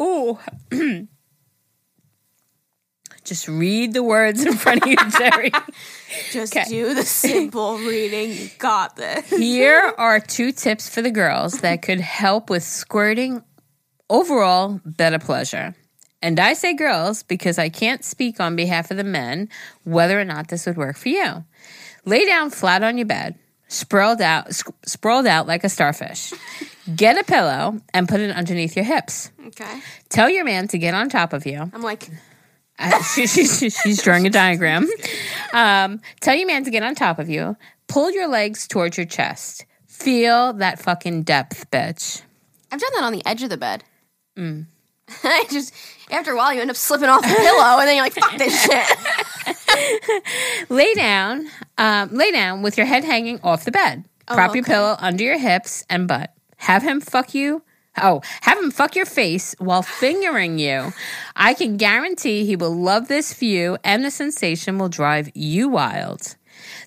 Ooh. 0.00 0.38
Just 3.24 3.48
read 3.48 3.94
the 3.94 4.02
words 4.02 4.44
in 4.44 4.54
front 4.54 4.82
of 4.82 4.88
you, 4.88 4.96
Geri. 5.18 5.50
Just 6.32 6.56
Okay. 6.56 6.68
do 6.68 6.94
the 6.94 7.02
simple 7.04 7.78
reading. 7.78 8.30
You 8.32 8.48
got 8.58 8.96
this. 8.96 9.28
Here 9.30 9.92
are 9.98 10.20
two 10.20 10.52
tips 10.52 10.88
for 10.88 11.02
the 11.02 11.10
girls 11.10 11.60
that 11.60 11.82
could 11.82 12.00
help 12.00 12.50
with 12.50 12.62
squirting 12.62 13.42
overall 14.10 14.80
better 14.84 15.18
pleasure. 15.18 15.74
And 16.22 16.40
I 16.40 16.54
say 16.54 16.74
girls 16.74 17.22
because 17.22 17.58
I 17.58 17.68
can't 17.68 18.04
speak 18.04 18.40
on 18.40 18.56
behalf 18.56 18.90
of 18.90 18.96
the 18.96 19.04
men 19.04 19.48
whether 19.84 20.18
or 20.18 20.24
not 20.24 20.48
this 20.48 20.66
would 20.66 20.76
work 20.76 20.96
for 20.96 21.10
you. 21.10 21.44
Lay 22.06 22.24
down 22.26 22.50
flat 22.50 22.82
on 22.82 22.96
your 22.98 23.06
bed, 23.06 23.34
sprawled 23.68 24.20
out, 24.22 24.54
sc- 24.54 24.70
sprawled 24.86 25.26
out 25.26 25.46
like 25.46 25.64
a 25.64 25.68
starfish. 25.68 26.32
Get 26.94 27.18
a 27.18 27.24
pillow 27.24 27.80
and 27.94 28.08
put 28.08 28.20
it 28.20 28.34
underneath 28.34 28.76
your 28.76 28.84
hips. 28.84 29.30
Okay. 29.48 29.80
Tell 30.10 30.28
your 30.28 30.44
man 30.44 30.68
to 30.68 30.78
get 30.78 30.94
on 30.94 31.08
top 31.08 31.32
of 31.32 31.46
you. 31.46 31.70
I'm 31.72 31.82
like, 31.82 32.08
Uh, 32.78 33.02
she, 33.02 33.26
she, 33.26 33.46
she- 33.46 33.70
she's 33.70 34.02
drawing 34.02 34.26
a 34.26 34.30
diagram. 34.30 34.88
Um, 35.52 36.00
tell 36.20 36.34
your 36.34 36.46
man 36.46 36.64
to 36.64 36.70
get 36.70 36.82
on 36.82 36.94
top 36.94 37.18
of 37.18 37.28
you. 37.28 37.56
Pull 37.86 38.10
your 38.10 38.28
legs 38.28 38.66
towards 38.66 38.96
your 38.96 39.06
chest. 39.06 39.66
Feel 39.86 40.52
that 40.54 40.80
fucking 40.80 41.22
depth, 41.22 41.70
bitch. 41.70 42.22
I've 42.72 42.80
done 42.80 42.90
that 42.96 43.04
on 43.04 43.12
the 43.12 43.22
edge 43.24 43.42
of 43.44 43.50
the 43.50 43.56
bed. 43.56 43.84
I 45.22 45.44
just 45.50 45.72
after 46.10 46.32
a 46.32 46.36
while 46.36 46.52
you 46.52 46.60
end 46.60 46.70
up 46.70 46.76
slipping 46.76 47.08
off 47.08 47.22
the 47.22 47.28
pillow 47.28 47.78
and 47.78 47.86
then 47.88 47.94
you're 47.96 48.04
like, 48.04 48.14
fuck 48.14 48.36
this 48.36 48.64
shit. 48.64 50.68
Lay 50.70 50.92
down. 50.94 51.48
Um, 51.78 52.10
lay 52.12 52.30
down 52.32 52.62
with 52.62 52.76
your 52.78 52.86
head 52.86 53.04
hanging 53.04 53.40
off 53.42 53.64
the 53.64 53.72
bed. 53.72 54.04
Prop 54.26 54.54
your 54.54 54.64
okay. 54.64 54.72
pillow 54.72 54.96
under 54.98 55.22
your 55.24 55.38
hips 55.38 55.84
and 55.90 56.08
butt. 56.08 56.32
Have 56.56 56.82
him 56.82 57.00
fuck 57.00 57.34
you. 57.34 57.62
Oh, 57.96 58.22
have 58.42 58.58
him 58.58 58.70
fuck 58.70 58.96
your 58.96 59.06
face 59.06 59.54
while 59.58 59.82
fingering 59.82 60.58
you. 60.58 60.92
I 61.36 61.54
can 61.54 61.76
guarantee 61.76 62.44
he 62.44 62.56
will 62.56 62.74
love 62.74 63.08
this 63.08 63.32
view 63.34 63.78
and 63.84 64.04
the 64.04 64.10
sensation 64.10 64.78
will 64.78 64.88
drive 64.88 65.30
you 65.34 65.68
wild. 65.68 66.34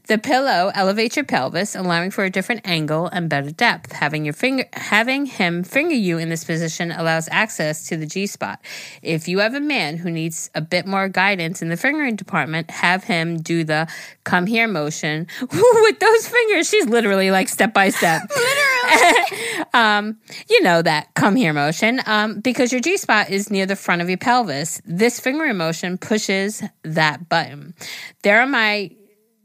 The 0.07 0.17
pillow 0.17 0.71
elevates 0.73 1.17
your 1.17 1.25
pelvis, 1.25 1.75
allowing 1.75 2.11
for 2.11 2.23
a 2.23 2.29
different 2.29 2.61
angle 2.65 3.07
and 3.07 3.29
better 3.29 3.51
depth. 3.51 3.91
Having 3.91 4.23
your 4.23 4.33
finger, 4.33 4.65
having 4.71 5.25
him 5.25 5.63
finger 5.63 5.95
you 5.95 6.17
in 6.17 6.29
this 6.29 6.45
position 6.45 6.91
allows 6.91 7.27
access 7.29 7.87
to 7.89 7.97
the 7.97 8.05
G 8.05 8.25
spot. 8.25 8.61
If 9.01 9.27
you 9.27 9.39
have 9.39 9.53
a 9.53 9.59
man 9.59 9.97
who 9.97 10.09
needs 10.09 10.49
a 10.55 10.61
bit 10.61 10.85
more 10.85 11.09
guidance 11.09 11.61
in 11.61 11.67
the 11.67 11.75
fingering 11.75 12.15
department, 12.15 12.71
have 12.71 13.03
him 13.03 13.41
do 13.41 13.65
the 13.65 13.87
come 14.23 14.45
here 14.45 14.67
motion 14.67 15.27
with 15.41 15.99
those 15.99 16.27
fingers. 16.27 16.69
She's 16.69 16.87
literally 16.87 17.29
like 17.29 17.49
step 17.49 17.73
by 17.73 17.89
step. 17.89 18.21
um, 19.73 20.17
you 20.49 20.61
know 20.63 20.81
that 20.81 21.13
come 21.15 21.35
here 21.35 21.51
motion 21.51 21.99
um, 22.05 22.39
because 22.39 22.71
your 22.71 22.79
G 22.79 22.95
spot 22.95 23.29
is 23.29 23.49
near 23.49 23.65
the 23.65 23.75
front 23.75 24.01
of 24.01 24.07
your 24.07 24.17
pelvis. 24.17 24.81
This 24.85 25.19
fingering 25.19 25.57
motion 25.57 25.97
pushes 25.97 26.63
that 26.83 27.27
button. 27.27 27.73
There 28.23 28.39
are 28.39 28.47
my 28.47 28.91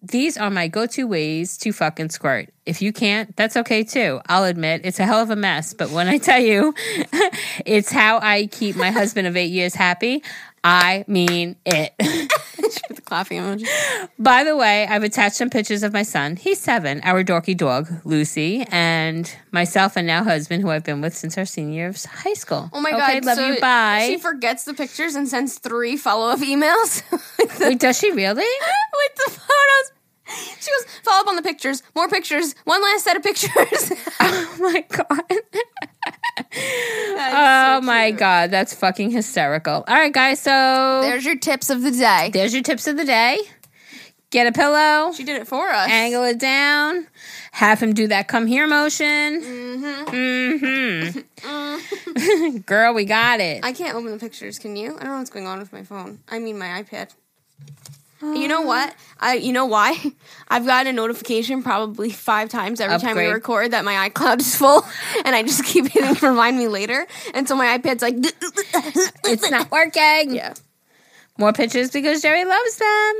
these 0.02 0.36
are 0.36 0.50
my 0.50 0.66
go-to 0.66 1.06
ways 1.06 1.56
to 1.58 1.72
fucking 1.72 2.10
squirt. 2.10 2.50
If 2.66 2.82
you 2.82 2.92
can't, 2.92 3.34
that's 3.36 3.56
okay 3.56 3.84
too. 3.84 4.20
I'll 4.28 4.44
admit 4.44 4.82
it's 4.84 4.98
a 4.98 5.06
hell 5.06 5.20
of 5.20 5.30
a 5.30 5.36
mess, 5.36 5.74
but 5.74 5.90
when 5.90 6.08
I 6.08 6.18
tell 6.18 6.40
you 6.40 6.74
it's 7.64 7.90
how 7.90 8.18
I 8.20 8.46
keep 8.46 8.76
my 8.76 8.90
husband 8.90 9.26
of 9.28 9.36
8 9.36 9.44
years 9.44 9.74
happy, 9.74 10.22
I 10.64 11.04
mean 11.06 11.56
it. 11.64 11.94
With 12.88 12.96
the 12.96 13.02
clapping 13.02 13.40
emoji. 13.40 13.66
By 14.18 14.44
the 14.44 14.56
way, 14.56 14.86
I've 14.86 15.02
attached 15.02 15.36
some 15.36 15.50
pictures 15.50 15.82
of 15.82 15.92
my 15.92 16.02
son. 16.02 16.36
He's 16.36 16.60
7, 16.60 17.00
our 17.04 17.22
dorky 17.24 17.56
dog, 17.56 17.88
Lucy, 18.04 18.64
and 18.70 19.34
myself 19.50 19.96
and 19.96 20.06
now 20.06 20.24
husband 20.24 20.62
who 20.62 20.70
I've 20.70 20.84
been 20.84 21.00
with 21.00 21.14
since 21.16 21.36
our 21.36 21.44
senior 21.44 21.74
year 21.74 21.88
of 21.88 22.02
high 22.04 22.34
school. 22.34 22.70
Oh 22.72 22.80
my 22.80 22.90
okay, 22.90 23.20
god. 23.20 23.24
love 23.24 23.36
so 23.36 23.48
you. 23.48 23.60
Bye. 23.60 24.06
She 24.08 24.18
forgets 24.18 24.64
the 24.64 24.74
pictures 24.74 25.14
and 25.14 25.28
sends 25.28 25.58
three 25.58 25.96
follow 25.96 26.28
up 26.28 26.40
emails 26.40 27.02
the, 27.36 27.66
Wait, 27.68 27.78
does 27.80 27.98
she 27.98 28.10
really? 28.12 28.42
with 28.92 29.14
the 29.16 29.30
photos. 29.30 29.92
She 30.60 30.70
goes, 30.70 30.86
follow 31.02 31.20
up 31.22 31.28
on 31.28 31.36
the 31.36 31.42
pictures, 31.42 31.82
more 31.94 32.08
pictures, 32.08 32.54
one 32.64 32.80
last 32.82 33.04
set 33.04 33.16
of 33.16 33.22
pictures. 33.22 33.92
oh 34.20 34.56
my 34.60 34.84
god. 34.88 35.22
Oh 36.38 37.80
my 37.82 38.10
god, 38.10 38.50
that's 38.50 38.74
fucking 38.74 39.10
hysterical. 39.10 39.84
All 39.86 39.94
right, 39.94 40.12
guys, 40.12 40.40
so 40.40 41.00
There's 41.02 41.24
your 41.24 41.36
tips 41.36 41.70
of 41.70 41.82
the 41.82 41.90
day. 41.90 42.30
there's 42.32 42.52
your 42.54 42.62
tips 42.62 42.86
of 42.86 42.96
the 42.96 43.04
day. 43.04 43.38
Get 44.30 44.46
a 44.46 44.52
pillow, 44.52 45.12
She 45.12 45.24
did 45.24 45.40
it 45.42 45.46
for 45.46 45.68
us. 45.68 45.90
angle 45.90 46.24
it 46.24 46.38
down, 46.38 47.06
have 47.52 47.80
him 47.82 47.92
do 47.92 48.06
that 48.08 48.28
come 48.28 48.46
here 48.46 48.66
motion. 48.66 49.42
Mm-hmm. 49.42 51.24
Mm-hmm. 51.44 52.56
Girl, 52.66 52.94
we 52.94 53.04
got 53.04 53.40
it. 53.40 53.62
I 53.62 53.72
can't 53.74 53.94
open 53.94 54.10
the 54.10 54.18
pictures. 54.18 54.58
Can 54.58 54.74
you? 54.74 54.94
I 54.96 55.00
don't 55.00 55.08
know 55.12 55.18
what's 55.18 55.28
going 55.30 55.46
on 55.46 55.58
with 55.58 55.70
my 55.72 55.82
phone. 55.82 56.20
I 56.30 56.38
mean, 56.38 56.58
my 56.58 56.82
iPad. 56.82 57.10
You 58.22 58.46
know 58.46 58.62
what? 58.62 58.94
Ah. 59.20 59.30
I 59.30 59.34
you 59.34 59.52
know 59.52 59.66
why? 59.66 59.96
I've 60.48 60.64
gotten 60.64 60.86
a 60.88 60.92
notification 60.92 61.62
probably 61.62 62.10
five 62.10 62.48
times 62.50 62.80
every 62.80 62.98
time 62.98 63.16
we 63.16 63.26
record 63.26 63.72
that 63.72 63.84
my 63.84 64.08
iCloud 64.08 64.38
is 64.40 64.54
full, 64.54 64.82
and 65.24 65.34
I 65.34 65.42
just 65.42 65.64
keep 65.64 65.88
hitting 65.88 66.14
remind 66.22 66.56
me 66.56 66.68
later, 66.68 67.06
and 67.34 67.48
so 67.48 67.56
my 67.56 67.76
iPad's 67.78 68.02
like, 68.02 68.14
it's 69.24 69.50
not 69.50 69.70
working. 69.70 70.34
yeah. 70.34 70.54
More 71.38 71.52
pictures 71.52 71.90
because 71.90 72.22
Geri 72.22 72.44
loves 72.44 72.76
them. 72.76 73.14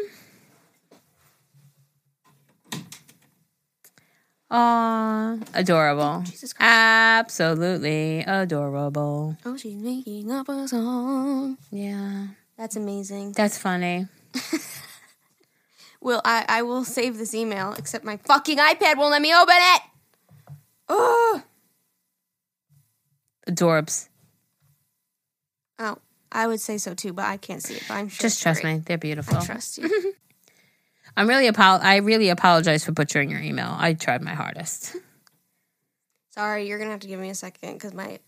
Aw, 4.51 5.38
adorable. 5.55 6.23
Jesus 6.27 6.53
Christ. 6.53 6.69
Absolutely 6.71 8.21
adorable. 8.21 9.37
Oh, 9.47 9.57
she's 9.57 9.75
making 9.77 10.31
up 10.31 10.49
a 10.49 10.69
song. 10.69 11.57
Yeah, 11.71 12.27
That's 12.59 12.77
amazing. 12.77 13.33
that's 13.33 13.57
funny. 13.59 14.07
Will 16.03 16.21
I? 16.25 16.45
I 16.49 16.62
will 16.62 16.85
save 16.85 17.17
this 17.17 17.33
email. 17.35 17.75
Except 17.79 18.05
my 18.05 18.17
fucking 18.19 18.59
iPad 18.59 18.97
won't 18.97 19.12
let 19.12 19.23
me 19.23 19.33
open 19.35 19.55
it. 19.57 19.83
Oh, 20.88 21.43
Adorbs. 23.49 24.09
oh. 25.79 25.99
I 26.35 26.47
would 26.47 26.61
say 26.61 26.79
so 26.79 26.95
too, 26.95 27.12
but 27.12 27.27
I 27.27 27.37
can't 27.37 27.62
see 27.62 27.75
it. 27.75 27.85
But 27.87 27.95
I'm 27.95 28.09
sure. 28.09 28.23
Just 28.23 28.43
trust 28.43 28.62
great. 28.62 28.75
me, 28.77 28.83
they're 28.87 28.97
beautiful. 28.99 29.37
I 29.37 29.45
trust 29.45 29.77
you. 29.79 29.88
I'm 31.17 31.29
really 31.29 31.47
apo- 31.47 31.61
I 31.85 31.97
really 31.97 32.31
apologize 32.31 32.85
for 32.87 32.93
butchering 32.93 33.29
your 33.31 33.41
email. 33.41 33.75
I 33.79 33.93
tried 33.93 34.23
my 34.23 34.33
hardest. 34.33 34.97
Sorry, 36.31 36.67
you're 36.67 36.79
gonna 36.79 36.91
have 36.91 37.01
to 37.01 37.07
give 37.07 37.21
me 37.21 37.29
a 37.29 37.35
second 37.35 37.75
because 37.75 37.93
my 37.93 38.19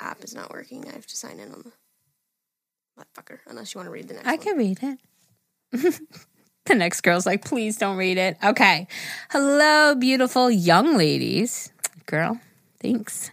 app 0.00 0.24
is 0.24 0.34
not 0.34 0.50
working. 0.52 0.84
I 0.88 0.92
have 0.94 1.06
to 1.06 1.16
sign 1.16 1.38
in 1.38 1.52
on 1.52 1.62
the 1.64 3.02
motherfucker. 3.04 3.38
Unless 3.46 3.72
you 3.72 3.78
want 3.78 3.86
to 3.86 3.92
read 3.92 4.08
the 4.08 4.14
next 4.14 4.26
I 4.26 4.32
one. 4.34 4.38
can 4.42 4.56
read 4.58 4.78
it. 4.82 6.00
the 6.66 6.74
next 6.74 7.02
girl's 7.02 7.26
like, 7.26 7.44
please 7.44 7.76
don't 7.76 7.96
read 7.96 8.18
it. 8.18 8.36
Okay. 8.42 8.86
Hello, 9.30 9.94
beautiful 9.94 10.50
young 10.50 10.96
ladies. 10.96 11.72
Girl, 12.06 12.40
thanks. 12.80 13.30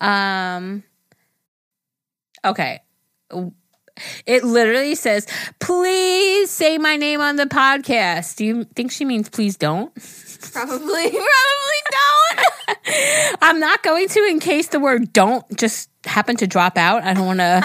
Um 0.00 0.82
Okay. 2.44 2.80
It 4.26 4.44
literally 4.44 4.96
says, 4.96 5.26
please 5.60 6.50
say 6.50 6.78
my 6.78 6.96
name 6.96 7.20
on 7.20 7.36
the 7.36 7.46
podcast. 7.46 8.36
Do 8.36 8.44
you 8.44 8.64
think 8.64 8.90
she 8.90 9.04
means 9.04 9.28
please 9.28 9.56
don't? 9.56 9.94
Probably, 10.52 11.10
probably 11.10 11.80
don't. 11.90 13.38
I'm 13.42 13.60
not 13.60 13.82
going 13.82 14.08
to 14.08 14.24
in 14.24 14.40
case 14.40 14.68
the 14.68 14.80
word 14.80 15.12
don't 15.12 15.44
just 15.56 15.88
happen 16.04 16.36
to 16.36 16.46
drop 16.46 16.76
out. 16.76 17.02
I 17.04 17.14
don't 17.14 17.26
want 17.26 17.40
to. 17.40 17.62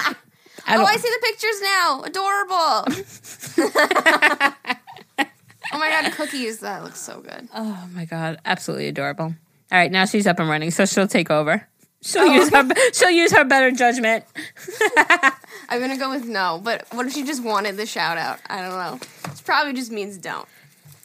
Oh, 0.71 0.85
I 0.85 0.97
see 0.97 1.09
the 1.09 1.19
pictures 1.23 1.61
now. 1.61 2.03
Adorable. 2.03 2.85
Oh 5.71 5.79
my 5.79 5.89
god, 5.89 6.11
cookies. 6.13 6.59
That 6.59 6.83
looks 6.83 6.99
so 6.99 7.21
good. 7.21 7.47
Oh 7.53 7.87
my 7.93 8.05
god, 8.05 8.39
absolutely 8.45 8.87
adorable. 8.87 9.33
All 9.71 9.77
right, 9.77 9.91
now 9.91 10.05
she's 10.05 10.27
up 10.27 10.39
and 10.39 10.49
running, 10.49 10.71
so 10.71 10.85
she'll 10.85 11.07
take 11.07 11.29
over. 11.29 11.67
She'll 12.01 12.21
oh. 12.21 12.33
use 12.33 12.49
her 12.49 12.67
she'll 12.93 13.09
use 13.09 13.31
her 13.33 13.43
better 13.43 13.71
judgment. 13.71 14.25
I'm 15.69 15.79
gonna 15.79 15.97
go 15.97 16.09
with 16.09 16.25
no, 16.25 16.59
but 16.63 16.85
what 16.91 17.05
if 17.05 17.13
she 17.13 17.23
just 17.23 17.43
wanted 17.43 17.77
the 17.77 17.85
shout 17.85 18.17
out? 18.17 18.39
I 18.47 18.61
don't 18.61 18.71
know. 18.71 18.99
It 19.31 19.41
probably 19.45 19.73
just 19.73 19.91
means 19.91 20.17
don't. 20.17 20.47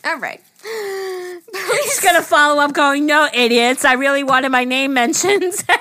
All 0.04 0.18
right. 0.18 0.40
She's 0.64 2.00
gonna 2.00 2.22
follow 2.22 2.60
up 2.60 2.72
going, 2.72 3.06
"No, 3.06 3.28
idiots! 3.32 3.84
I 3.84 3.94
really 3.94 4.24
wanted 4.24 4.50
my 4.50 4.64
name 4.64 4.94
mentioned." 4.94 5.54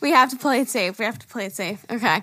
We 0.00 0.12
have 0.12 0.30
to 0.30 0.36
play 0.36 0.60
it 0.60 0.68
safe. 0.68 0.98
We 0.98 1.04
have 1.04 1.18
to 1.18 1.26
play 1.26 1.46
it 1.46 1.52
safe. 1.54 1.84
Okay. 1.90 2.22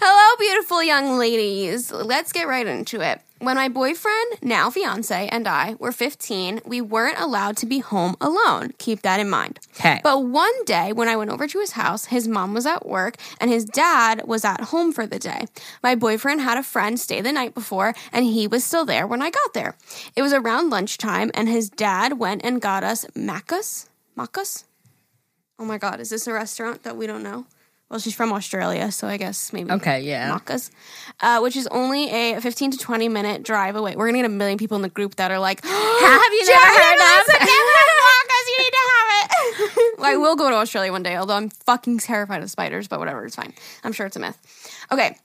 Hello, 0.00 0.36
beautiful 0.38 0.82
young 0.82 1.18
ladies. 1.18 1.92
Let's 1.92 2.32
get 2.32 2.48
right 2.48 2.66
into 2.66 3.00
it. 3.00 3.20
When 3.38 3.56
my 3.56 3.70
boyfriend, 3.70 4.34
now 4.42 4.68
fiance, 4.68 5.28
and 5.28 5.48
I 5.48 5.74
were 5.78 5.92
15, 5.92 6.60
we 6.66 6.82
weren't 6.82 7.18
allowed 7.18 7.56
to 7.58 7.66
be 7.66 7.78
home 7.78 8.14
alone. 8.20 8.74
Keep 8.76 9.00
that 9.00 9.18
in 9.18 9.30
mind. 9.30 9.60
Okay. 9.78 9.98
But 10.04 10.24
one 10.24 10.64
day 10.66 10.92
when 10.92 11.08
I 11.08 11.16
went 11.16 11.30
over 11.30 11.46
to 11.48 11.58
his 11.58 11.72
house, 11.72 12.04
his 12.06 12.28
mom 12.28 12.52
was 12.52 12.66
at 12.66 12.86
work 12.86 13.16
and 13.40 13.50
his 13.50 13.64
dad 13.64 14.26
was 14.26 14.44
at 14.44 14.60
home 14.60 14.92
for 14.92 15.06
the 15.06 15.18
day. 15.18 15.46
My 15.82 15.94
boyfriend 15.94 16.42
had 16.42 16.58
a 16.58 16.62
friend 16.62 17.00
stay 17.00 17.22
the 17.22 17.32
night 17.32 17.54
before 17.54 17.94
and 18.12 18.26
he 18.26 18.46
was 18.46 18.62
still 18.62 18.84
there 18.84 19.06
when 19.06 19.22
I 19.22 19.30
got 19.30 19.54
there. 19.54 19.74
It 20.16 20.20
was 20.20 20.34
around 20.34 20.68
lunchtime 20.70 21.30
and 21.34 21.48
his 21.48 21.68
dad 21.68 22.18
went 22.18 22.42
and 22.44 22.60
got 22.60 22.82
us 22.84 23.04
maccas. 23.14 23.88
Maccas? 24.16 24.64
Oh 25.58 25.64
my 25.64 25.76
god, 25.78 26.00
is 26.00 26.08
this 26.10 26.26
a 26.26 26.32
restaurant 26.32 26.82
that 26.84 26.96
we 26.96 27.06
don't 27.06 27.22
know? 27.22 27.44
Well, 27.90 27.98
she's 27.98 28.14
from 28.14 28.32
Australia, 28.32 28.92
so 28.92 29.08
I 29.08 29.16
guess 29.16 29.52
maybe 29.52 29.72
Okay, 29.72 30.02
yeah. 30.02 30.30
Maccas, 30.30 30.70
uh, 31.20 31.40
which 31.40 31.56
is 31.56 31.66
only 31.72 32.08
a 32.10 32.40
15 32.40 32.70
to 32.70 32.78
20 32.78 33.08
minute 33.08 33.42
drive 33.42 33.74
away. 33.74 33.96
We're 33.96 34.06
gonna 34.06 34.18
get 34.18 34.26
a 34.26 34.28
million 34.28 34.58
people 34.58 34.76
in 34.76 34.82
the 34.82 34.88
group 34.88 35.16
that 35.16 35.30
are 35.32 35.40
like, 35.40 35.60
Have 35.64 36.32
you 36.32 36.46
never 36.46 36.64
heard 36.64 37.00
of? 37.00 37.26
Maccas, 37.40 38.46
you 38.48 38.58
need 38.58 38.70
to 38.70 38.84
have 38.86 39.08
it. 39.10 40.00
I 40.02 40.16
will 40.16 40.36
go 40.36 40.48
to 40.50 40.56
Australia 40.56 40.92
one 40.92 41.02
day, 41.02 41.16
although 41.16 41.34
I'm 41.34 41.50
fucking 41.50 41.98
terrified 41.98 42.42
of 42.42 42.50
spiders, 42.50 42.86
but 42.88 43.00
whatever, 43.00 43.24
it's 43.26 43.36
fine. 43.36 43.52
I'm 43.84 43.92
sure 43.92 44.06
it's 44.06 44.16
a 44.16 44.20
myth. 44.20 44.38
Okay. 44.92 45.18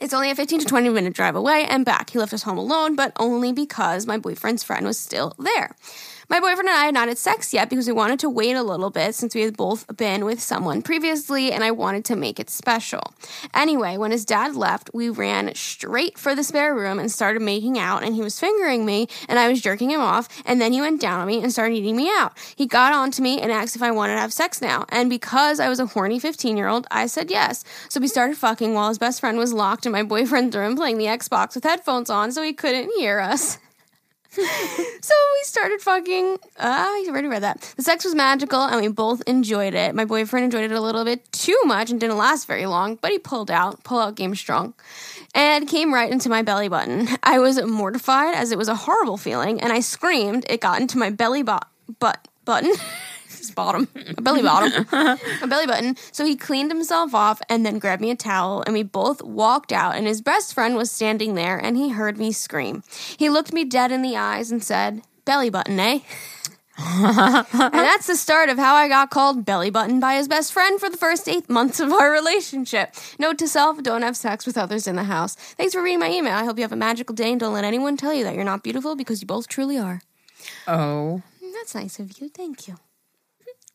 It's 0.00 0.12
only 0.12 0.30
a 0.30 0.34
15 0.34 0.60
to 0.60 0.66
20 0.66 0.88
minute 0.90 1.14
drive 1.14 1.36
away 1.36 1.64
and 1.64 1.84
back. 1.84 2.10
He 2.10 2.18
left 2.18 2.34
us 2.34 2.42
home 2.42 2.58
alone, 2.58 2.96
but 2.96 3.12
only 3.18 3.52
because 3.52 4.06
my 4.06 4.18
boyfriend's 4.18 4.62
friend 4.62 4.84
was 4.84 4.98
still 4.98 5.34
there. 5.38 5.74
My 6.28 6.40
boyfriend 6.40 6.68
and 6.68 6.76
I 6.76 6.86
had 6.86 6.94
not 6.94 7.06
had 7.06 7.18
sex 7.18 7.54
yet 7.54 7.70
because 7.70 7.86
we 7.86 7.92
wanted 7.92 8.18
to 8.18 8.28
wait 8.28 8.56
a 8.56 8.62
little 8.64 8.90
bit 8.90 9.14
since 9.14 9.32
we 9.32 9.42
had 9.42 9.56
both 9.56 9.96
been 9.96 10.24
with 10.24 10.40
someone 10.40 10.82
previously 10.82 11.52
and 11.52 11.62
I 11.62 11.70
wanted 11.70 12.04
to 12.06 12.16
make 12.16 12.40
it 12.40 12.50
special. 12.50 13.14
Anyway, 13.54 13.96
when 13.96 14.10
his 14.10 14.24
dad 14.24 14.56
left, 14.56 14.90
we 14.92 15.08
ran 15.08 15.54
straight 15.54 16.18
for 16.18 16.34
the 16.34 16.42
spare 16.42 16.74
room 16.74 16.98
and 16.98 17.12
started 17.12 17.42
making 17.42 17.78
out 17.78 18.02
and 18.02 18.16
he 18.16 18.22
was 18.22 18.40
fingering 18.40 18.84
me 18.84 19.06
and 19.28 19.38
I 19.38 19.48
was 19.48 19.60
jerking 19.60 19.92
him 19.92 20.00
off 20.00 20.28
and 20.44 20.60
then 20.60 20.72
he 20.72 20.80
went 20.80 21.00
down 21.00 21.20
on 21.20 21.28
me 21.28 21.40
and 21.40 21.52
started 21.52 21.76
eating 21.76 21.94
me 21.94 22.08
out. 22.08 22.36
He 22.56 22.66
got 22.66 22.92
onto 22.92 23.22
me 23.22 23.40
and 23.40 23.52
asked 23.52 23.76
if 23.76 23.82
I 23.82 23.92
wanted 23.92 24.14
to 24.14 24.20
have 24.20 24.32
sex 24.32 24.60
now. 24.60 24.84
And 24.88 25.08
because 25.08 25.60
I 25.60 25.68
was 25.68 25.78
a 25.78 25.86
horny 25.86 26.18
15 26.18 26.56
year 26.56 26.66
old, 26.66 26.88
I 26.90 27.06
said 27.06 27.30
yes. 27.30 27.62
So 27.88 28.00
we 28.00 28.08
started 28.08 28.36
fucking 28.36 28.74
while 28.74 28.88
his 28.88 28.98
best 28.98 29.20
friend 29.20 29.38
was 29.38 29.52
locked 29.52 29.85
in 29.86 29.92
my 29.92 30.02
boyfriend's 30.02 30.56
room 30.56 30.76
playing 30.76 30.98
the 30.98 31.06
Xbox 31.06 31.54
with 31.54 31.64
headphones 31.64 32.10
on 32.10 32.32
so 32.32 32.42
he 32.42 32.52
couldn't 32.52 32.90
hear 32.98 33.20
us. 33.20 33.58
so 34.36 34.42
we 34.42 35.42
started 35.44 35.80
fucking. 35.80 36.38
Ah, 36.58 36.92
uh, 36.92 36.96
you 36.98 37.10
already 37.10 37.28
read 37.28 37.42
that. 37.42 37.72
The 37.76 37.82
sex 37.82 38.04
was 38.04 38.14
magical 38.14 38.60
and 38.60 38.80
we 38.80 38.88
both 38.88 39.22
enjoyed 39.26 39.72
it. 39.72 39.94
My 39.94 40.04
boyfriend 40.04 40.44
enjoyed 40.44 40.70
it 40.70 40.74
a 40.74 40.80
little 40.80 41.04
bit 41.04 41.30
too 41.32 41.58
much 41.64 41.90
and 41.90 41.98
didn't 41.98 42.18
last 42.18 42.46
very 42.46 42.66
long, 42.66 42.96
but 42.96 43.12
he 43.12 43.18
pulled 43.18 43.50
out. 43.50 43.82
Pull 43.82 43.98
out 43.98 44.14
game 44.14 44.34
strong. 44.34 44.74
And 45.34 45.66
came 45.68 45.92
right 45.92 46.10
into 46.10 46.28
my 46.28 46.42
belly 46.42 46.68
button. 46.68 47.08
I 47.22 47.38
was 47.38 47.62
mortified 47.62 48.34
as 48.34 48.52
it 48.52 48.58
was 48.58 48.68
a 48.68 48.74
horrible 48.74 49.16
feeling, 49.16 49.60
and 49.60 49.72
I 49.72 49.80
screamed. 49.80 50.44
It 50.48 50.60
got 50.60 50.80
into 50.80 50.98
my 50.98 51.10
belly 51.10 51.42
bo- 51.42 51.60
butt 51.98 52.26
button. 52.44 52.74
His 53.46 53.54
bottom, 53.54 53.86
a 54.18 54.20
belly 54.20 54.42
bottom, 54.42 54.86
a 55.42 55.46
belly 55.46 55.66
button. 55.66 55.96
So 56.10 56.24
he 56.24 56.34
cleaned 56.34 56.72
himself 56.72 57.14
off 57.14 57.40
and 57.48 57.64
then 57.64 57.78
grabbed 57.78 58.02
me 58.02 58.10
a 58.10 58.16
towel, 58.16 58.64
and 58.66 58.74
we 58.74 58.82
both 58.82 59.22
walked 59.22 59.72
out. 59.72 59.94
And 59.94 60.06
his 60.06 60.20
best 60.20 60.52
friend 60.52 60.74
was 60.74 60.90
standing 60.90 61.34
there, 61.34 61.56
and 61.56 61.76
he 61.76 61.90
heard 61.90 62.18
me 62.18 62.32
scream. 62.32 62.82
He 63.16 63.30
looked 63.30 63.52
me 63.52 63.64
dead 63.64 63.92
in 63.92 64.02
the 64.02 64.16
eyes 64.16 64.50
and 64.50 64.64
said, 64.64 65.02
"Belly 65.24 65.48
button, 65.48 65.78
eh?" 65.78 66.00
and 66.78 67.72
that's 67.72 68.08
the 68.08 68.16
start 68.16 68.50
of 68.50 68.58
how 68.58 68.74
I 68.74 68.88
got 68.88 69.10
called 69.10 69.46
belly 69.46 69.70
button 69.70 69.98
by 69.98 70.16
his 70.16 70.28
best 70.28 70.52
friend 70.52 70.78
for 70.78 70.90
the 70.90 70.98
first 70.98 71.26
eight 71.26 71.48
months 71.48 71.80
of 71.80 71.90
our 71.90 72.10
relationship. 72.10 72.94
Note 73.18 73.38
to 73.38 73.46
self: 73.46 73.80
don't 73.80 74.02
have 74.02 74.16
sex 74.16 74.44
with 74.44 74.58
others 74.58 74.88
in 74.88 74.96
the 74.96 75.04
house. 75.04 75.36
Thanks 75.36 75.72
for 75.72 75.82
reading 75.82 76.00
my 76.00 76.10
email. 76.10 76.34
I 76.34 76.44
hope 76.44 76.58
you 76.58 76.64
have 76.64 76.72
a 76.72 76.76
magical 76.76 77.14
day, 77.14 77.30
and 77.30 77.38
don't 77.38 77.54
let 77.54 77.64
anyone 77.64 77.96
tell 77.96 78.12
you 78.12 78.24
that 78.24 78.34
you're 78.34 78.44
not 78.44 78.64
beautiful 78.64 78.96
because 78.96 79.22
you 79.22 79.28
both 79.28 79.46
truly 79.46 79.78
are. 79.78 80.00
Oh. 80.66 81.22
That's 81.56 81.74
nice 81.74 81.98
of 81.98 82.20
you. 82.20 82.28
Thank 82.28 82.68
you. 82.68 82.76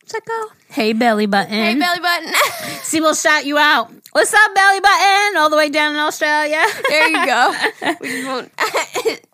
Sicko. 0.06 0.48
Hey, 0.70 0.94
belly 0.94 1.26
button. 1.26 1.54
Hey, 1.54 1.76
belly 1.76 2.00
button. 2.00 2.34
See, 2.84 3.00
we'll 3.02 3.14
shout 3.16 3.46
you 3.46 3.58
out. 3.58 3.92
What's 4.12 4.34
up, 4.34 4.56
belly 4.56 4.80
button? 4.80 5.38
All 5.38 5.50
the 5.50 5.56
way 5.56 5.70
down 5.70 5.94
in 5.94 6.00
Australia. 6.00 6.64
there 6.90 7.08
you 7.10 7.26
go. 7.26 7.54
We 8.02 8.08
just 8.10 8.28
won't. 8.28 8.52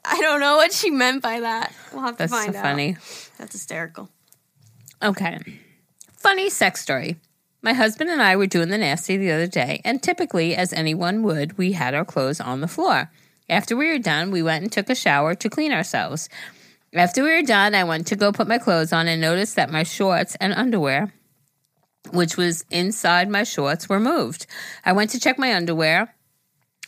I 0.06 0.20
don't 0.22 0.40
know 0.40 0.58
what 0.58 0.72
she 0.74 0.90
meant 0.92 1.22
by 1.24 1.40
that. 1.40 1.74
We'll 1.94 2.02
have 2.04 2.14
to 2.16 2.18
That's 2.20 2.32
find 2.32 2.54
so 2.54 2.60
out. 2.60 2.64
funny. 2.64 2.98
That's 3.38 3.54
hysterical. 3.54 4.10
Okay. 5.02 5.40
Funny 6.14 6.50
sex 6.50 6.82
story. 6.82 7.18
My 7.62 7.74
husband 7.74 8.10
and 8.10 8.22
I 8.22 8.36
were 8.36 8.48
doing 8.48 8.70
the 8.70 8.78
nasty 8.78 9.18
the 9.18 9.32
other 9.32 9.48
day, 9.48 9.82
and 9.84 10.02
typically, 10.02 10.56
as 10.56 10.74
anyone 10.74 11.24
would, 11.24 11.58
we 11.58 11.72
had 11.74 11.94
our 11.94 12.06
clothes 12.06 12.40
on 12.40 12.62
the 12.62 12.68
floor. 12.68 13.12
After 13.50 13.76
we 13.76 13.90
were 13.90 13.98
done, 14.00 14.32
we 14.32 14.44
went 14.44 14.64
and 14.64 14.72
took 14.72 14.90
a 14.90 14.96
shower 14.96 15.34
to 15.36 15.50
clean 15.50 15.72
ourselves. 15.72 16.30
After 16.98 17.24
we 17.24 17.34
were 17.34 17.44
done, 17.44 17.76
I 17.76 17.84
went 17.84 18.08
to 18.08 18.16
go 18.16 18.32
put 18.32 18.48
my 18.48 18.58
clothes 18.58 18.92
on 18.92 19.08
and 19.08 19.22
noticed 19.22 19.56
that 19.56 19.70
my 19.70 19.84
shorts 19.84 20.36
and 20.40 20.54
underwear, 20.54 21.14
which 22.12 22.38
was 22.38 22.66
inside 22.72 23.30
my 23.30 23.44
shorts, 23.44 23.88
were 23.88 24.00
moved. 24.00 24.48
I 24.84 24.94
went 24.94 25.12
to 25.12 25.20
check 25.20 25.38
my 25.38 25.54
underwear. 25.54 26.16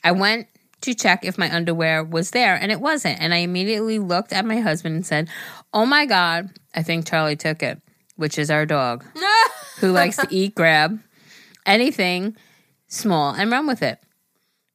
I 0.04 0.12
went 0.14 0.48
to 0.82 0.94
check 0.94 1.26
if 1.26 1.38
my 1.38 1.54
underwear 1.54 2.04
was 2.04 2.32
there, 2.32 2.56
and 2.56 2.72
it 2.72 2.82
wasn't. 2.82 3.22
And 3.22 3.34
I 3.34 3.38
immediately 3.38 4.00
looked 4.00 4.34
at 4.34 4.46
my 4.46 4.60
husband 4.60 4.96
and 4.96 5.06
said, 5.06 5.30
Oh 5.74 5.86
my 5.86 6.06
God, 6.06 6.50
I 6.74 6.84
think 6.84 7.06
Charlie 7.06 7.36
took 7.36 7.62
it, 7.62 7.82
which 8.16 8.40
is 8.40 8.50
our 8.50 8.66
dog, 8.66 9.06
who 9.80 9.92
likes 9.92 10.18
to 10.18 10.28
eat, 10.30 10.56
grab 10.56 11.00
anything 11.66 12.36
small 12.88 13.34
and 13.34 13.52
run 13.52 13.68
with 13.68 13.84
it. 13.84 14.00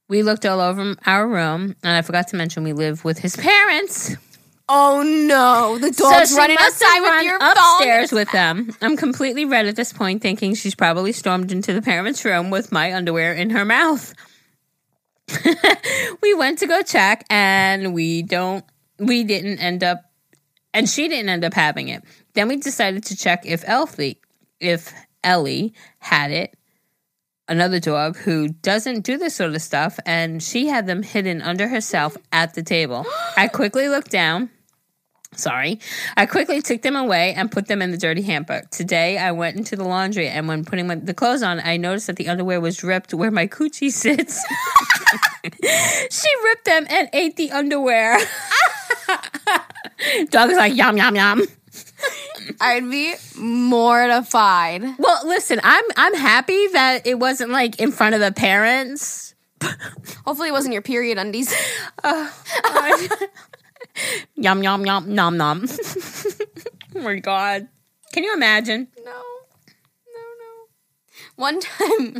We 0.08 0.22
looked 0.22 0.44
all 0.46 0.60
over 0.60 0.94
our 1.06 1.26
room, 1.26 1.74
and 1.82 1.96
I 1.96 2.02
forgot 2.02 2.28
to 2.28 2.36
mention 2.36 2.62
we 2.62 2.74
live 2.74 3.04
with 3.04 3.18
his 3.18 3.36
parents. 3.36 4.14
Oh 4.68 5.02
no, 5.02 5.78
the 5.78 5.92
So 5.92 6.10
dog's 6.10 6.30
she 6.30 6.36
running 6.36 6.56
outside 6.58 7.00
with 7.00 7.24
your 7.24 7.36
upstairs 7.40 8.10
phone. 8.10 8.18
with 8.18 8.30
them. 8.32 8.70
I'm 8.80 8.96
completely 8.96 9.44
red 9.44 9.66
at 9.66 9.76
this 9.76 9.92
point, 9.92 10.22
thinking 10.22 10.54
she's 10.54 10.74
probably 10.74 11.12
stormed 11.12 11.52
into 11.52 11.74
the 11.74 11.82
parents' 11.82 12.24
room 12.24 12.48
with 12.50 12.72
my 12.72 12.94
underwear 12.94 13.34
in 13.34 13.50
her 13.50 13.64
mouth. 13.64 14.14
we 16.22 16.34
went 16.34 16.58
to 16.60 16.66
go 16.66 16.82
check, 16.82 17.24
and 17.30 17.94
we 17.94 18.22
don't. 18.22 18.64
We 18.98 19.24
didn't 19.24 19.58
end 19.58 19.84
up, 19.84 20.02
and 20.72 20.88
she 20.88 21.08
didn't 21.08 21.28
end 21.28 21.44
up 21.44 21.54
having 21.54 21.88
it. 21.88 22.02
Then 22.34 22.48
we 22.48 22.56
decided 22.56 23.04
to 23.04 23.16
check 23.16 23.44
if 23.44 23.64
Elfie, 23.68 24.20
if 24.60 24.92
Ellie 25.22 25.74
had 25.98 26.30
it. 26.30 26.54
Another 27.46 27.78
dog 27.78 28.16
who 28.16 28.48
doesn't 28.48 29.02
do 29.02 29.18
this 29.18 29.36
sort 29.36 29.54
of 29.54 29.60
stuff, 29.60 29.98
and 30.06 30.42
she 30.42 30.68
had 30.68 30.86
them 30.86 31.02
hidden 31.02 31.42
under 31.42 31.68
herself 31.68 32.16
at 32.32 32.54
the 32.54 32.62
table. 32.62 33.04
I 33.36 33.48
quickly 33.48 33.88
looked 33.88 34.10
down. 34.10 34.48
Sorry. 35.36 35.80
I 36.16 36.26
quickly 36.26 36.62
took 36.62 36.82
them 36.82 36.96
away 36.96 37.34
and 37.34 37.50
put 37.50 37.66
them 37.66 37.82
in 37.82 37.90
the 37.90 37.98
dirty 37.98 38.22
hamper. 38.22 38.62
Today, 38.70 39.18
I 39.18 39.32
went 39.32 39.56
into 39.56 39.76
the 39.76 39.84
laundry, 39.84 40.28
and 40.28 40.48
when 40.48 40.64
putting 40.64 40.86
my, 40.86 40.94
the 40.94 41.12
clothes 41.12 41.42
on, 41.42 41.60
I 41.60 41.76
noticed 41.76 42.06
that 42.06 42.16
the 42.16 42.28
underwear 42.28 42.60
was 42.60 42.82
ripped 42.82 43.12
where 43.12 43.30
my 43.30 43.46
coochie 43.46 43.90
sits. 43.90 44.42
she 46.10 46.28
ripped 46.44 46.64
them 46.64 46.86
and 46.88 47.10
ate 47.12 47.36
the 47.36 47.50
underwear. 47.50 48.18
Dog 50.30 50.50
is 50.50 50.56
like, 50.56 50.74
yum, 50.74 50.96
yum, 50.96 51.16
yum. 51.16 51.44
I'd 52.60 52.90
be 52.90 53.14
mortified. 53.36 54.82
Well, 54.98 55.26
listen, 55.26 55.60
I'm 55.62 55.84
I'm 55.96 56.14
happy 56.14 56.66
that 56.68 57.06
it 57.06 57.18
wasn't 57.18 57.50
like 57.50 57.80
in 57.80 57.92
front 57.92 58.14
of 58.14 58.20
the 58.20 58.32
parents. 58.32 59.34
Hopefully, 60.26 60.48
it 60.48 60.52
wasn't 60.52 60.72
your 60.72 60.82
period 60.82 61.18
undies. 61.18 61.54
Uh, 62.02 62.28
yum 64.34 64.62
yum 64.62 64.84
yum 64.84 65.14
nom 65.14 65.36
nom. 65.36 65.64
oh 66.96 67.00
my 67.00 67.18
god. 67.20 67.68
Can 68.12 68.24
you 68.24 68.34
imagine? 68.34 68.88
No, 69.04 69.12
no, 69.12 70.24
no. 70.40 70.66
One 71.36 71.60
time, 71.60 72.16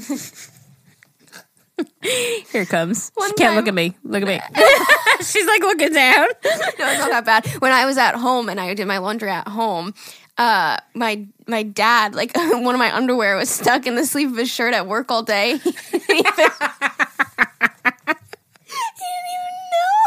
Here 2.03 2.63
it 2.63 2.69
comes. 2.69 3.11
One 3.15 3.31
she 3.31 3.35
can't 3.35 3.49
time- 3.51 3.57
look 3.57 3.69
at 3.69 3.75
me. 3.75 3.97
Look 4.05 4.23
at 4.23 4.29
me. 4.29 4.41
She's 5.25 5.47
like 5.47 5.61
looking 5.63 5.93
down. 5.93 6.27
no, 6.45 6.51
it's 6.71 6.79
not 6.79 7.25
that 7.25 7.25
bad. 7.25 7.47
When 7.61 7.73
I 7.73 7.85
was 7.87 7.99
at 7.99 8.15
home 8.15 8.49
and 8.49 8.61
I 8.61 8.75
did 8.75 8.87
my 8.87 8.99
laundry 8.99 9.31
at 9.31 9.49
home, 9.49 9.95
uh, 10.39 10.79
my 10.95 11.27
my 11.47 11.63
dad, 11.63 12.15
like 12.15 12.37
one 12.37 12.75
of 12.75 12.79
my 12.79 12.95
underwear 12.95 13.37
was 13.37 13.49
stuck 13.51 13.87
in 13.87 13.95
the 13.97 14.05
sleeve 14.07 14.31
of 14.33 14.37
his 14.39 14.51
shirt 14.51 14.75
at 14.75 14.87
work 14.87 15.11
all 15.11 15.23
day. 15.23 15.57
he 15.59 15.59
didn't 15.59 15.73
even, 15.73 15.91
he 16.01 16.21
didn't 16.21 16.31
even 19.35 19.55
know. 19.73 20.01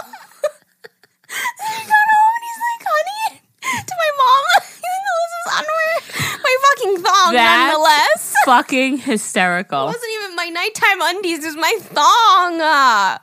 he 1.27 1.83
got 1.87 2.07
home 2.13 2.33
and 2.35 2.43
he's 2.43 2.59
like, 2.67 2.83
"Honey," 2.87 3.41
to 3.85 3.93
my 3.97 4.11
mom, 4.17 4.43
"Even 4.67 5.01
though 5.07 5.21
this 5.23 5.33
is 5.41 5.47
underwear, 5.57 5.95
my 6.43 6.53
fucking 6.63 6.95
thong, 7.03 7.33
That's 7.33 7.73
nonetheless." 7.73 8.35
Fucking 8.45 8.97
hysterical. 8.99 9.87
It 10.47 10.53
wasn't 10.53 10.53
even 10.53 10.53
my 10.53 10.59
nighttime 10.61 11.15
undies; 11.15 11.45
is 11.45 11.55
my 11.55 11.77
thong. 11.81 12.61
Uh, 12.61 13.17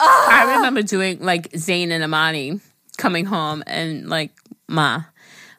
I 0.00 0.54
remember 0.56 0.82
doing 0.82 1.20
like 1.20 1.48
Zane 1.56 1.92
and 1.92 2.02
Amani 2.04 2.60
coming 2.98 3.24
home 3.26 3.62
and 3.66 4.08
like, 4.08 4.32
Ma, 4.68 5.02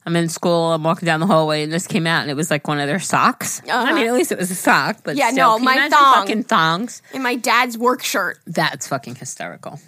I'm 0.06 0.16
in 0.16 0.30
school, 0.30 0.74
I'm 0.74 0.84
walking 0.84 1.06
down 1.06 1.20
the 1.20 1.26
hallway, 1.28 1.64
and 1.64 1.72
this 1.72 1.88
came 1.88 2.06
out, 2.06 2.22
and 2.22 2.32
it 2.32 2.36
was 2.36 2.52
like 2.52 2.68
one 2.68 2.80
of 2.80 2.88
their 2.88 3.00
socks. 3.00 3.62
I 3.70 3.94
mean, 3.94 4.08
at 4.08 4.14
least 4.14 4.32
it 4.32 4.38
was 4.38 4.52
a 4.52 4.56
sock, 4.56 5.00
but 5.04 5.16
Yeah, 5.16 5.32
still, 5.32 5.58
no, 5.60 5.64
my 5.66 5.90
thong. 5.90 6.14
fucking 6.16 6.44
thongs. 6.44 7.02
In 7.14 7.24
my 7.24 7.36
dad's 7.36 7.78
work 7.78 8.04
shirt. 8.04 8.40
That's 8.46 8.88
fucking 8.88 9.16
hysterical. 9.16 9.80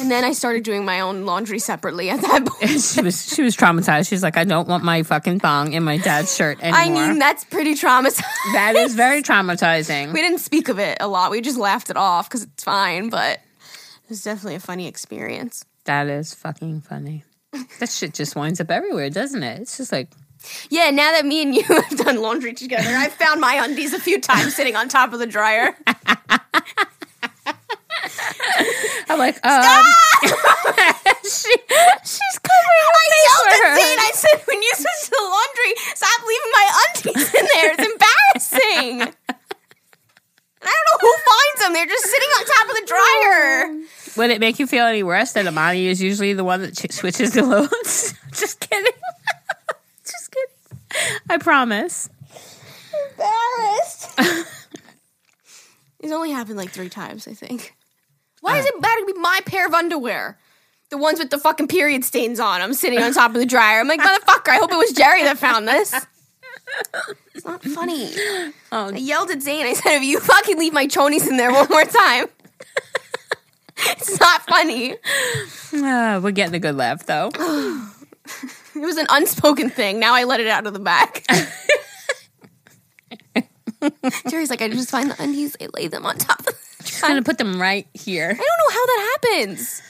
And 0.00 0.08
then 0.10 0.24
I 0.24 0.32
started 0.32 0.62
doing 0.62 0.84
my 0.84 1.00
own 1.00 1.24
laundry 1.24 1.58
separately 1.58 2.08
at 2.10 2.20
that 2.20 2.46
point. 2.46 2.80
she 2.80 3.02
was 3.02 3.34
she 3.34 3.42
was 3.42 3.56
traumatized. 3.56 4.08
She's 4.08 4.22
like, 4.22 4.36
I 4.36 4.44
don't 4.44 4.68
want 4.68 4.84
my 4.84 5.02
fucking 5.02 5.40
thong 5.40 5.72
in 5.72 5.82
my 5.82 5.96
dad's 5.98 6.34
shirt 6.34 6.58
anymore. 6.62 7.02
I 7.02 7.08
mean, 7.08 7.18
that's 7.18 7.44
pretty 7.44 7.74
traumatizing. 7.74 8.22
that 8.52 8.76
is 8.76 8.94
very 8.94 9.22
traumatizing. 9.22 10.12
we 10.12 10.20
didn't 10.20 10.38
speak 10.38 10.68
of 10.68 10.78
it 10.78 10.98
a 11.00 11.08
lot. 11.08 11.30
We 11.32 11.40
just 11.40 11.58
laughed 11.58 11.90
it 11.90 11.96
off 11.96 12.28
because 12.28 12.44
it's 12.44 12.62
fine, 12.62 13.08
but 13.08 13.38
it 14.04 14.08
was 14.10 14.22
definitely 14.22 14.54
a 14.56 14.60
funny 14.60 14.86
experience. 14.86 15.64
That 15.86 16.06
is 16.06 16.34
fucking 16.34 16.82
funny. 16.82 17.24
That 17.80 17.88
shit 17.88 18.14
just 18.14 18.36
winds 18.36 18.60
up 18.60 18.70
everywhere, 18.70 19.10
doesn't 19.10 19.42
it? 19.42 19.60
It's 19.60 19.76
just 19.76 19.90
like 19.92 20.08
Yeah, 20.70 20.90
now 20.90 21.12
that 21.12 21.24
me 21.26 21.42
and 21.42 21.54
you 21.54 21.62
have 21.68 21.98
done 21.98 22.20
laundry 22.22 22.52
together, 22.52 22.90
I've 22.90 23.12
found 23.12 23.40
my 23.40 23.54
undies 23.64 23.92
a 23.92 24.00
few 24.00 24.20
times 24.20 24.54
sitting 24.54 24.76
on 24.76 24.88
top 24.88 25.12
of 25.12 25.18
the 25.18 25.26
dryer. 25.26 25.76
I'm 29.08 29.18
like, 29.18 29.38
um, 29.44 29.62
she, 31.22 31.52
she's 32.04 32.38
covering 32.40 32.80
her 32.84 32.94
I 32.94 33.04
face 33.10 33.24
yelled 33.24 33.44
for 33.44 33.48
at 33.48 33.64
her. 33.64 33.76
Zane. 33.80 33.98
I 33.98 34.10
said, 34.14 34.42
when 34.46 34.62
you 34.62 34.72
switch 34.74 35.00
to 35.04 35.10
the 35.10 35.24
laundry, 35.24 35.72
stop 35.94 36.20
leaving 36.26 36.52
my 36.52 36.66
undies 36.84 37.34
in 37.34 37.46
there. 37.54 37.70
It's 37.72 37.86
embarrassing. 37.92 39.00
And 39.02 40.70
I 40.70 40.74
don't 40.74 40.88
know 40.88 41.00
who 41.00 41.12
finds 41.16 41.60
them. 41.60 41.72
They're 41.74 41.86
just 41.86 42.04
sitting 42.06 42.28
on 42.28 42.44
top 42.46 42.68
of 42.68 42.74
the 42.74 42.86
dryer. 42.86 43.84
Would 44.16 44.30
it 44.30 44.40
make 44.40 44.58
you 44.58 44.66
feel 44.66 44.84
any 44.86 45.02
worse 45.02 45.32
that 45.32 45.46
Amani 45.46 45.86
is 45.86 46.00
usually 46.00 46.32
the 46.32 46.44
one 46.44 46.62
that 46.62 46.74
ch- 46.74 46.90
switches 46.92 47.32
the 47.34 47.42
loads? 47.42 48.14
just 48.32 48.60
kidding. 48.60 48.92
just 50.04 50.30
kidding. 50.32 51.18
I 51.28 51.36
promise. 51.38 52.08
Embarrassed. 53.10 54.14
it's 56.00 56.12
only 56.12 56.30
happened 56.30 56.56
like 56.56 56.70
three 56.70 56.88
times, 56.88 57.26
I 57.28 57.34
think. 57.34 57.74
Why 58.44 58.58
is 58.58 58.66
it 58.66 58.78
bad 58.78 58.98
to 58.98 59.06
be 59.06 59.14
my 59.14 59.40
pair 59.46 59.66
of 59.66 59.72
underwear? 59.72 60.38
The 60.90 60.98
ones 60.98 61.18
with 61.18 61.30
the 61.30 61.38
fucking 61.38 61.68
period 61.68 62.04
stains 62.04 62.38
on 62.38 62.60
them 62.60 62.74
sitting 62.74 63.02
on 63.02 63.14
top 63.14 63.30
of 63.30 63.40
the 63.40 63.46
dryer. 63.46 63.80
I'm 63.80 63.88
like, 63.88 64.00
motherfucker, 64.00 64.48
I 64.48 64.56
hope 64.56 64.70
it 64.70 64.76
was 64.76 64.92
Geri 64.92 65.22
that 65.22 65.38
found 65.38 65.66
this. 65.66 65.94
It's 67.34 67.46
not 67.46 67.64
funny. 67.64 68.10
Oh. 68.70 68.92
I 68.92 68.98
yelled 68.98 69.30
at 69.30 69.40
Zane. 69.40 69.64
I 69.64 69.72
said, 69.72 69.96
if 69.96 70.02
you 70.02 70.20
fucking 70.20 70.58
leave 70.58 70.74
my 70.74 70.86
chonies 70.86 71.26
in 71.26 71.38
there 71.38 71.52
one 71.52 71.68
more 71.70 71.84
time, 71.84 72.26
it's 73.78 74.20
not 74.20 74.42
funny. 74.42 74.96
Ah, 75.76 76.20
we're 76.22 76.30
getting 76.30 76.54
a 76.54 76.58
good 76.58 76.76
laugh 76.76 77.06
though. 77.06 77.30
It 78.74 78.80
was 78.80 78.96
an 78.96 79.06
unspoken 79.08 79.70
thing. 79.70 80.00
Now 80.00 80.14
I 80.14 80.24
let 80.24 80.40
it 80.40 80.48
out 80.48 80.66
of 80.66 80.72
the 80.72 80.80
back. 80.80 81.24
Geri's 84.28 84.50
like, 84.50 84.62
I 84.62 84.68
just 84.68 84.90
find 84.90 85.12
the 85.12 85.22
undies, 85.22 85.56
I 85.60 85.68
lay 85.74 85.86
them 85.86 86.04
on 86.04 86.18
top 86.18 86.40
of 86.40 86.73
Just 86.84 87.02
gonna 87.02 87.22
put 87.22 87.38
them 87.38 87.60
right 87.60 87.86
here. 87.94 88.30
I 88.30 88.34
don't 88.34 88.38
know 88.38 88.70
how 88.70 88.86
that 88.86 89.18
happens. 89.22 89.82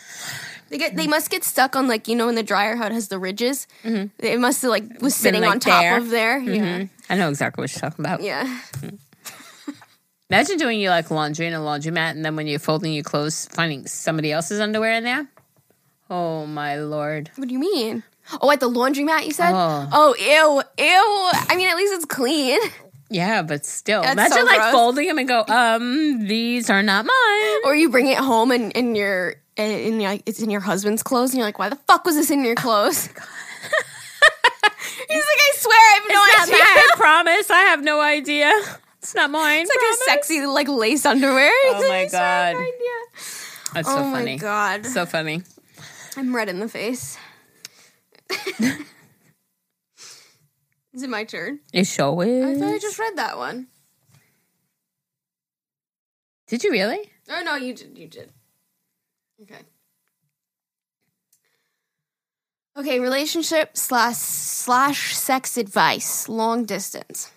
They 0.70 0.78
get 0.78 0.97
they 0.97 1.07
must 1.07 1.30
get 1.30 1.45
stuck 1.45 1.76
on 1.76 1.86
like 1.86 2.09
you 2.09 2.16
know 2.16 2.28
in 2.28 2.34
the 2.34 2.42
dryer 2.42 2.76
how 2.76 2.86
it 2.86 2.92
has 2.92 3.09
the 3.09 3.18
ridges. 3.18 3.66
Mm-hmm. 3.84 4.24
It 4.24 4.40
must 4.40 4.62
have 4.62 4.70
like 4.70 5.01
was 5.01 5.14
sitting 5.14 5.42
like, 5.42 5.51
on 5.51 5.61
top 5.61 5.82
there. 5.82 5.99
of 5.99 6.11
there. 6.11 6.40
Mm-hmm. 6.40 6.53
Yeah, 6.80 6.86
I 7.11 7.16
know 7.16 7.28
exactly 7.28 7.62
what 7.62 7.72
you're 7.72 7.80
talking 7.80 8.05
about. 8.05 8.22
yeah. 8.22 8.61
Imagine 10.30 10.57
doing 10.57 10.80
your 10.80 10.90
like 10.90 11.11
laundry 11.11 11.47
in 11.47 11.53
a 11.53 11.59
laundromat, 11.59 12.12
and 12.12 12.24
then 12.24 12.34
when 12.34 12.47
you're 12.47 12.59
folding 12.59 12.92
your 12.92 13.05
clothes, 13.05 13.47
finding 13.53 13.86
somebody 13.86 14.32
else's 14.32 14.59
underwear 14.59 14.92
in 14.92 15.05
there. 15.05 15.28
Oh 16.11 16.47
my 16.47 16.76
lord! 16.76 17.30
What 17.36 17.49
do 17.49 17.53
you 17.53 17.61
mean? 17.61 18.03
Oh, 18.40 18.51
at 18.51 18.61
the 18.61 18.68
laundromat 18.68 19.26
you 19.26 19.32
said? 19.32 19.53
Oh. 19.53 19.88
Oh, 19.92 20.14
ew, 20.18 20.62
ew. 20.84 21.30
I 21.51 21.55
mean, 21.57 21.68
at 21.68 21.76
least 21.76 21.95
it's 21.95 22.07
clean. 22.07 22.59
Yeah, 23.14 23.42
but 23.42 23.64
still, 23.64 24.02
That's 24.02 24.14
imagine 24.14 24.38
so 24.38 24.44
like 24.44 24.58
gross. 24.58 24.72
folding 24.72 25.06
them 25.06 25.18
and 25.18 25.28
go, 25.28 25.44
um, 25.46 26.26
these 26.26 26.68
are 26.68 26.82
not 26.82 27.04
mine. 27.06 27.60
Or 27.64 27.76
you 27.76 27.88
bring 27.88 28.08
it 28.08 28.18
home 28.18 28.50
and 28.50 28.76
and 28.76 28.96
you're 28.96 29.36
and 29.56 30.02
like, 30.02 30.24
it's 30.26 30.42
in 30.42 30.50
your 30.50 30.60
husband's 30.60 31.04
clothes, 31.04 31.30
and 31.30 31.38
you're 31.38 31.46
like, 31.46 31.60
why 31.60 31.68
the 31.68 31.76
fuck 31.86 32.04
was 32.04 32.16
this 32.16 32.30
in 32.32 32.44
your 32.44 32.54
clothes? 32.64 33.06
He's 35.06 35.24
like, 35.24 35.40
I 35.40 35.52
swear, 35.56 35.78
I 35.78 35.94
have 35.94 36.08
no 36.08 36.24
It's 36.26 36.42
idea. 36.50 36.64
I 36.64 36.86
promise. 36.96 37.50
I 37.50 37.60
have 37.60 37.84
no 37.84 38.00
idea. 38.00 38.50
It's 38.98 39.14
not 39.14 39.30
mine. 39.30 39.62
It's 39.62 39.70
like 39.70 39.92
a 39.92 40.10
sexy 40.10 40.44
like 40.46 40.66
lace 40.68 41.06
underwear. 41.06 41.52
Oh 41.66 41.86
my 41.88 42.00
I 42.00 42.06
swear, 42.08 42.52
no 42.52 42.58
God. 42.58 42.62
idea. 42.62 43.00
That's 43.74 43.88
so 43.88 43.94
oh 43.98 44.10
funny. 44.12 44.32
my 44.32 44.36
god. 44.38 44.86
So 44.86 45.06
funny. 45.06 45.42
I'm 46.16 46.34
red 46.34 46.48
in 46.48 46.58
the 46.58 46.68
face. 46.68 47.16
Is 50.95 51.03
it 51.03 51.11
my 51.11 51.24
turn? 51.24 51.59
It 51.72 51.88
sure 51.88 52.22
I 52.22 52.55
thought 52.55 52.72
I 52.74 52.78
just 52.78 53.01
read 53.01 53.16
that 53.16 53.36
one. 53.36 53.66
Did 56.47 56.62
you 56.62 56.70
really? 56.70 57.11
Oh 57.28 57.42
no, 57.45 57.57
you 57.57 57.74
did. 57.74 57.99
You 57.99 58.07
did. 58.07 58.30
Okay. 59.42 59.62
Okay, 62.76 63.01
relationship 63.01 63.76
slash 63.76 64.16
slash 64.16 65.16
sex 65.16 65.57
advice, 65.57 66.28
long 66.28 66.64
distance. 66.64 67.32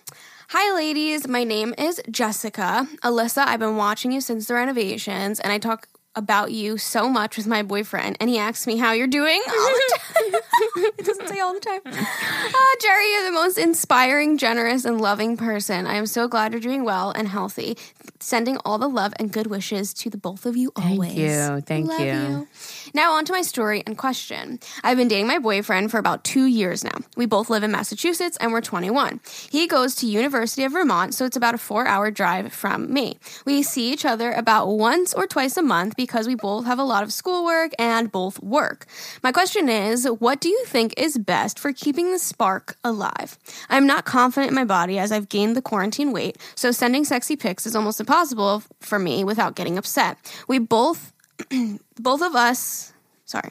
Hi, 0.50 0.74
ladies. 0.74 1.26
My 1.26 1.42
name 1.42 1.74
is 1.76 2.00
Jessica. 2.10 2.88
Allisa, 3.02 3.44
I've 3.44 3.60
been 3.60 3.76
watching 3.76 4.12
you 4.12 4.20
since 4.20 4.46
the 4.46 4.54
renovations, 4.54 5.40
and 5.40 5.52
I 5.52 5.58
talk 5.58 5.88
about 6.18 6.52
you 6.52 6.76
so 6.76 7.08
much 7.08 7.36
with 7.36 7.46
my 7.46 7.62
boyfriend, 7.62 8.16
and 8.20 8.28
he 8.28 8.38
asks 8.38 8.66
me 8.66 8.76
how 8.76 8.92
you're 8.92 9.06
doing 9.06 9.40
all 9.48 9.54
the 9.54 9.98
time. 9.98 10.40
it 10.98 11.04
doesn't 11.04 11.28
say 11.28 11.38
all 11.38 11.54
the 11.54 11.60
time. 11.60 11.80
Ah, 11.86 12.76
Geri, 12.80 13.12
you're 13.12 13.24
the 13.24 13.32
most 13.32 13.56
inspiring, 13.56 14.36
generous, 14.36 14.84
and 14.84 15.00
loving 15.00 15.36
person. 15.36 15.86
I 15.86 15.94
am 15.94 16.06
so 16.06 16.26
glad 16.26 16.52
you're 16.52 16.60
doing 16.60 16.84
well 16.84 17.12
and 17.12 17.28
healthy. 17.28 17.78
Sending 18.20 18.58
all 18.64 18.78
the 18.78 18.88
love 18.88 19.14
and 19.18 19.32
good 19.32 19.46
wishes 19.46 19.94
to 19.94 20.10
the 20.10 20.18
both 20.18 20.44
of 20.44 20.56
you 20.56 20.72
always. 20.74 21.14
Thank 21.14 21.18
you. 21.18 21.60
Thank 21.60 21.88
Love 21.88 22.00
you. 22.00 22.48
Now, 22.94 23.12
on 23.12 23.24
to 23.26 23.32
my 23.32 23.42
story 23.42 23.82
and 23.86 23.98
question. 23.98 24.60
I've 24.82 24.96
been 24.96 25.08
dating 25.08 25.26
my 25.26 25.38
boyfriend 25.38 25.90
for 25.90 25.98
about 25.98 26.24
two 26.24 26.46
years 26.46 26.84
now. 26.84 26.98
We 27.16 27.26
both 27.26 27.50
live 27.50 27.62
in 27.62 27.70
Massachusetts 27.70 28.38
and 28.40 28.52
we're 28.52 28.60
21. 28.60 29.20
He 29.50 29.66
goes 29.66 29.94
to 29.96 30.06
University 30.06 30.64
of 30.64 30.72
Vermont, 30.72 31.14
so 31.14 31.24
it's 31.24 31.36
about 31.36 31.54
a 31.54 31.58
four 31.58 31.86
hour 31.86 32.10
drive 32.10 32.52
from 32.52 32.92
me. 32.92 33.18
We 33.44 33.62
see 33.62 33.92
each 33.92 34.04
other 34.04 34.32
about 34.32 34.68
once 34.68 35.12
or 35.12 35.26
twice 35.26 35.56
a 35.56 35.62
month 35.62 35.96
because 35.96 36.26
we 36.26 36.34
both 36.34 36.66
have 36.66 36.78
a 36.78 36.84
lot 36.84 37.02
of 37.02 37.12
schoolwork 37.12 37.72
and 37.78 38.10
both 38.10 38.42
work. 38.42 38.86
My 39.22 39.32
question 39.32 39.68
is, 39.68 40.06
what 40.06 40.40
do 40.40 40.48
you 40.48 40.64
think 40.66 40.94
is 40.96 41.18
best 41.18 41.58
for 41.58 41.72
keeping 41.72 42.12
the 42.12 42.18
spark 42.18 42.76
alive? 42.84 43.38
I'm 43.68 43.86
not 43.86 44.04
confident 44.04 44.50
in 44.50 44.54
my 44.54 44.64
body 44.64 44.98
as 44.98 45.12
I've 45.12 45.28
gained 45.28 45.56
the 45.56 45.62
quarantine 45.62 46.12
weight, 46.12 46.38
so 46.54 46.70
sending 46.70 47.04
sexy 47.04 47.36
pics 47.36 47.66
is 47.66 47.76
almost 47.76 48.00
impossible 48.00 48.62
for 48.80 48.98
me 48.98 49.24
without 49.24 49.54
getting 49.54 49.76
upset. 49.76 50.16
We 50.46 50.58
both 50.58 51.12
both 51.98 52.22
of 52.22 52.34
us 52.34 52.92
sorry 53.24 53.50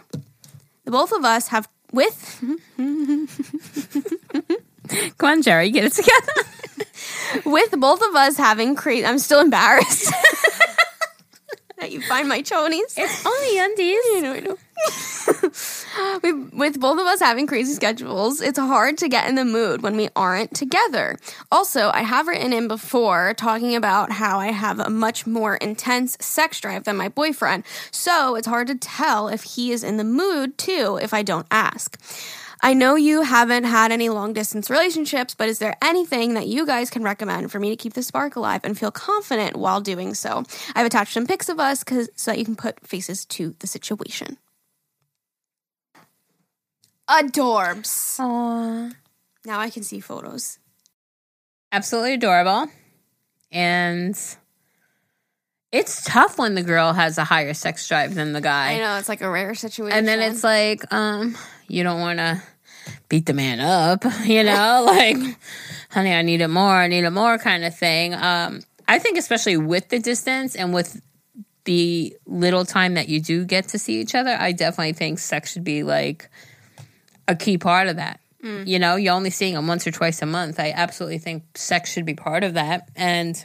the 0.85 0.91
both 0.91 1.11
of 1.11 1.25
us 1.25 1.47
have 1.49 1.67
with 1.91 2.41
Come 5.17 5.29
on, 5.29 5.41
Geri, 5.41 5.69
get 5.69 5.83
it 5.83 5.91
together. 5.91 6.47
with 7.45 7.71
both 7.79 8.01
of 8.01 8.15
us 8.15 8.37
having 8.37 8.75
crazy 8.75 9.05
i'm 9.05 9.19
still 9.19 9.41
embarrassed 9.41 10.11
that 11.77 11.91
you 11.91 12.01
find 12.01 12.27
my 12.27 12.41
chonies 12.41 12.93
it's 12.97 13.25
only 13.25 13.59
undies. 13.59 13.97
I 14.15 14.19
know, 14.21 14.33
I 14.33 14.39
know. 14.39 14.57
with 16.53 16.79
both 16.79 16.99
of 16.99 17.05
us 17.05 17.19
having 17.19 17.47
crazy 17.47 17.73
schedules, 17.73 18.41
it's 18.41 18.59
hard 18.59 18.97
to 18.99 19.09
get 19.09 19.27
in 19.27 19.35
the 19.35 19.45
mood 19.45 19.81
when 19.81 19.97
we 19.97 20.09
aren't 20.15 20.55
together. 20.55 21.17
Also, 21.51 21.89
I 21.93 22.01
have 22.01 22.27
written 22.27 22.53
in 22.53 22.67
before 22.67 23.33
talking 23.35 23.75
about 23.75 24.11
how 24.11 24.39
I 24.39 24.51
have 24.51 24.79
a 24.79 24.89
much 24.89 25.25
more 25.27 25.55
intense 25.57 26.17
sex 26.19 26.59
drive 26.59 26.83
than 26.83 26.97
my 26.97 27.09
boyfriend, 27.09 27.63
so 27.91 28.35
it's 28.35 28.47
hard 28.47 28.67
to 28.67 28.75
tell 28.75 29.27
if 29.27 29.43
he 29.43 29.71
is 29.71 29.83
in 29.83 29.97
the 29.97 30.03
mood 30.03 30.57
too 30.57 30.99
if 31.01 31.13
I 31.13 31.23
don't 31.23 31.47
ask. 31.51 31.99
I 32.61 32.73
know 32.73 32.95
you 32.95 33.21
haven't 33.21 33.65
had 33.65 33.91
any 33.91 34.09
long 34.09 34.33
distance 34.33 34.69
relationships, 34.69 35.35
but 35.35 35.47
is 35.47 35.59
there 35.59 35.75
anything 35.81 36.33
that 36.33 36.47
you 36.47 36.65
guys 36.65 36.89
can 36.89 37.03
recommend 37.03 37.51
for 37.51 37.59
me 37.59 37.69
to 37.69 37.75
keep 37.75 37.93
the 37.93 38.01
spark 38.03 38.35
alive 38.35 38.61
and 38.63 38.77
feel 38.77 38.91
confident 38.91 39.55
while 39.55 39.79
doing 39.79 40.13
so? 40.15 40.43
I've 40.75 40.85
attached 40.85 41.13
some 41.13 41.27
pics 41.27 41.49
of 41.49 41.59
us 41.59 41.83
'cause- 41.83 42.09
so 42.15 42.31
that 42.31 42.39
you 42.39 42.45
can 42.45 42.55
put 42.55 42.85
faces 42.85 43.25
to 43.25 43.55
the 43.59 43.67
situation. 43.67 44.37
Adorbs. 47.09 48.17
Aww. 48.19 48.93
Now 49.45 49.59
I 49.59 49.69
can 49.69 49.83
see 49.83 49.99
photos. 49.99 50.59
Absolutely 51.71 52.13
adorable. 52.15 52.67
And 53.51 54.17
it's 55.71 56.03
tough 56.03 56.37
when 56.37 56.55
the 56.55 56.63
girl 56.63 56.91
has 56.93 57.17
a 57.17 57.23
higher 57.23 57.53
sex 57.53 57.87
drive 57.87 58.13
than 58.15 58.33
the 58.33 58.41
guy. 58.41 58.73
I 58.73 58.77
know 58.79 58.97
it's 58.97 59.07
like 59.09 59.21
a 59.21 59.29
rare 59.29 59.55
situation. 59.55 59.97
And 59.97 60.07
then 60.07 60.19
it's 60.19 60.43
like, 60.43 60.91
um, 60.91 61.37
you 61.67 61.83
don't 61.83 61.99
want 61.99 62.19
to 62.19 62.41
beat 63.09 63.25
the 63.25 63.33
man 63.33 63.59
up, 63.59 64.03
you 64.25 64.43
know, 64.43 64.83
like, 64.85 65.17
honey, 65.89 66.13
I 66.13 66.21
need 66.21 66.41
it 66.41 66.47
more, 66.47 66.71
I 66.71 66.87
need 66.87 67.03
it 67.03 67.11
more 67.11 67.37
kind 67.37 67.63
of 67.63 67.75
thing. 67.75 68.13
Um, 68.13 68.61
I 68.87 68.99
think 68.99 69.17
especially 69.17 69.57
with 69.57 69.89
the 69.89 69.99
distance 69.99 70.55
and 70.55 70.73
with 70.73 71.01
the 71.65 72.15
little 72.25 72.63
time 72.63 72.93
that 72.93 73.09
you 73.09 73.19
do 73.19 73.43
get 73.43 73.69
to 73.69 73.79
see 73.79 73.99
each 73.99 74.15
other, 74.15 74.31
I 74.31 74.53
definitely 74.53 74.93
think 74.93 75.19
sex 75.19 75.51
should 75.51 75.65
be 75.65 75.83
like 75.83 76.29
a 77.27 77.35
key 77.35 77.57
part 77.57 77.87
of 77.87 77.97
that. 77.97 78.21
You 78.65 78.79
know, 78.79 78.95
you're 78.95 79.13
only 79.13 79.29
seeing 79.29 79.55
him 79.55 79.67
once 79.67 79.85
or 79.85 79.91
twice 79.91 80.21
a 80.21 80.25
month. 80.25 80.59
I 80.59 80.71
absolutely 80.71 81.17
think 81.17 81.43
sex 81.55 81.91
should 81.91 82.05
be 82.05 82.13
part 82.13 82.45
of 82.45 82.53
that. 82.53 82.89
And 82.95 83.43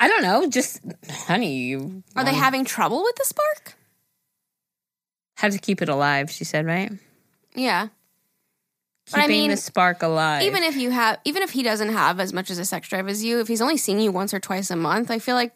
I 0.00 0.08
don't 0.08 0.22
know, 0.22 0.48
just 0.48 0.80
honey, 1.08 1.58
you 1.58 2.02
Are 2.16 2.24
they 2.24 2.34
having 2.34 2.64
trouble 2.64 3.02
with 3.04 3.14
the 3.14 3.24
spark? 3.24 3.77
Have 5.38 5.52
to 5.52 5.58
keep 5.58 5.80
it 5.82 5.88
alive. 5.88 6.30
She 6.30 6.44
said, 6.44 6.66
right? 6.66 6.92
Yeah. 7.54 7.88
Keeping 9.06 9.22
I 9.22 9.26
mean, 9.28 9.50
the 9.50 9.56
spark 9.56 10.02
alive. 10.02 10.42
Even 10.42 10.62
if 10.64 10.76
you 10.76 10.90
have, 10.90 11.18
even 11.24 11.42
if 11.42 11.50
he 11.50 11.62
doesn't 11.62 11.90
have 11.90 12.20
as 12.20 12.32
much 12.32 12.50
as 12.50 12.58
a 12.58 12.64
sex 12.64 12.88
drive 12.88 13.08
as 13.08 13.24
you, 13.24 13.40
if 13.40 13.48
he's 13.48 13.62
only 13.62 13.76
seeing 13.76 14.00
you 14.00 14.12
once 14.12 14.34
or 14.34 14.40
twice 14.40 14.70
a 14.70 14.76
month, 14.76 15.10
I 15.10 15.18
feel 15.18 15.34
like 15.34 15.52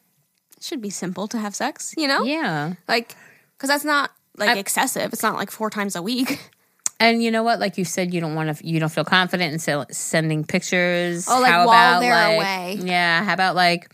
it 0.57 0.63
should 0.63 0.81
be 0.81 0.89
simple 0.89 1.27
to 1.29 1.39
have 1.39 1.55
sex. 1.55 1.95
You 1.99 2.09
know, 2.09 2.23
yeah. 2.23 2.75
like 2.89 3.15
because 3.57 3.69
that's 3.69 3.85
not 3.85 4.11
like 4.39 4.51
I- 4.51 4.59
excessive. 4.59 5.13
It's 5.13 5.23
not 5.23 5.35
like 5.35 5.51
four 5.51 5.69
times 5.69 5.97
a 5.97 6.03
week. 6.03 6.51
And 7.01 7.21
you 7.21 7.33
know 7.33 7.43
what? 7.43 7.59
Like 7.59 7.79
you 7.79 7.85
said, 7.85 8.15
you 8.15 8.21
don't 8.21 8.37
want 8.37 8.57
to. 8.57 8.65
You 8.65 8.79
don't 8.79 8.89
feel 8.89 9.05
confident 9.05 9.53
in 9.53 9.59
sel- 9.59 9.87
sending 9.91 10.45
pictures. 10.45 11.27
Oh, 11.29 11.41
like, 11.41 11.51
how 11.51 11.67
while 11.67 11.99
about 11.99 12.01
they're 12.01 12.15
like, 12.15 12.37
away. 12.37 12.87
Yeah. 12.87 13.25
How 13.25 13.33
about 13.33 13.57
like 13.57 13.91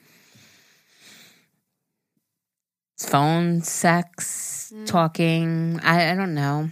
phone 2.98 3.62
sex, 3.62 4.72
Mm. 4.74 4.86
talking? 4.86 5.80
I, 5.82 6.12
I 6.12 6.14
don't 6.14 6.34
know. 6.34 6.68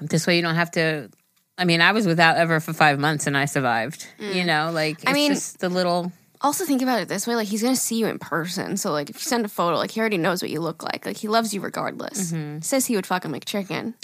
This 0.00 0.26
way, 0.26 0.36
you 0.36 0.42
don't 0.42 0.54
have 0.54 0.70
to. 0.72 1.10
I 1.58 1.64
mean, 1.64 1.80
I 1.80 1.92
was 1.92 2.06
without 2.06 2.36
ever 2.36 2.60
for 2.60 2.72
five 2.72 2.98
months, 2.98 3.26
and 3.26 3.36
I 3.36 3.44
survived. 3.46 4.06
You 4.18 4.44
know, 4.44 4.70
like 4.72 4.94
it's 5.02 5.04
Mm. 5.04 5.10
I 5.10 5.12
mean- 5.12 5.34
just 5.34 5.58
the 5.60 5.68
little. 5.68 6.12
Also, 6.40 6.64
think 6.64 6.82
about 6.82 7.00
it 7.00 7.08
this 7.08 7.26
way: 7.26 7.34
like 7.34 7.48
he's 7.48 7.62
gonna 7.62 7.74
see 7.74 7.96
you 7.96 8.06
in 8.06 8.18
person. 8.20 8.76
So, 8.76 8.92
like, 8.92 9.10
if 9.10 9.16
you 9.16 9.22
send 9.22 9.44
a 9.44 9.48
photo, 9.48 9.76
like 9.76 9.90
he 9.90 9.98
already 10.00 10.18
knows 10.18 10.40
what 10.40 10.50
you 10.52 10.60
look 10.60 10.84
like. 10.84 11.04
Like 11.04 11.16
he 11.16 11.26
loves 11.26 11.52
you 11.52 11.60
regardless. 11.60 12.30
Mm-hmm. 12.32 12.60
Says 12.60 12.86
he 12.86 12.94
would 12.94 13.06
fuck 13.06 13.24
him 13.24 13.32
like 13.32 13.44
chicken. 13.44 13.94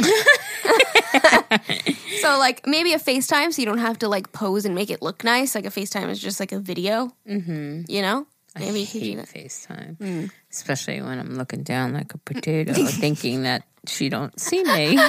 so, 2.20 2.38
like, 2.38 2.66
maybe 2.66 2.92
a 2.92 2.98
FaceTime, 2.98 3.52
so 3.52 3.62
you 3.62 3.66
don't 3.66 3.78
have 3.78 3.98
to 4.00 4.08
like 4.08 4.32
pose 4.32 4.64
and 4.64 4.74
make 4.74 4.90
it 4.90 5.00
look 5.00 5.22
nice. 5.24 5.54
Like 5.54 5.64
a 5.64 5.70
FaceTime 5.70 6.08
is 6.10 6.20
just 6.20 6.40
like 6.40 6.52
a 6.52 6.58
video. 6.58 7.12
Mm-hmm. 7.28 7.82
You 7.88 8.02
know, 8.02 8.26
maybe 8.60 8.84
do 8.84 8.98
hate. 8.98 9.18
FaceTime, 9.18 9.96
Mm. 9.98 10.30
especially 10.50 11.00
when 11.02 11.18
I'm 11.18 11.36
looking 11.36 11.62
down 11.62 11.92
like 11.92 12.14
a 12.14 12.18
potato, 12.18 12.72
thinking 12.86 13.42
that 13.44 13.64
she 13.86 14.08
don't 14.08 14.38
see 14.40 14.62
me. 14.64 14.98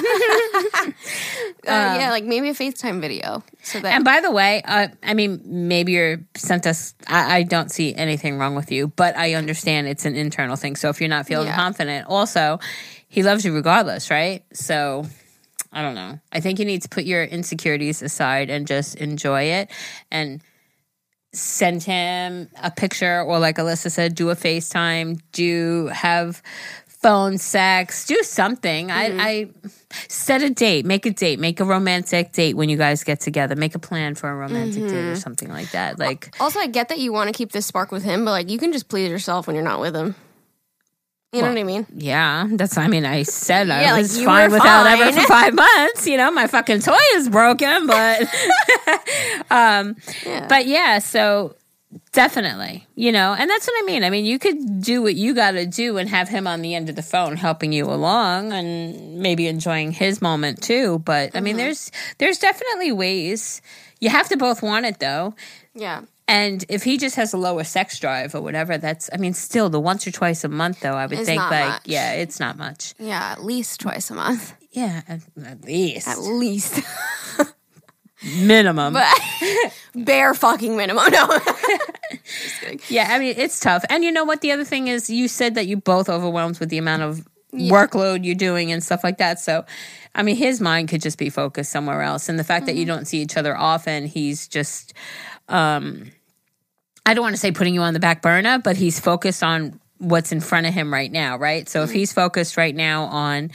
Uh, 1.66 1.96
yeah, 1.98 2.10
like 2.10 2.24
maybe 2.24 2.48
a 2.50 2.54
FaceTime 2.54 3.00
video. 3.00 3.42
So 3.62 3.80
that 3.80 3.92
And 3.92 4.04
by 4.04 4.20
the 4.20 4.30
way, 4.30 4.62
uh, 4.64 4.88
I 5.02 5.14
mean, 5.14 5.40
maybe 5.44 5.92
you're 5.92 6.18
sent 6.36 6.66
us. 6.66 6.94
I, 7.08 7.38
I 7.38 7.42
don't 7.42 7.70
see 7.70 7.94
anything 7.94 8.38
wrong 8.38 8.54
with 8.54 8.70
you, 8.70 8.88
but 8.88 9.16
I 9.16 9.34
understand 9.34 9.88
it's 9.88 10.04
an 10.04 10.14
internal 10.14 10.56
thing. 10.56 10.76
So 10.76 10.88
if 10.90 11.00
you're 11.00 11.08
not 11.10 11.26
feeling 11.26 11.48
Yeah. 11.48 11.56
confident, 11.56 12.06
also, 12.08 12.60
he 13.08 13.22
loves 13.22 13.44
you 13.44 13.52
regardless, 13.54 14.10
right? 14.10 14.44
So 14.52 15.06
I 15.72 15.82
don't 15.82 15.94
know. 15.94 16.20
I 16.32 16.40
think 16.40 16.58
you 16.58 16.64
need 16.64 16.82
to 16.82 16.88
put 16.88 17.04
your 17.04 17.24
insecurities 17.24 18.02
aside 18.02 18.48
and 18.50 18.66
just 18.66 18.94
enjoy 18.96 19.42
it 19.44 19.70
and 20.10 20.40
send 21.36 21.82
him 21.82 22.48
a 22.62 22.70
picture 22.70 23.22
or 23.22 23.38
like 23.38 23.56
Allisa 23.56 23.90
said, 23.90 24.14
do 24.14 24.30
a 24.30 24.36
FaceTime, 24.36 25.20
do 25.32 25.86
have 25.88 26.42
phone 26.86 27.38
sex, 27.38 28.06
do 28.06 28.16
something. 28.22 28.90
I, 28.90 29.10
mm-hmm. 29.10 29.20
I 29.20 29.48
set 30.08 30.42
a 30.42 30.50
date, 30.50 30.86
make 30.86 31.06
a 31.06 31.10
date, 31.10 31.38
make 31.38 31.60
a 31.60 31.64
romantic 31.64 32.32
date 32.32 32.56
when 32.56 32.68
you 32.68 32.76
guys 32.76 33.04
get 33.04 33.20
together, 33.20 33.54
make 33.54 33.74
a 33.74 33.78
plan 33.78 34.14
for 34.14 34.28
a 34.30 34.34
romantic 34.34 34.82
date 34.82 34.92
or 34.92 35.02
mm-hmm. 35.02 35.14
something 35.14 35.48
like 35.48 35.70
that. 35.72 35.98
Like, 35.98 36.34
Also, 36.40 36.58
I 36.58 36.66
get 36.66 36.88
that 36.88 36.98
you 36.98 37.12
want 37.12 37.28
to 37.28 37.32
keep 37.32 37.52
this 37.52 37.66
spark 37.66 37.92
with 37.92 38.02
him, 38.02 38.24
but 38.24 38.32
like 38.32 38.50
you 38.50 38.58
can 38.58 38.72
just 38.72 38.88
please 38.88 39.08
yourself 39.08 39.46
when 39.46 39.54
you're 39.54 39.64
not 39.64 39.80
with 39.80 39.94
him. 39.94 40.14
You 41.36 41.42
know 41.42 41.48
what 41.48 41.58
I 41.58 41.62
mean? 41.64 41.86
yeah, 41.94 42.46
that's, 42.50 42.76
I 42.78 42.88
mean, 42.88 43.04
I 43.04 43.22
said 43.22 43.68
I 43.70 43.82
Yeah, 43.82 43.96
was 43.96 44.18
you 44.18 44.24
fine 44.26 44.50
without 44.50 44.86
ever 44.86 45.12
for 45.12 45.26
five 45.26 45.54
months. 45.54 46.06
You 46.06 46.16
know, 46.16 46.30
my 46.30 46.46
fucking 46.46 46.80
toy 46.80 46.96
is 47.14 47.28
broken, 47.28 47.86
but, 47.86 48.22
um, 49.50 49.96
Yeah. 50.24 50.46
but 50.48 50.66
yeah, 50.66 50.98
so 50.98 51.54
definitely, 52.12 52.86
you 52.94 53.12
know, 53.12 53.34
and 53.38 53.48
that's 53.48 53.66
what 53.66 53.74
I 53.82 53.86
mean. 53.86 54.04
I 54.04 54.10
mean, 54.10 54.24
you 54.24 54.38
could 54.38 54.80
do 54.82 55.02
what 55.02 55.14
you 55.14 55.34
got 55.34 55.52
to 55.52 55.66
do 55.66 55.98
and 55.98 56.08
have 56.08 56.28
him 56.28 56.46
on 56.46 56.62
the 56.62 56.74
end 56.74 56.88
of 56.88 56.96
the 56.96 57.02
phone 57.02 57.36
helping 57.36 57.72
you 57.72 57.86
along 57.86 58.52
and 58.52 59.18
maybe 59.18 59.46
enjoying 59.46 59.92
his 59.92 60.20
moment 60.22 60.62
too. 60.62 60.98
But 61.00 61.30
I 61.34 61.38
Mm-hmm. 61.38 61.44
mean, 61.44 61.56
there's 61.56 61.92
there's 62.18 62.38
definitely 62.38 62.92
ways. 62.92 63.60
You 64.00 64.10
have 64.10 64.28
to 64.28 64.36
both 64.36 64.62
want 64.62 64.86
it 64.86 64.98
though. 65.00 65.34
yeah. 65.74 66.02
And 66.28 66.64
if 66.68 66.82
he 66.82 66.98
just 66.98 67.14
has 67.16 67.32
a 67.32 67.36
lower 67.36 67.62
sex 67.62 67.98
drive 68.00 68.34
or 68.34 68.40
whatever, 68.40 68.78
that's 68.78 69.08
I 69.12 69.16
mean, 69.16 69.32
still 69.32 69.68
the 69.70 69.78
once 69.80 70.06
or 70.06 70.10
twice 70.10 70.42
a 70.42 70.48
month 70.48 70.80
though, 70.80 70.94
I 70.94 71.06
would 71.06 71.18
It's 71.18 71.26
think 71.28 71.40
like 71.40 71.68
much. 71.68 71.82
yeah, 71.84 72.14
it's 72.14 72.40
not 72.40 72.56
much. 72.58 72.94
Yeah, 72.98 73.30
at 73.32 73.44
least 73.44 73.80
twice 73.80 74.10
a 74.10 74.14
month. 74.14 74.52
Yeah, 74.72 75.02
at, 75.08 75.20
at 75.44 75.64
least 75.64 76.08
At 76.08 76.18
least. 76.18 76.80
minimum. 78.38 78.92
but 78.94 79.06
bare 79.94 80.34
fucking 80.34 80.76
minimum. 80.76 81.04
No. 81.12 81.38
Yeah, 82.88 83.06
I 83.10 83.18
mean 83.18 83.34
it's 83.36 83.60
tough. 83.60 83.84
And 83.88 84.02
you 84.02 84.10
know 84.10 84.24
what? 84.24 84.40
The 84.40 84.50
other 84.52 84.64
thing 84.64 84.88
is, 84.88 85.08
you 85.08 85.28
said 85.28 85.54
that 85.54 85.66
you 85.66 85.76
both 85.76 86.08
overwhelmed 86.08 86.58
with 86.58 86.68
the 86.70 86.78
amount 86.78 87.02
of 87.02 87.26
workload 87.54 88.24
you're 88.24 88.34
doing 88.34 88.72
and 88.72 88.82
stuff 88.82 89.02
like 89.04 89.18
that. 89.18 89.38
So, 89.40 89.64
I 90.14 90.22
mean, 90.22 90.36
his 90.36 90.60
mind 90.60 90.88
could 90.88 91.00
just 91.02 91.18
be 91.18 91.30
focused 91.30 91.70
somewhere 91.70 92.02
else. 92.02 92.28
And 92.28 92.38
the 92.38 92.44
fact 92.44 92.66
that 92.66 92.74
you 92.76 92.84
don't 92.84 93.06
see 93.06 93.22
each 93.22 93.36
other 93.36 93.56
often, 93.56 94.06
he's 94.06 94.48
just, 94.48 94.92
um, 95.48 96.10
I 97.06 97.14
don't 97.14 97.22
want 97.22 97.36
to 97.36 97.40
say 97.40 97.52
putting 97.52 97.72
you 97.72 97.82
on 97.82 97.94
the 97.94 98.00
back 98.00 98.20
burner, 98.20 98.58
but 98.58 98.76
he's 98.76 98.98
focused 98.98 99.44
on 99.44 99.78
what's 99.98 100.32
in 100.32 100.40
front 100.40 100.66
of 100.66 100.74
him 100.74 100.92
right 100.92 101.10
now, 101.10 101.38
right? 101.38 101.68
So 101.68 101.82
if 101.82 101.90
mm-hmm. 101.90 101.98
he's 101.98 102.12
focused 102.12 102.56
right 102.56 102.74
now 102.74 103.04
on 103.04 103.52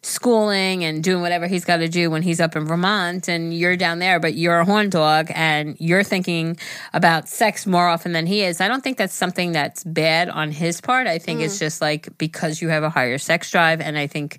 schooling 0.00 0.84
and 0.84 1.02
doing 1.02 1.20
whatever 1.20 1.46
he's 1.46 1.64
got 1.64 1.78
to 1.78 1.88
do 1.88 2.10
when 2.10 2.22
he's 2.22 2.40
up 2.40 2.56
in 2.56 2.64
Vermont 2.64 3.28
and 3.28 3.52
you're 3.52 3.76
down 3.76 3.98
there, 3.98 4.18
but 4.18 4.34
you're 4.34 4.60
a 4.60 4.64
horn 4.64 4.88
dog 4.88 5.30
and 5.34 5.76
you're 5.78 6.04
thinking 6.04 6.56
about 6.94 7.28
sex 7.28 7.66
more 7.66 7.86
often 7.86 8.12
than 8.12 8.24
he 8.24 8.42
is. 8.42 8.60
I 8.60 8.68
don't 8.68 8.82
think 8.82 8.96
that's 8.96 9.14
something 9.14 9.52
that's 9.52 9.84
bad 9.84 10.30
on 10.30 10.50
his 10.50 10.80
part. 10.80 11.06
I 11.06 11.18
think 11.18 11.40
it's 11.40 11.54
mm-hmm. 11.54 11.64
just 11.64 11.80
like 11.80 12.16
because 12.16 12.62
you 12.62 12.68
have 12.70 12.82
a 12.82 12.90
higher 12.90 13.18
sex 13.18 13.50
drive 13.50 13.80
and 13.80 13.98
I 13.98 14.06
think 14.06 14.38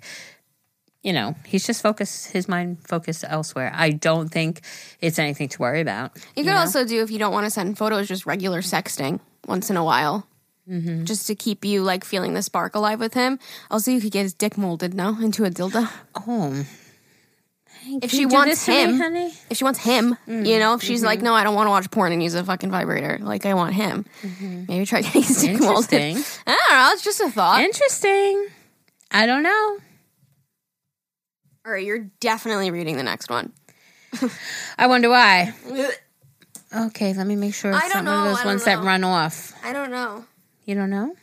you 1.02 1.12
know, 1.12 1.34
he's 1.46 1.66
just 1.66 1.82
focused 1.82 2.32
his 2.32 2.48
mind 2.48 2.78
focused 2.86 3.24
elsewhere. 3.26 3.72
I 3.74 3.90
don't 3.90 4.28
think 4.28 4.62
it's 5.00 5.18
anything 5.18 5.48
to 5.50 5.58
worry 5.60 5.80
about. 5.80 6.16
You 6.36 6.44
could 6.44 6.54
also 6.54 6.84
do 6.84 7.02
if 7.02 7.10
you 7.10 7.18
don't 7.18 7.32
want 7.32 7.46
to 7.46 7.50
send 7.50 7.78
photos, 7.78 8.08
just 8.08 8.26
regular 8.26 8.60
sexting 8.60 9.20
once 9.46 9.70
in 9.70 9.76
a 9.76 9.84
while. 9.84 10.26
Mm-hmm. 10.68 11.04
Just 11.04 11.26
to 11.28 11.34
keep 11.34 11.64
you 11.64 11.82
like 11.82 12.04
feeling 12.04 12.34
the 12.34 12.42
spark 12.42 12.74
alive 12.74 13.00
with 13.00 13.14
him. 13.14 13.38
Also, 13.70 13.90
you 13.90 14.00
could 14.02 14.12
get 14.12 14.22
his 14.22 14.34
dick 14.34 14.58
molded 14.58 14.92
now 14.92 15.18
into 15.20 15.44
a 15.44 15.50
dildo. 15.50 15.90
Oh. 16.14 16.66
If 18.02 18.10
she 18.10 18.26
wants 18.26 18.68
me, 18.68 18.74
him, 18.74 18.98
honey? 18.98 19.32
if 19.48 19.56
she 19.56 19.64
wants 19.64 19.78
him, 19.78 20.18
Mm, 20.26 20.46
you 20.46 20.58
know, 20.58 20.74
if 20.74 20.82
she's 20.82 20.98
mm-hmm. 20.98 21.06
like, 21.06 21.22
no, 21.22 21.32
I 21.32 21.42
don't 21.42 21.54
want 21.54 21.68
to 21.68 21.70
watch 21.70 21.90
porn 21.90 22.12
and 22.12 22.22
use 22.22 22.34
a 22.34 22.44
fucking 22.44 22.70
vibrator. 22.70 23.18
Like, 23.22 23.46
I 23.46 23.54
want 23.54 23.72
him. 23.72 24.04
Maybe 24.68 24.84
try 24.84 25.00
getting 25.00 25.22
his 25.22 25.40
dick 25.40 25.58
molded. 25.58 25.88
Mm-hmm. 25.88 26.40
I 26.50 26.52
don't 26.52 26.78
know. 26.78 26.90
It's 26.92 27.02
just 27.02 27.20
a 27.20 27.30
thought. 27.30 27.62
Interesting. 27.62 28.48
I 29.10 29.24
don't 29.24 29.42
know. 29.42 29.78
All 31.68 31.74
right, 31.74 31.84
you're 31.84 32.06
definitely 32.20 32.70
reading 32.70 32.96
the 32.96 33.02
next 33.02 33.28
one. 33.28 33.52
I 34.78 34.86
wonder 34.86 35.10
why. 35.10 35.52
Okay, 36.74 37.14
let 37.14 37.26
me 37.26 37.34
make 37.34 37.54
sure 37.54 37.72
I 37.72 37.88
don't 37.88 38.04
not 38.04 38.14
one 38.14 38.24
know, 38.24 38.30
of 38.30 38.36
those 38.36 38.44
ones 38.44 38.64
that 38.64 38.80
know. 38.80 38.84
run 38.84 39.02
off. 39.02 39.54
I 39.64 39.72
don't 39.72 39.90
know. 39.90 40.26
You 40.66 40.74
don't 40.74 40.90
know? 40.90 41.14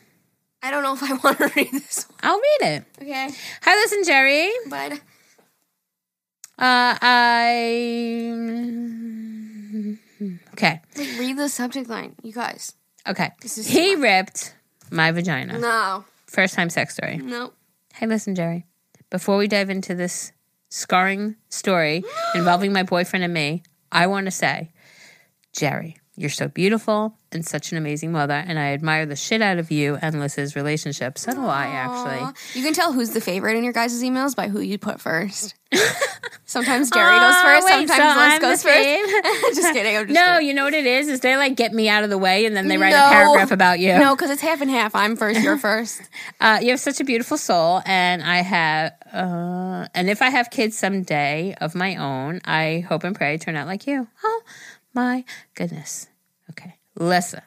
I 0.60 0.72
don't 0.72 0.82
know 0.82 0.92
if 0.94 1.02
I 1.04 1.12
want 1.24 1.38
to 1.38 1.52
read 1.54 1.70
this 1.72 2.04
one. 2.08 2.18
I'll 2.24 2.40
read 2.40 2.60
it. 2.76 2.84
Okay, 3.00 3.30
Hi, 3.62 3.74
listen, 3.76 4.02
Geri. 4.04 4.50
but 4.68 4.92
Uh, 6.58 6.98
I. 7.00 7.96
Okay. 10.54 10.80
like, 10.96 11.18
read 11.20 11.38
the 11.38 11.48
subject 11.48 11.88
line, 11.88 12.16
you 12.24 12.32
guys. 12.32 12.72
Okay. 13.08 13.30
This 13.40 13.56
is 13.56 13.68
He 13.68 13.94
ripped 13.94 14.52
my 14.90 15.12
vagina. 15.12 15.58
No, 15.60 16.04
First 16.26 16.54
time 16.54 16.70
sex 16.70 16.94
story. 16.94 17.18
no. 17.18 17.52
Hey, 17.94 18.06
listen, 18.06 18.34
Geri. 18.34 18.66
Before 19.10 19.36
we 19.36 19.46
dive 19.46 19.70
into 19.70 19.94
this 19.94 20.32
scarring 20.68 21.36
story 21.48 22.04
involving 22.34 22.72
my 22.72 22.82
boyfriend 22.82 23.24
and 23.24 23.34
me, 23.34 23.62
I 23.90 24.06
want 24.06 24.26
to 24.26 24.30
say, 24.30 24.72
Geri, 25.52 25.96
you're 26.16 26.30
so 26.30 26.48
beautiful 26.48 27.14
and 27.32 27.44
such 27.44 27.72
an 27.72 27.78
amazing 27.78 28.12
mother, 28.12 28.32
and 28.34 28.58
I 28.58 28.72
admire 28.72 29.04
the 29.04 29.16
shit 29.16 29.42
out 29.42 29.58
of 29.58 29.70
you 29.70 29.98
and 30.00 30.18
Liz's 30.20 30.56
relationship. 30.56 31.18
So 31.18 31.32
do 31.32 31.44
I, 31.44 31.66
actually. 31.66 32.34
You 32.58 32.64
can 32.64 32.72
tell 32.72 32.92
who's 32.92 33.10
the 33.10 33.20
favorite 33.20 33.56
in 33.56 33.64
your 33.64 33.72
guys' 33.74 34.02
emails 34.02 34.34
by 34.34 34.48
who 34.48 34.60
you 34.60 34.78
put 34.78 35.00
first. 35.00 35.54
sometimes 36.46 36.90
Geri 36.90 37.18
goes 37.18 37.36
first, 37.42 37.64
wait, 37.66 37.88
sometimes 37.88 38.14
so 38.14 38.20
Liz 38.20 38.38
goes 38.38 38.62
first. 38.62 39.56
just 39.56 39.74
kidding. 39.74 39.92
Just 40.06 40.08
No, 40.14 40.34
kidding. 40.34 40.48
you 40.48 40.54
know 40.54 40.64
what 40.64 40.74
it 40.74 40.86
is? 40.86 41.08
Is 41.08 41.20
they 41.20 41.36
like 41.36 41.56
get 41.56 41.72
me 41.74 41.88
out 41.88 42.04
of 42.04 42.10
the 42.10 42.16
way 42.18 42.46
and 42.46 42.56
then 42.56 42.68
they 42.68 42.78
write 42.78 42.90
No. 42.92 43.04
a 43.06 43.10
paragraph 43.10 43.50
about 43.50 43.80
you. 43.80 43.92
No, 43.98 44.14
because 44.14 44.30
it's 44.30 44.40
half 44.42 44.60
and 44.60 44.70
half. 44.70 44.94
I'm 44.94 45.16
first, 45.16 45.40
you're 45.42 45.58
first. 45.58 46.00
Uh, 46.40 46.58
you 46.62 46.70
have 46.70 46.80
such 46.80 47.00
a 47.00 47.04
beautiful 47.04 47.38
soul, 47.38 47.80
and 47.86 48.22
I 48.22 48.36
have, 48.42 48.92
uh, 49.12 49.88
and 49.94 50.10
if 50.10 50.20
I 50.20 50.28
have 50.28 50.50
kids 50.50 50.76
someday 50.76 51.54
of 51.60 51.74
my 51.74 51.96
own, 51.96 52.40
I 52.44 52.84
hope 52.88 53.04
and 53.04 53.16
pray 53.16 53.38
turn 53.38 53.56
out 53.56 53.66
like 53.66 53.86
you. 53.86 54.06
Oh 54.22 54.42
my 54.96 55.24
goodness. 55.54 56.08
Okay, 56.50 56.74
Lissa, 56.98 57.42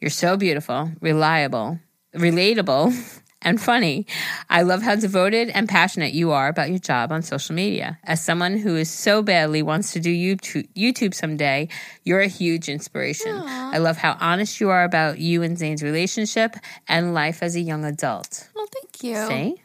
you're 0.00 0.10
so 0.10 0.36
beautiful, 0.36 0.92
reliable, 1.00 1.80
relatable, 2.14 2.94
and 3.42 3.60
funny. 3.60 4.06
I 4.48 4.62
love 4.62 4.82
how 4.82 4.94
devoted 4.94 5.48
and 5.50 5.68
passionate 5.68 6.12
you 6.12 6.30
are 6.30 6.46
about 6.46 6.70
your 6.70 6.78
job 6.78 7.10
on 7.10 7.22
social 7.22 7.54
media. 7.54 7.98
As 8.04 8.24
someone 8.24 8.56
who 8.58 8.76
is 8.76 8.88
so 8.88 9.22
badly 9.22 9.60
wants 9.60 9.92
to 9.94 10.00
do 10.00 10.10
YouTube, 10.10 10.68
YouTube 10.74 11.14
someday, 11.14 11.68
you're 12.04 12.20
a 12.20 12.28
huge 12.28 12.68
inspiration. 12.68 13.42
I 13.44 13.78
love 13.78 13.96
how 13.96 14.16
honest 14.20 14.60
you 14.60 14.70
are 14.70 14.84
about 14.84 15.18
you 15.18 15.42
and 15.42 15.58
Zane's 15.58 15.82
relationship 15.82 16.54
and 16.86 17.12
life 17.12 17.42
as 17.42 17.56
a 17.56 17.60
young 17.60 17.84
adult. 17.84 18.48
Well, 18.54 18.66
thank 18.72 19.02
you. 19.02 19.26
See? 19.26 19.62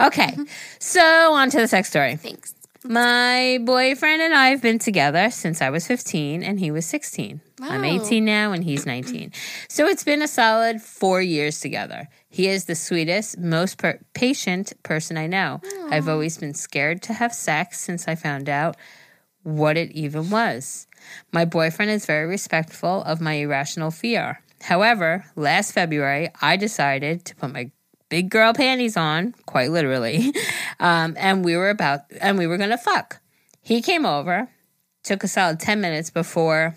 Okay, 0.00 0.28
mm-hmm. 0.28 0.44
so 0.78 1.34
on 1.34 1.50
to 1.50 1.58
the 1.58 1.68
sex 1.68 1.88
story. 1.88 2.16
Thanks. 2.16 2.54
My 2.88 3.58
boyfriend 3.62 4.22
and 4.22 4.34
I 4.34 4.48
have 4.48 4.62
been 4.62 4.78
together 4.78 5.30
since 5.30 5.60
I 5.60 5.70
was 5.70 5.86
15 5.86 6.42
and 6.42 6.60
he 6.60 6.70
was 6.70 6.86
16. 6.86 7.40
I'm 7.60 7.84
18 7.84 8.24
now 8.24 8.52
and 8.52 8.62
he's 8.62 8.86
19. 8.86 9.32
So 9.68 9.86
it's 9.86 10.04
been 10.04 10.22
a 10.22 10.28
solid 10.28 10.80
four 10.80 11.20
years 11.20 11.60
together. 11.60 12.08
He 12.28 12.48
is 12.48 12.66
the 12.66 12.74
sweetest, 12.74 13.38
most 13.38 13.78
per- 13.78 14.00
patient 14.14 14.72
person 14.82 15.16
I 15.16 15.26
know. 15.26 15.60
I've 15.90 16.08
always 16.08 16.38
been 16.38 16.54
scared 16.54 17.02
to 17.02 17.14
have 17.14 17.34
sex 17.34 17.80
since 17.80 18.06
I 18.06 18.14
found 18.14 18.48
out 18.48 18.76
what 19.42 19.76
it 19.76 19.90
even 19.92 20.30
was. 20.30 20.86
My 21.32 21.44
boyfriend 21.44 21.90
is 21.90 22.06
very 22.06 22.26
respectful 22.26 23.02
of 23.02 23.20
my 23.20 23.34
irrational 23.34 23.90
fear. 23.90 24.42
However, 24.62 25.24
last 25.36 25.72
February, 25.72 26.30
I 26.40 26.56
decided 26.56 27.24
to 27.26 27.36
put 27.36 27.52
my 27.52 27.70
big 28.08 28.30
girl 28.30 28.52
panties 28.52 28.96
on, 28.96 29.34
quite 29.46 29.70
literally, 29.70 30.32
um, 30.80 31.14
and 31.18 31.44
we 31.44 31.56
were 31.56 31.70
about 31.70 32.02
and 32.20 32.38
we 32.38 32.46
were 32.46 32.58
gonna 32.58 32.78
fuck. 32.78 33.20
He 33.60 33.82
came 33.82 34.06
over, 34.06 34.48
took 35.02 35.24
a 35.24 35.28
solid 35.28 35.60
ten 35.60 35.80
minutes 35.80 36.10
before 36.10 36.76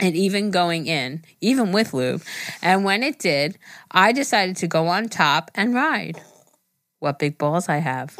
and 0.00 0.14
even 0.14 0.50
going 0.50 0.86
in, 0.86 1.24
even 1.40 1.72
with 1.72 1.92
lube. 1.92 2.22
And 2.62 2.84
when 2.84 3.02
it 3.02 3.18
did, 3.18 3.58
I 3.90 4.12
decided 4.12 4.56
to 4.58 4.66
go 4.66 4.86
on 4.88 5.08
top 5.08 5.50
and 5.54 5.74
ride. 5.74 6.20
What 7.00 7.20
big 7.20 7.38
balls 7.38 7.68
I 7.68 7.76
have. 7.76 8.18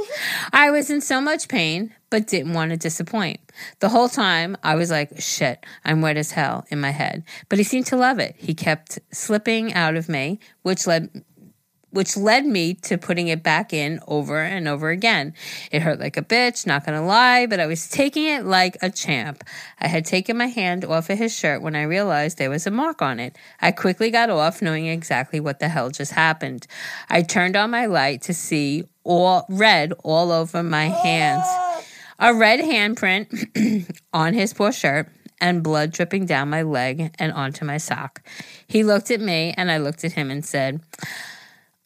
I 0.52 0.70
was 0.70 0.88
in 0.88 1.00
so 1.00 1.20
much 1.20 1.48
pain, 1.48 1.94
but 2.11 2.28
didn't 2.28 2.52
want 2.52 2.70
to 2.70 2.76
disappoint. 2.76 3.40
The 3.80 3.88
whole 3.88 4.09
time, 4.09 4.56
I 4.62 4.76
was 4.76 4.88
like, 4.88 5.20
shit, 5.20 5.66
I'm 5.84 6.00
wet 6.00 6.16
as 6.16 6.30
hell 6.30 6.64
in 6.70 6.80
my 6.80 6.90
head. 6.90 7.24
But 7.48 7.59
he 7.59 7.64
seemed 7.64 7.86
to 7.86 7.96
love 7.96 8.20
it. 8.20 8.36
He 8.38 8.54
kept 8.54 9.00
slipping 9.11 9.74
out 9.74 9.96
of 9.96 10.09
me, 10.09 10.38
which 10.62 10.86
led 10.86 11.24
which 11.91 12.16
led 12.16 12.45
me 12.45 12.74
to 12.74 12.99
putting 12.99 13.28
it 13.28 13.43
back 13.43 13.72
in 13.72 14.01
over 14.07 14.41
and 14.41 14.68
over 14.68 14.91
again. 14.91 15.34
It 15.72 15.82
hurt 15.82 15.99
like 15.99 16.16
a 16.16 16.22
bitch, 16.22 16.66
not 16.66 16.84
gonna 16.84 17.05
lie, 17.05 17.47
but 17.47 17.61
I 17.61 17.66
was 17.66 17.89
taking 17.89 18.26
it 18.26 18.45
like 18.45 18.76
a 18.82 18.91
champ. 18.91 19.45
I 19.80 19.89
had 19.89 20.05
taken 20.05 20.36
my 20.36 20.47
hand 20.47 20.84
off 20.84 21.11
of 21.11 21.18
his 21.18 21.34
shirt 21.34 21.62
when 21.62 21.74
I 21.74 21.82
realized 21.82 22.39
there 22.39 22.51
was 22.51 22.66
a 22.66 22.70
mark 22.70 23.01
on 23.01 23.20
it. 23.20 23.36
I 23.61 23.72
quickly 23.72 24.11
got 24.11 24.30
off, 24.30 24.61
knowing 24.61 24.86
exactly 24.86 25.41
what 25.41 25.61
the 25.61 25.68
hell 25.68 25.91
just 25.91 26.12
happened. 26.12 26.66
I 27.09 27.22
turned 27.22 27.57
on 27.57 27.70
my 27.70 27.86
light 27.86 28.22
to 28.22 28.34
see 28.34 28.84
all 29.05 29.47
red 29.49 29.93
all 30.05 30.30
over 30.30 30.62
my 30.62 30.86
hands. 30.86 31.45
Ah! 31.47 31.82
A 32.20 32.34
red 32.34 32.61
handprint 32.61 33.93
on 34.12 34.34
his 34.34 34.53
poor 34.53 34.72
shirt 34.72 35.09
and 35.41 35.62
blood 35.62 35.93
dripping 35.93 36.26
down 36.26 36.51
my 36.51 36.62
leg 36.62 37.14
and 37.18 37.32
onto 37.32 37.64
my 37.64 37.78
sock. 37.78 38.22
He 38.66 38.82
looked 38.82 39.11
at 39.11 39.20
me 39.20 39.55
and 39.57 39.70
I 39.70 39.78
looked 39.78 40.05
at 40.05 40.12
him 40.12 40.30
and 40.30 40.45
said, 40.45 40.80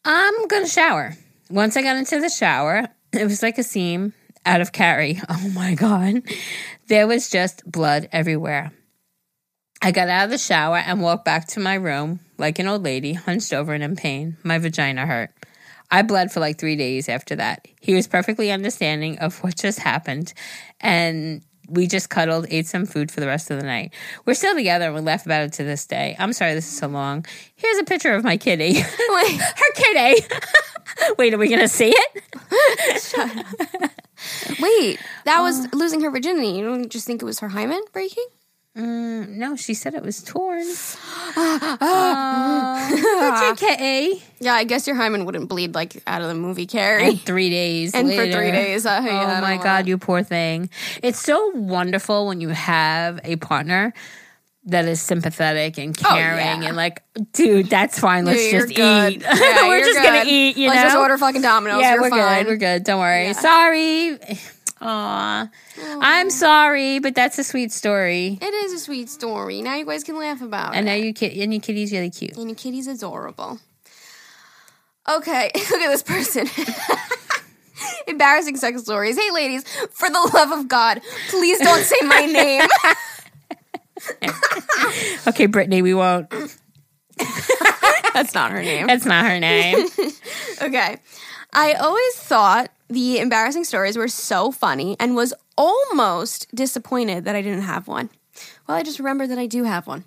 I'm 0.05 0.47
gonna 0.47 0.67
shower. 0.67 1.15
Once 1.49 1.77
I 1.77 1.81
got 1.81 1.95
into 1.95 2.19
the 2.19 2.29
shower, 2.29 2.87
it 3.13 3.23
was 3.23 3.41
like 3.41 3.57
a 3.57 3.63
scene 3.63 4.13
out 4.45 4.61
of 4.61 4.71
Carrie. 4.71 5.21
Oh 5.29 5.49
my 5.49 5.75
God. 5.75 6.23
There 6.87 7.07
was 7.07 7.29
just 7.29 7.69
blood 7.69 8.09
everywhere. 8.11 8.71
I 9.81 9.91
got 9.91 10.09
out 10.09 10.25
of 10.25 10.29
the 10.29 10.37
shower 10.37 10.77
and 10.77 11.01
walked 11.01 11.25
back 11.25 11.47
to 11.49 11.59
my 11.59 11.75
room 11.75 12.19
like 12.37 12.59
an 12.59 12.67
old 12.67 12.83
lady, 12.83 13.13
hunched 13.13 13.53
over 13.53 13.73
and 13.73 13.83
in 13.83 13.95
pain. 13.95 14.37
My 14.43 14.57
vagina 14.57 15.05
hurt. 15.05 15.31
I 15.91 16.01
bled 16.01 16.31
for 16.31 16.39
like 16.39 16.57
three 16.57 16.75
days 16.75 17.07
after 17.07 17.35
that. 17.35 17.67
He 17.79 17.93
was 17.93 18.07
perfectly 18.07 18.51
understanding 18.51 19.19
of 19.19 19.43
what 19.43 19.55
just 19.57 19.79
happened, 19.79 20.33
and 20.81 21.43
we 21.69 21.87
just 21.87 22.09
cuddled, 22.09 22.45
ate 22.49 22.67
some 22.67 22.85
food 22.85 23.11
for 23.11 23.19
the 23.19 23.27
rest 23.27 23.49
of 23.51 23.57
the 23.59 23.65
night. 23.65 23.93
We're 24.25 24.33
still 24.33 24.53
together 24.55 24.85
and 24.85 24.95
we 24.95 25.01
laugh 25.01 25.25
about 25.25 25.43
it 25.43 25.53
to 25.53 25.63
this 25.63 25.85
day. 25.85 26.15
I'm 26.19 26.33
sorry 26.33 26.53
this 26.53 26.67
is 26.67 26.77
so 26.77 26.87
long. 26.87 27.25
Here's 27.55 27.77
a 27.77 27.83
picture 27.83 28.13
of 28.13 28.23
my 28.23 28.37
kitty. 28.37 28.73
Wait, 29.09 29.41
Her 29.41 29.73
kitty. 29.75 30.25
Wait, 31.17 31.33
are 31.33 31.37
we 31.37 31.47
gonna 31.49 31.67
see 31.67 31.93
it? 31.95 32.23
wait. 34.61 34.99
That 35.25 35.41
was 35.41 35.73
losing 35.73 36.01
her 36.01 36.11
virginity. 36.11 36.49
You 36.49 36.65
don't 36.65 36.89
just 36.89 37.07
think 37.07 37.21
it 37.21 37.25
was 37.25 37.39
her 37.39 37.49
hymen 37.49 37.81
breaking? 37.91 38.25
Mm, 38.77 39.29
no, 39.37 39.55
she 39.55 39.73
said 39.75 39.93
it 39.93 40.01
was 40.01 40.23
torn. 40.23 40.63
oh, 41.81 43.41
your 43.45 43.55
kitty. 43.55 44.23
Yeah, 44.39 44.53
I 44.53 44.63
guess 44.63 44.87
your 44.87 44.95
hymen 44.95 45.25
wouldn't 45.25 45.47
bleed 45.47 45.75
like 45.75 46.01
out 46.07 46.21
of 46.21 46.27
the 46.27 46.33
movie 46.33 46.65
Carrie. 46.65 47.03
And 47.09 47.21
three 47.21 47.49
days. 47.51 47.93
And 47.93 48.09
for 48.09 48.23
three 48.31 48.51
days, 48.51 48.85
uh, 48.85 48.99
oh 49.01 49.05
don't 49.05 49.41
my 49.41 49.57
god, 49.61 49.87
you 49.87 49.97
poor 49.97 50.23
thing. 50.23 50.69
It's 51.03 51.19
so 51.19 51.49
wonderful 51.55 52.25
when 52.27 52.41
you 52.41 52.49
have 52.49 53.19
a 53.23 53.35
partner 53.35 53.93
that 54.65 54.85
is 54.85 55.01
sympathetic 55.01 55.77
and 55.77 55.95
Oh, 56.05 56.09
caring 56.09 56.61
yeah. 56.61 56.67
and 56.69 56.77
like, 56.77 57.03
dude, 57.33 57.69
that's 57.69 57.99
fine. 57.99 58.23
Let's 58.25 58.41
Dude, 58.43 58.51
just 58.69 58.75
good. 58.75 59.13
eat. 59.13 59.21
Yeah, 59.21 59.67
we're 59.67 59.81
just 59.83 60.01
gonna 60.01 60.23
eat. 60.25 60.55
You 60.57 60.69
Let's 60.69 60.77
know, 60.79 60.83
just 60.85 60.97
order 60.97 61.17
fucking 61.17 61.41
Domino's. 61.41 61.81
yeah, 61.81 61.93
You're 61.93 62.01
we're 62.03 62.09
fine. 62.09 62.43
good. 62.45 62.47
We're 62.51 62.57
good. 62.57 62.83
Don't 62.85 62.99
worry. 63.01 63.25
Yeah. 63.25 63.33
Sorry. 63.33 64.17
Aw. 64.85 65.49
I'm 66.01 66.29
sorry, 66.29 66.99
but 66.99 67.15
that's 67.15 67.39
a 67.39 67.43
sweet 67.43 67.71
story. 67.71 68.37
It 68.41 68.53
is 68.53 68.73
a 68.73 68.79
sweet 68.79 69.09
story. 69.09 69.61
Now 69.61 69.75
you 69.75 69.85
guys 69.85 70.03
can 70.03 70.17
laugh 70.17 70.41
about 70.41 70.73
it. 70.73 70.77
And 70.77 70.87
it. 70.87 70.91
now 70.91 70.97
you 70.97 71.13
kid 71.13 71.37
and 71.37 71.53
your 71.53 71.61
kitty's 71.61 71.91
really 71.93 72.09
cute. 72.09 72.35
And 72.35 72.49
your 72.49 72.55
kitty's 72.55 72.87
adorable. 72.87 73.59
Okay, 75.09 75.51
look 75.55 75.81
at 75.81 75.89
this 75.89 76.03
person. 76.03 76.47
Embarrassing 78.07 78.57
sex 78.57 78.81
stories. 78.81 79.17
Hey, 79.17 79.31
ladies, 79.31 79.63
for 79.91 80.09
the 80.09 80.31
love 80.33 80.51
of 80.51 80.67
God, 80.67 81.01
please 81.29 81.59
don't 81.59 81.83
say 81.83 81.97
my 82.05 82.25
name. 82.25 82.67
Okay, 85.27 85.45
Brittany, 85.45 85.81
we 85.81 85.93
won't. 85.93 86.29
That's 88.13 88.33
not 88.33 88.51
her 88.51 88.61
name. 88.61 88.87
That's 88.87 89.05
not 89.05 89.25
her 89.25 89.39
name. 89.39 89.87
Okay. 90.61 90.97
I 91.53 91.73
always 91.73 92.15
thought 92.15 92.69
the 92.89 93.19
embarrassing 93.19 93.63
stories 93.63 93.97
were 93.97 94.07
so 94.07 94.51
funny 94.51 94.95
and 94.99 95.15
was 95.15 95.33
almost 95.57 96.53
disappointed 96.55 97.25
that 97.25 97.35
I 97.35 97.41
didn't 97.41 97.63
have 97.63 97.87
one. 97.87 98.09
Well, 98.67 98.77
I 98.77 98.83
just 98.83 98.99
remembered 98.99 99.29
that 99.29 99.37
I 99.39 99.45
do 99.45 99.63
have 99.63 99.87
one. 99.87 100.05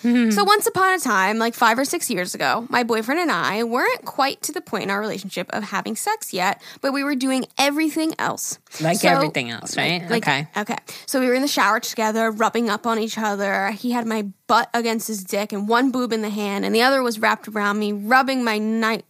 Hmm. 0.00 0.30
so, 0.30 0.42
once 0.42 0.66
upon 0.66 0.94
a 0.94 0.98
time, 0.98 1.36
like 1.38 1.52
five 1.54 1.78
or 1.78 1.84
six 1.84 2.08
years 2.10 2.34
ago, 2.34 2.66
my 2.70 2.82
boyfriend 2.82 3.20
and 3.20 3.30
I 3.30 3.62
weren't 3.64 4.06
quite 4.06 4.40
to 4.42 4.52
the 4.52 4.62
point 4.62 4.84
in 4.84 4.90
our 4.90 5.00
relationship 5.00 5.50
of 5.52 5.64
having 5.64 5.96
sex 5.96 6.32
yet, 6.32 6.62
but 6.80 6.92
we 6.92 7.04
were 7.04 7.14
doing 7.14 7.44
everything 7.58 8.14
else. 8.18 8.58
Like 8.80 8.98
So- 8.98 9.08
everything 9.08 9.50
else, 9.50 9.76
right? 9.76 10.08
Like, 10.08 10.22
okay. 10.26 10.48
Okay. 10.56 10.78
So 11.06 11.20
we 11.20 11.26
were 11.26 11.34
in 11.34 11.42
the 11.42 11.48
shower 11.48 11.78
together, 11.80 12.30
rubbing 12.30 12.70
up 12.70 12.86
on 12.86 12.98
each 12.98 13.18
other. 13.18 13.70
He 13.72 13.90
had 13.90 14.06
my 14.06 14.28
butt 14.46 14.70
against 14.72 15.08
his 15.08 15.22
dick 15.22 15.52
and 15.52 15.68
one 15.68 15.90
boob 15.90 16.12
in 16.12 16.22
the 16.22 16.30
hand, 16.30 16.64
and 16.64 16.74
the 16.74 16.82
other 16.82 17.02
was 17.02 17.18
wrapped 17.18 17.46
around 17.48 17.78
me, 17.78 17.92
rubbing 17.92 18.42
my 18.44 18.56
night. 18.58 19.04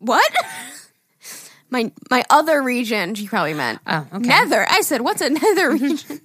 What? 0.00 0.30
my 1.70 1.92
my 2.10 2.24
other 2.30 2.62
region. 2.62 3.14
She 3.14 3.26
probably 3.26 3.54
meant. 3.54 3.78
Oh, 3.86 4.06
okay. 4.12 4.28
Nether. 4.28 4.66
I 4.68 4.80
said, 4.82 5.00
what's 5.02 5.20
a 5.20 5.30
nether 5.30 5.70
region? 5.72 6.20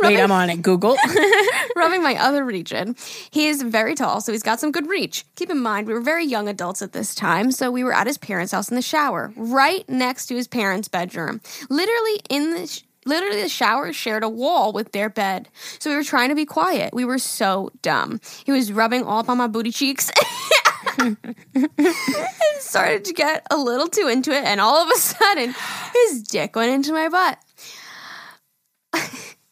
Wait, 0.00 0.18
I'm 0.20 0.32
on 0.32 0.50
it. 0.50 0.62
Google. 0.62 0.96
rubbing 1.76 2.02
my 2.02 2.16
other 2.16 2.44
region. 2.44 2.96
He 3.30 3.48
is 3.48 3.62
very 3.62 3.94
tall, 3.94 4.20
so 4.20 4.32
he's 4.32 4.42
got 4.42 4.60
some 4.60 4.72
good 4.72 4.88
reach. 4.88 5.24
Keep 5.36 5.50
in 5.50 5.60
mind, 5.60 5.86
we 5.86 5.94
were 5.94 6.00
very 6.00 6.24
young 6.24 6.48
adults 6.48 6.82
at 6.82 6.92
this 6.92 7.14
time, 7.14 7.52
so 7.52 7.70
we 7.70 7.84
were 7.84 7.92
at 7.94 8.06
his 8.06 8.18
parents' 8.18 8.52
house 8.52 8.68
in 8.70 8.74
the 8.76 8.82
shower, 8.82 9.32
right 9.36 9.88
next 9.88 10.26
to 10.26 10.34
his 10.36 10.48
parents' 10.48 10.88
bedroom. 10.88 11.40
Literally 11.68 12.20
in 12.28 12.50
the. 12.50 12.66
Sh- 12.66 12.82
Literally, 13.04 13.42
the 13.42 13.48
shower 13.48 13.92
shared 13.92 14.22
a 14.22 14.28
wall 14.28 14.72
with 14.72 14.92
their 14.92 15.08
bed. 15.10 15.48
So 15.80 15.90
we 15.90 15.96
were 15.96 16.04
trying 16.04 16.28
to 16.28 16.36
be 16.36 16.44
quiet. 16.46 16.94
We 16.94 17.04
were 17.04 17.18
so 17.18 17.70
dumb. 17.82 18.20
He 18.44 18.52
was 18.52 18.70
rubbing 18.70 19.02
all 19.02 19.18
up 19.18 19.28
on 19.28 19.38
my 19.38 19.48
booty 19.48 19.72
cheeks. 19.72 20.08
and 21.02 22.58
started 22.58 23.04
to 23.06 23.12
get 23.12 23.46
a 23.50 23.56
little 23.56 23.88
too 23.88 24.08
into 24.08 24.30
it, 24.32 24.44
and 24.44 24.60
all 24.60 24.82
of 24.82 24.88
a 24.90 24.98
sudden, 24.98 25.54
his 25.92 26.22
dick 26.22 26.56
went 26.56 26.72
into 26.72 26.92
my 26.92 27.08
butt. 27.08 27.38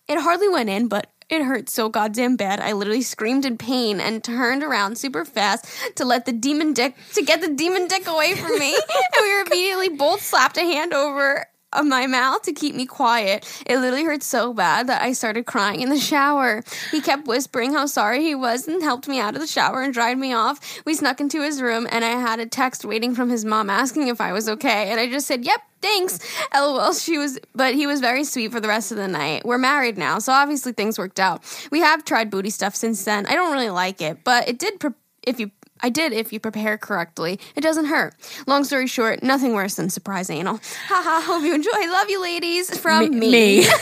It 0.09 0.21
hardly 0.21 0.49
went 0.49 0.69
in, 0.69 0.89
but 0.89 1.07
it 1.29 1.45
hurt 1.45 1.71
so 1.71 1.89
goddamn 1.89 2.35
bad. 2.35 2.59
I 2.59 2.73
literally 2.73 3.03
screamed 3.03 3.45
in 3.45 3.57
pain 3.57 4.01
and 4.01 4.25
turned 4.25 4.65
around 4.65 4.99
super 4.99 5.25
fast 5.25 5.67
to 5.95 6.05
let 6.05 6.27
the 6.27 6.33
demon 6.33 6.73
dick 6.73 6.97
to 7.15 7.23
get 7.23 7.41
the 7.41 7.55
demon 7.55 7.87
dick 7.87 8.09
away 8.09 8.35
from 8.35 8.59
me. 8.59 8.75
and 8.75 9.23
we 9.23 9.35
were 9.35 9.45
immediately 9.47 9.89
both 9.91 10.21
slapped 10.21 10.57
a 10.57 10.63
hand 10.63 10.93
over 10.93 11.47
uh, 11.73 11.83
my 11.83 12.07
mouth 12.07 12.43
to 12.43 12.53
keep 12.53 12.75
me 12.75 12.87
quiet. 12.87 13.47
It 13.67 13.79
literally 13.79 14.05
hurt 14.05 14.23
so 14.23 14.53
bad 14.53 14.89
that 14.89 15.03
I 15.03 15.13
started 15.13 15.47
crying 15.47 15.81
in 15.81 15.89
the 15.89 15.99
shower. 15.99 16.63
He 16.91 17.01
kept 17.01 17.27
whispering 17.27 17.73
how 17.73 17.87
sorry 17.87 18.23
he 18.23 18.35
was 18.35 18.67
and 18.67 18.83
helped 18.83 19.09
me 19.09 19.21
out 19.21 19.35
of 19.35 19.41
the 19.41 19.47
shower 19.47 19.83
and 19.83 19.95
dried 19.95 20.19
me 20.19 20.33
off. 20.33 20.83
We 20.85 20.95
snuck 20.95 21.21
into 21.21 21.43
his 21.43 21.63
room 21.63 21.87
and 21.91 22.05
I 22.05 22.11
had 22.11 22.41
a 22.41 22.47
text 22.47 22.85
waiting 22.85 23.15
from 23.15 23.29
his 23.29 23.45
mom 23.45 23.71
asking 23.71 24.09
if 24.09 24.21
I 24.21 24.33
was 24.33 24.49
okay. 24.49 24.91
And 24.91 25.01
I 25.01 25.09
just 25.09 25.27
said, 25.27 25.45
"Yep, 25.45 25.61
thanks." 25.81 26.19
LOL. 26.55 26.93
She 26.93 27.19
was, 27.19 27.39
but 27.55 27.75
he 27.75 27.87
was 27.87 28.01
very 28.01 28.25
sweet 28.25 28.53
for 28.53 28.61
the 28.61 28.69
rest 28.69 28.91
of 28.91 28.97
the 28.97 29.09
night. 29.09 29.45
We're 29.45 29.59
married 29.59 29.97
now, 29.97 30.19
so 30.19 30.33
obviously 30.33 30.73
things 30.73 30.99
worked 30.99 31.21
out. 31.21 31.43
We 31.71 31.81
have 31.81 32.05
tried 32.05 32.31
booty 32.31 32.51
stuff 32.51 32.75
since 32.75 33.05
then. 33.05 33.27
I 33.27 33.35
don't 33.35 33.53
really 33.53 33.71
like 33.71 34.01
it, 34.01 34.25
but 34.25 34.49
it 34.49 34.59
did. 34.59 34.81
Pre- 34.81 34.91
if 35.23 35.39
you 35.39 35.51
I 35.83 35.89
did 35.89 36.13
if 36.13 36.33
you 36.33 36.41
prepare 36.41 36.79
correctly. 36.79 37.39
It 37.57 37.61
doesn't 37.61 37.87
hurt. 37.87 38.15
Long 38.47 38.65
story 38.65 38.87
short, 38.87 39.23
nothing 39.23 39.55
worse 39.55 39.77
than 39.77 39.91
surprise 39.91 40.31
anal. 40.31 40.61
Haha, 40.87 41.21
hope 41.27 41.43
you 41.43 41.55
enjoy. 41.55 41.71
Love 41.71 42.11
you 42.11 42.23
ladies 42.23 42.79
from 42.79 43.19
me. 43.19 43.67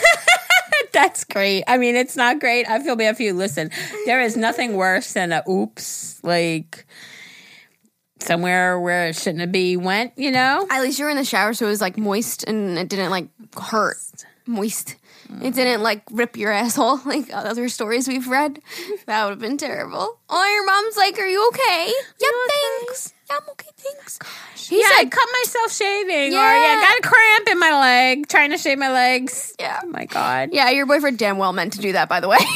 That's 0.92 1.24
great. 1.24 1.64
I 1.66 1.78
mean, 1.78 1.96
it's 1.96 2.16
not 2.16 2.40
great. 2.40 2.68
I 2.68 2.82
feel 2.82 2.96
bad 2.96 3.16
for 3.16 3.22
you. 3.22 3.34
Listen, 3.34 3.70
there 4.06 4.20
is 4.20 4.36
nothing 4.36 4.74
worse 4.74 5.12
than 5.12 5.32
a 5.32 5.42
oops, 5.48 6.22
like 6.22 6.86
somewhere 8.20 8.78
where 8.80 9.08
it 9.08 9.16
shouldn't 9.16 9.40
have 9.40 9.52
be 9.52 9.76
went, 9.76 10.12
you 10.16 10.30
know? 10.30 10.66
At 10.70 10.82
least 10.82 10.98
you 10.98 11.04
were 11.04 11.10
in 11.10 11.16
the 11.16 11.24
shower 11.24 11.54
so 11.54 11.66
it 11.66 11.70
was 11.70 11.80
like 11.80 11.96
moist 11.96 12.44
and 12.44 12.78
it 12.78 12.88
didn't 12.88 13.10
like 13.10 13.28
hurt. 13.56 13.96
Moist. 14.46 14.96
It 15.42 15.54
didn't 15.54 15.82
like 15.82 16.02
rip 16.10 16.36
your 16.36 16.50
asshole 16.62 17.00
like 17.04 17.32
other 17.32 17.68
stories 17.68 18.08
we've 18.08 18.28
read. 18.28 18.60
That 19.06 19.24
would 19.24 19.30
have 19.30 19.38
been 19.38 19.56
terrible. 19.58 20.18
Oh, 20.30 20.46
your 20.54 20.64
mom's 20.66 20.96
like, 20.96 21.18
Are 21.18 21.26
you 21.26 21.48
okay? 21.48 21.92
Yep, 22.20 22.30
thanks. 22.50 23.12
Yeah, 23.30 23.36
I'm 23.36 23.48
okay, 23.50 23.68
thanks. 23.76 24.18
He 24.68 24.78
yeah, 24.80 24.86
I 24.86 24.98
said, 25.02 25.10
cut 25.10 25.28
myself 25.42 25.72
shaving. 25.72 26.32
Or 26.32 26.36
Yeah. 26.36 26.74
yeah, 26.74 26.80
got 26.80 26.98
a 26.98 27.02
cramp 27.02 27.48
in 27.50 27.58
my 27.58 27.78
leg, 27.80 28.28
trying 28.28 28.50
to 28.50 28.58
shave 28.58 28.78
my 28.78 28.90
legs. 28.92 29.54
Yeah. 29.58 29.80
Oh 29.84 29.86
my 29.88 30.06
God. 30.06 30.50
Yeah, 30.52 30.70
your 30.70 30.86
boyfriend 30.86 31.18
damn 31.18 31.38
well 31.38 31.52
meant 31.52 31.74
to 31.74 31.78
do 31.78 31.92
that, 31.92 32.08
by 32.08 32.20
the 32.20 32.28
way. 32.28 32.38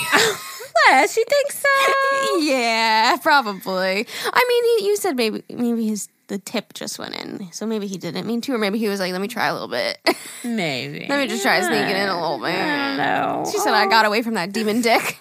What? 0.87 1.11
She 1.11 1.23
thinks 1.23 1.59
so? 1.63 2.39
yeah, 2.39 3.17
probably. 3.23 4.07
I 4.33 4.45
mean, 4.49 4.79
he, 4.81 4.89
you 4.89 4.97
said 4.97 5.17
maybe 5.17 5.43
maybe 5.51 5.87
his 5.87 6.09
the 6.33 6.39
tip 6.39 6.73
just 6.73 6.99
went 6.99 7.15
in, 7.15 7.53
so 7.53 7.67
maybe 7.67 7.87
he 7.87 7.99
didn't 7.99 8.27
mean 8.27 8.41
to, 8.41 8.55
or 8.55 8.59
maybe 8.59 8.79
he 8.79 8.89
was 8.89 8.99
like, 8.99 9.13
"Let 9.13 9.21
me 9.21 9.29
try 9.29 9.49
a 9.49 9.53
little 9.53 9.69
bit. 9.69 9.99
Maybe. 10.43 11.05
Let 11.07 11.21
me 11.21 11.27
just 11.29 11.43
try 11.43 11.61
sneaking 11.61 11.95
in 11.95 12.09
a 12.09 12.19
little 12.19 12.39
bit." 12.39 12.57
No. 12.97 13.45
She 13.53 13.59
said, 13.59 13.75
"I 13.75 13.87
got 13.87 14.07
away 14.07 14.23
from 14.23 14.33
that 14.35 14.51
demon 14.51 14.81
dick." 14.81 15.21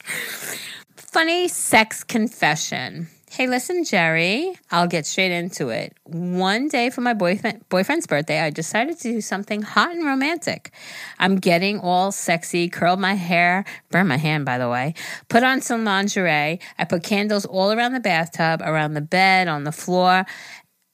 Funny 0.96 1.48
sex 1.48 2.02
confession. 2.02 3.08
Hey, 3.32 3.46
listen, 3.46 3.82
Geri, 3.82 4.58
I'll 4.70 4.86
get 4.86 5.06
straight 5.06 5.32
into 5.32 5.70
it. 5.70 5.96
One 6.04 6.68
day 6.68 6.90
for 6.90 7.00
my 7.00 7.14
boyfriend, 7.14 7.66
boyfriend's 7.70 8.06
birthday, 8.06 8.40
I 8.40 8.50
decided 8.50 8.98
to 8.98 9.10
do 9.10 9.20
something 9.22 9.62
hot 9.62 9.92
and 9.92 10.04
romantic. 10.04 10.70
I'm 11.18 11.36
getting 11.36 11.80
all 11.80 12.12
sexy, 12.12 12.68
curled 12.68 13.00
my 13.00 13.14
hair, 13.14 13.64
burn 13.90 14.08
my 14.08 14.18
hand, 14.18 14.44
by 14.44 14.58
the 14.58 14.68
way, 14.68 14.92
put 15.30 15.44
on 15.44 15.62
some 15.62 15.82
lingerie. 15.82 16.60
I 16.78 16.84
put 16.84 17.04
candles 17.04 17.46
all 17.46 17.72
around 17.72 17.94
the 17.94 18.00
bathtub, 18.00 18.60
around 18.62 18.92
the 18.92 19.00
bed, 19.00 19.48
on 19.48 19.64
the 19.64 19.72
floor, 19.72 20.26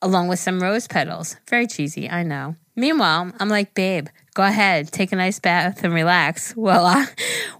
along 0.00 0.28
with 0.28 0.38
some 0.38 0.62
rose 0.62 0.86
petals. 0.86 1.34
Very 1.50 1.66
cheesy, 1.66 2.08
I 2.08 2.22
know. 2.22 2.54
Meanwhile, 2.76 3.32
I'm 3.40 3.48
like, 3.48 3.74
babe, 3.74 4.06
go 4.38 4.44
ahead, 4.44 4.92
take 4.92 5.10
a 5.10 5.16
nice 5.16 5.40
bath 5.40 5.82
and 5.82 5.92
relax 5.92 6.52
while 6.52 6.86
I, 6.86 7.08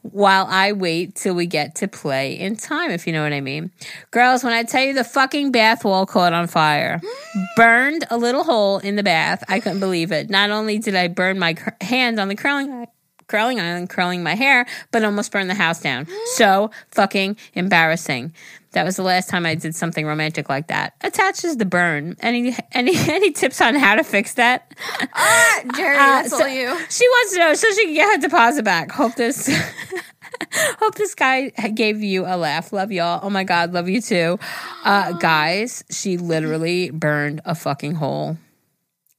while 0.02 0.46
I 0.48 0.70
wait 0.70 1.16
till 1.16 1.34
we 1.34 1.46
get 1.46 1.74
to 1.76 1.88
play 1.88 2.38
in 2.38 2.54
time, 2.54 2.92
if 2.92 3.04
you 3.04 3.12
know 3.12 3.24
what 3.24 3.32
I 3.32 3.40
mean. 3.40 3.72
Girls, 4.12 4.44
when 4.44 4.52
I 4.52 4.62
tell 4.62 4.84
you 4.84 4.94
the 4.94 5.02
fucking 5.02 5.50
bath 5.50 5.84
wall 5.84 6.06
caught 6.06 6.32
on 6.32 6.46
fire, 6.46 7.00
burned 7.56 8.04
a 8.12 8.16
little 8.16 8.44
hole 8.44 8.78
in 8.78 8.94
the 8.94 9.02
bath, 9.02 9.42
I 9.48 9.58
couldn't 9.58 9.80
believe 9.80 10.12
it. 10.12 10.30
Not 10.30 10.50
only 10.50 10.78
did 10.78 10.94
I 10.94 11.08
burn 11.08 11.40
my 11.40 11.54
cur- 11.54 11.76
hand 11.80 12.20
on 12.20 12.28
the 12.28 12.36
curling 12.36 12.86
curling 13.28 13.60
iron, 13.60 13.86
curling 13.86 14.22
my 14.22 14.34
hair, 14.34 14.66
but 14.90 15.04
almost 15.04 15.30
burned 15.30 15.48
the 15.48 15.54
house 15.54 15.80
down. 15.80 16.06
So 16.34 16.70
fucking 16.90 17.36
embarrassing. 17.54 18.32
That 18.72 18.84
was 18.84 18.96
the 18.96 19.02
last 19.02 19.30
time 19.30 19.46
I 19.46 19.54
did 19.54 19.74
something 19.74 20.04
romantic 20.06 20.48
like 20.50 20.66
that. 20.68 20.94
Attaches 21.00 21.56
the 21.56 21.64
burn. 21.64 22.16
Any 22.20 22.54
any 22.72 22.92
any 22.96 23.30
tips 23.32 23.60
on 23.62 23.74
how 23.74 23.94
to 23.94 24.04
fix 24.04 24.34
that? 24.34 24.74
Ah, 25.14 25.60
Geri, 25.74 25.96
Uh, 25.96 25.98
that's 25.98 26.30
so- 26.30 26.42
all 26.42 26.48
you. 26.48 26.76
She 26.90 27.08
wants 27.08 27.32
to 27.32 27.38
know 27.38 27.54
so 27.54 27.70
she 27.72 27.84
can 27.86 27.94
get 27.94 28.14
her 28.16 28.20
deposit 28.20 28.64
back. 28.64 28.90
Hope 28.92 29.14
this 29.14 29.48
hope 30.52 30.94
this 30.96 31.14
guy 31.14 31.48
gave 31.74 32.02
you 32.02 32.24
a 32.26 32.36
laugh. 32.36 32.72
Love 32.72 32.92
y'all. 32.92 33.20
Oh 33.22 33.30
my 33.30 33.44
god, 33.44 33.72
love 33.72 33.88
you 33.88 34.00
too. 34.02 34.38
Uh 34.84 35.12
guys, 35.12 35.82
she 35.90 36.18
literally 36.18 36.90
burned 36.90 37.40
a 37.46 37.54
fucking 37.54 37.94
hole. 37.94 38.36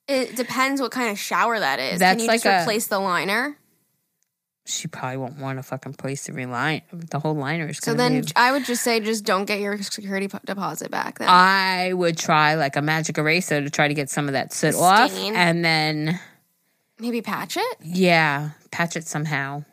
It 0.07 0.35
depends 0.35 0.79
what 0.81 0.91
kind 0.91 1.09
of 1.11 1.19
shower 1.19 1.59
that 1.59 1.79
is. 1.79 1.99
That's 1.99 2.15
Can 2.17 2.21
you 2.21 2.27
like 2.27 2.43
just 2.43 2.45
a- 2.45 2.61
replace 2.63 2.87
the 2.87 2.99
liner? 2.99 3.57
She 4.69 4.87
probably 4.87 5.17
won't 5.17 5.37
want 5.39 5.57
to 5.57 5.63
fucking 5.63 5.95
place 5.95 6.27
the 6.27 6.33
reline. 6.33 6.81
The 6.93 7.19
whole 7.19 7.33
liner 7.35 7.67
is 7.69 7.79
So 7.79 7.93
then 7.95 8.23
I 8.35 8.51
would 8.51 8.65
just 8.65 8.83
say, 8.83 8.99
just 8.99 9.25
don't 9.25 9.45
get 9.45 9.59
your 9.59 9.81
security 9.81 10.27
po- 10.27 10.39
deposit 10.45 10.91
back. 10.91 11.17
Then 11.19 11.27
I 11.27 11.91
would 11.93 12.17
try 12.17 12.53
like 12.55 12.75
a 12.75 12.81
magic 12.81 13.17
eraser 13.17 13.61
to 13.61 13.69
try 13.69 13.87
to 13.87 13.93
get 13.95 14.09
some 14.09 14.27
of 14.27 14.33
that 14.33 14.53
soot 14.53 14.75
off, 14.75 15.11
and 15.17 15.65
then 15.65 16.19
maybe 16.99 17.21
patch 17.21 17.57
it. 17.57 17.77
yeah, 17.83 18.51
patch 18.71 18.95
it 18.95 19.07
somehow. 19.07 19.63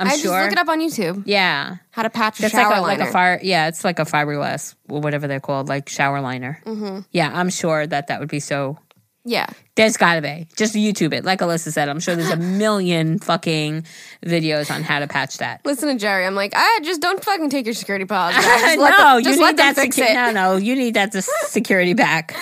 I'm 0.00 0.06
I 0.06 0.10
just 0.10 0.22
sure. 0.22 0.40
look 0.42 0.52
it 0.52 0.58
up 0.58 0.68
on 0.68 0.80
YouTube. 0.80 1.24
Yeah, 1.26 1.76
How 1.90 2.02
to 2.02 2.10
patch 2.10 2.38
a 2.38 2.42
that's 2.42 2.54
shower 2.54 2.70
like 2.70 2.78
a, 2.78 2.82
liner. 2.82 2.98
like 3.00 3.08
a 3.08 3.12
fire. 3.12 3.40
Yeah, 3.42 3.66
it's 3.68 3.84
like 3.84 3.98
a 3.98 4.04
fiberglass 4.04 4.74
or 4.88 5.00
whatever 5.00 5.26
they're 5.26 5.40
called, 5.40 5.68
like 5.68 5.88
shower 5.88 6.20
liner. 6.20 6.62
Mm-hmm. 6.64 7.00
Yeah, 7.10 7.32
I'm 7.34 7.50
sure 7.50 7.84
that 7.86 8.06
that 8.06 8.20
would 8.20 8.28
be 8.28 8.40
so. 8.40 8.78
Yeah, 9.30 9.46
There's 9.74 9.98
got 9.98 10.14
to 10.14 10.22
be 10.22 10.46
just 10.56 10.74
YouTube 10.74 11.12
it, 11.12 11.22
like 11.24 11.40
Allisa 11.40 11.70
said. 11.70 11.90
I'm 11.90 12.00
sure 12.00 12.16
there's 12.16 12.30
a 12.30 12.36
million 12.62 13.18
fucking 13.18 13.84
videos 14.24 14.74
on 14.74 14.82
how 14.82 15.00
to 15.00 15.06
patch 15.06 15.36
that. 15.38 15.60
listen 15.66 15.88
to 15.88 15.96
Geri. 15.96 16.24
I'm 16.24 16.34
like, 16.34 16.54
I 16.56 16.80
just 16.82 17.02
don't 17.02 17.22
fucking 17.22 17.50
take 17.50 17.66
your 17.66 17.74
security 17.74 18.04
deposit. 18.04 18.36
back. 18.42 18.60
Just 18.62 18.78
let 18.78 18.98
no, 18.98 19.20
them- 19.20 19.32
you 19.32 19.38
need 19.46 19.56
that 19.58 19.76
secu- 19.76 20.14
No, 20.14 20.30
no, 20.30 20.56
you 20.56 20.74
need 20.76 20.94
that 20.94 21.12
security 21.48 21.92
back. 21.92 22.34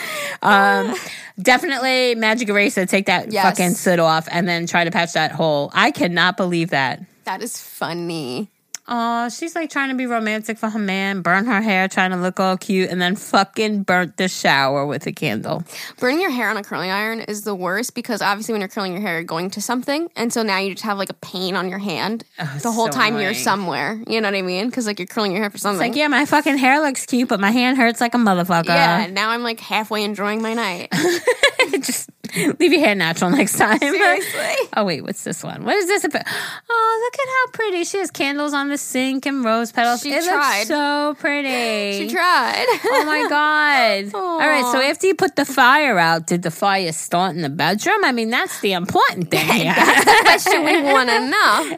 Um, 0.43 0.95
definitely 1.43 2.15
magic 2.15 2.49
eraser. 2.49 2.87
Take 2.87 3.07
that 3.07 3.33
Yes. 3.33 3.45
fucking 3.45 3.71
soot 3.75 3.99
off 3.99 4.29
and 4.31 4.47
then 4.49 4.67
try 4.67 4.85
to 4.85 4.91
patch 4.91 5.15
that 5.15 5.33
hole. 5.33 5.71
I 5.75 5.91
cannot 5.91 6.37
believe 6.37 6.71
that. 6.71 7.03
That 7.25 7.43
is 7.43 7.61
funny. 7.61 8.49
Oh, 8.89 9.29
she's 9.29 9.55
like 9.55 9.71
trying 9.71 9.89
to 9.89 9.97
be 9.97 10.07
romantic 10.07 10.59
for 10.59 10.71
her 10.71 10.79
man, 10.79 11.23
burn 11.23 11.47
her 11.47 11.61
hair, 11.61 11.89
trying 11.89 12.11
to 12.13 12.17
look 12.17 12.39
all 12.39 12.57
cute, 12.57 12.89
and 12.91 13.01
then 13.01 13.17
fucking 13.17 13.83
burnt 13.83 14.17
the 14.17 14.29
shower 14.29 14.87
with 14.87 15.07
a 15.07 15.13
candle. 15.13 15.65
Burning 15.99 16.21
your 16.21 16.31
hair 16.31 16.49
on 16.51 16.57
a 16.57 16.63
curling 16.63 16.91
iron 16.91 17.21
is 17.21 17.43
the 17.43 17.55
worst 17.55 17.95
because 17.95 18.23
obviously 18.23 18.53
when 18.53 18.61
you're 18.61 18.69
curling 18.69 18.93
your 18.93 19.01
hair, 19.01 19.15
you're 19.15 19.25
going 19.25 19.51
to 19.51 19.61
something, 19.61 20.09
and 20.15 20.33
so 20.33 20.43
now 20.43 20.59
you 20.59 20.73
just 20.73 20.85
have 20.85 20.99
like 20.99 21.11
a 21.11 21.15
pain 21.15 21.57
on 21.57 21.69
your 21.69 21.79
hand 21.79 22.25
oh, 22.39 22.59
the 22.63 22.71
whole 22.71 22.87
so 22.87 22.93
time 22.93 23.19
you're 23.19 23.35
somewhere. 23.35 24.01
You 24.07 24.21
know 24.21 24.29
what 24.29 24.37
I 24.37 24.43
mean? 24.43 24.67
Because 24.67 24.87
like 24.87 24.99
you're 24.99 25.07
curling 25.07 25.33
your 25.33 25.41
hair 25.41 25.51
for 25.51 25.59
something. 25.59 25.85
It's 25.85 25.95
like, 25.95 25.99
yeah, 25.99 26.09
my 26.09 26.25
fucking 26.25 26.59
hair 26.59 26.81
looks 26.81 27.07
cute, 27.07 27.29
but 27.29 27.41
my 27.41 27.51
hand 27.51 27.79
hurts 27.79 28.01
like 28.01 28.15
a 28.15 28.19
motherfucker. 28.19 28.67
Yeah, 28.67 29.07
now 29.11 29.31
I'm 29.31 29.43
like 29.43 29.61
halfway 29.61 30.05
enjoying 30.05 30.43
my 30.43 30.55
night. 30.55 30.93
Just 31.81 32.11
leave 32.59 32.73
your 32.73 32.81
hair 32.81 32.95
natural 32.95 33.31
next 33.31 33.57
time. 33.59 33.79
Seriously. 33.79 34.43
Oh 34.79 34.85
wait, 34.85 35.03
what's 35.03 35.25
this 35.25 35.43
one? 35.43 35.65
What 35.65 35.75
is 35.77 35.87
this 35.87 36.05
about? 36.05 36.23
Oh, 36.69 37.01
look 37.05 37.15
at 37.21 37.29
how 37.29 37.51
pretty 37.53 37.85
she 37.85 37.97
has 37.99 38.11
candles 38.11 38.53
on 38.53 38.69
the 38.69 38.77
sink 38.77 39.25
and 39.25 39.43
rose 39.43 39.73
petals. 39.73 40.03
She 40.03 40.13
it 40.13 40.25
tried. 40.25 40.59
looks 40.59 40.69
so 40.69 41.15
pretty. 41.19 41.99
She 41.99 42.15
tried. 42.15 42.67
Oh 42.89 43.05
my 43.05 43.27
god! 43.29 44.15
All 44.15 44.39
right, 44.39 44.65
so 44.73 44.81
after 44.81 45.07
you 45.07 45.15
put 45.15 45.37
the 45.37 45.45
fire 45.45 45.99
out, 45.99 46.27
did 46.27 46.43
the 46.43 46.51
fire 46.51 46.93
start 46.93 47.35
in 47.37 47.43
the 47.43 47.49
bedroom? 47.49 48.05
I 48.05 48.13
mean, 48.13 48.31
that's 48.31 48.61
the 48.61 48.73
important 48.73 49.31
thing 49.31 49.65
that's 49.65 50.05
the 50.05 50.21
question 50.23 50.65
we 50.65 50.83
want 50.83 51.09
to 51.09 51.21
know. 51.21 51.77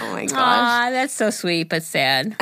Oh 0.00 0.12
my 0.12 0.26
gosh. 0.26 0.38
Aw, 0.38 0.90
that's 0.90 1.12
so 1.14 1.30
sweet 1.30 1.68
but 1.68 1.82
sad. 1.82 2.36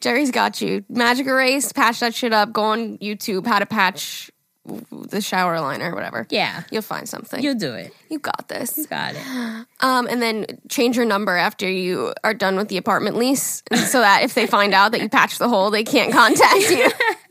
Geri's 0.00 0.30
got 0.30 0.60
you. 0.60 0.84
Magic 0.88 1.26
erase, 1.26 1.72
patch 1.72 2.00
that 2.00 2.14
shit 2.14 2.32
up. 2.32 2.52
Go 2.52 2.62
on 2.62 2.98
YouTube, 2.98 3.46
how 3.46 3.58
to 3.58 3.66
patch 3.66 4.30
the 4.90 5.20
shower 5.20 5.60
liner 5.60 5.92
or 5.92 5.94
whatever. 5.94 6.26
Yeah, 6.30 6.62
You'll 6.70 6.82
find 6.82 7.08
something. 7.08 7.42
you'll 7.42 7.54
do 7.54 7.72
it. 7.74 7.92
you 8.10 8.18
got 8.18 8.48
this. 8.48 8.84
Got 8.86 9.14
it. 9.14 9.66
Um, 9.80 10.06
and 10.08 10.20
then 10.20 10.46
change 10.68 10.96
your 10.96 11.06
number 11.06 11.36
after 11.36 11.68
you 11.70 12.12
are 12.24 12.34
done 12.34 12.56
with 12.56 12.68
the 12.68 12.76
apartment 12.76 13.16
lease 13.16 13.62
so 13.86 14.00
that 14.00 14.22
if 14.22 14.34
they 14.34 14.46
find 14.46 14.74
out 14.74 14.92
that 14.92 15.00
you 15.00 15.08
patched 15.08 15.38
the 15.38 15.48
hole, 15.48 15.70
they 15.70 15.84
can't 15.84 16.12
contact 16.12 16.70
you. 16.70 16.90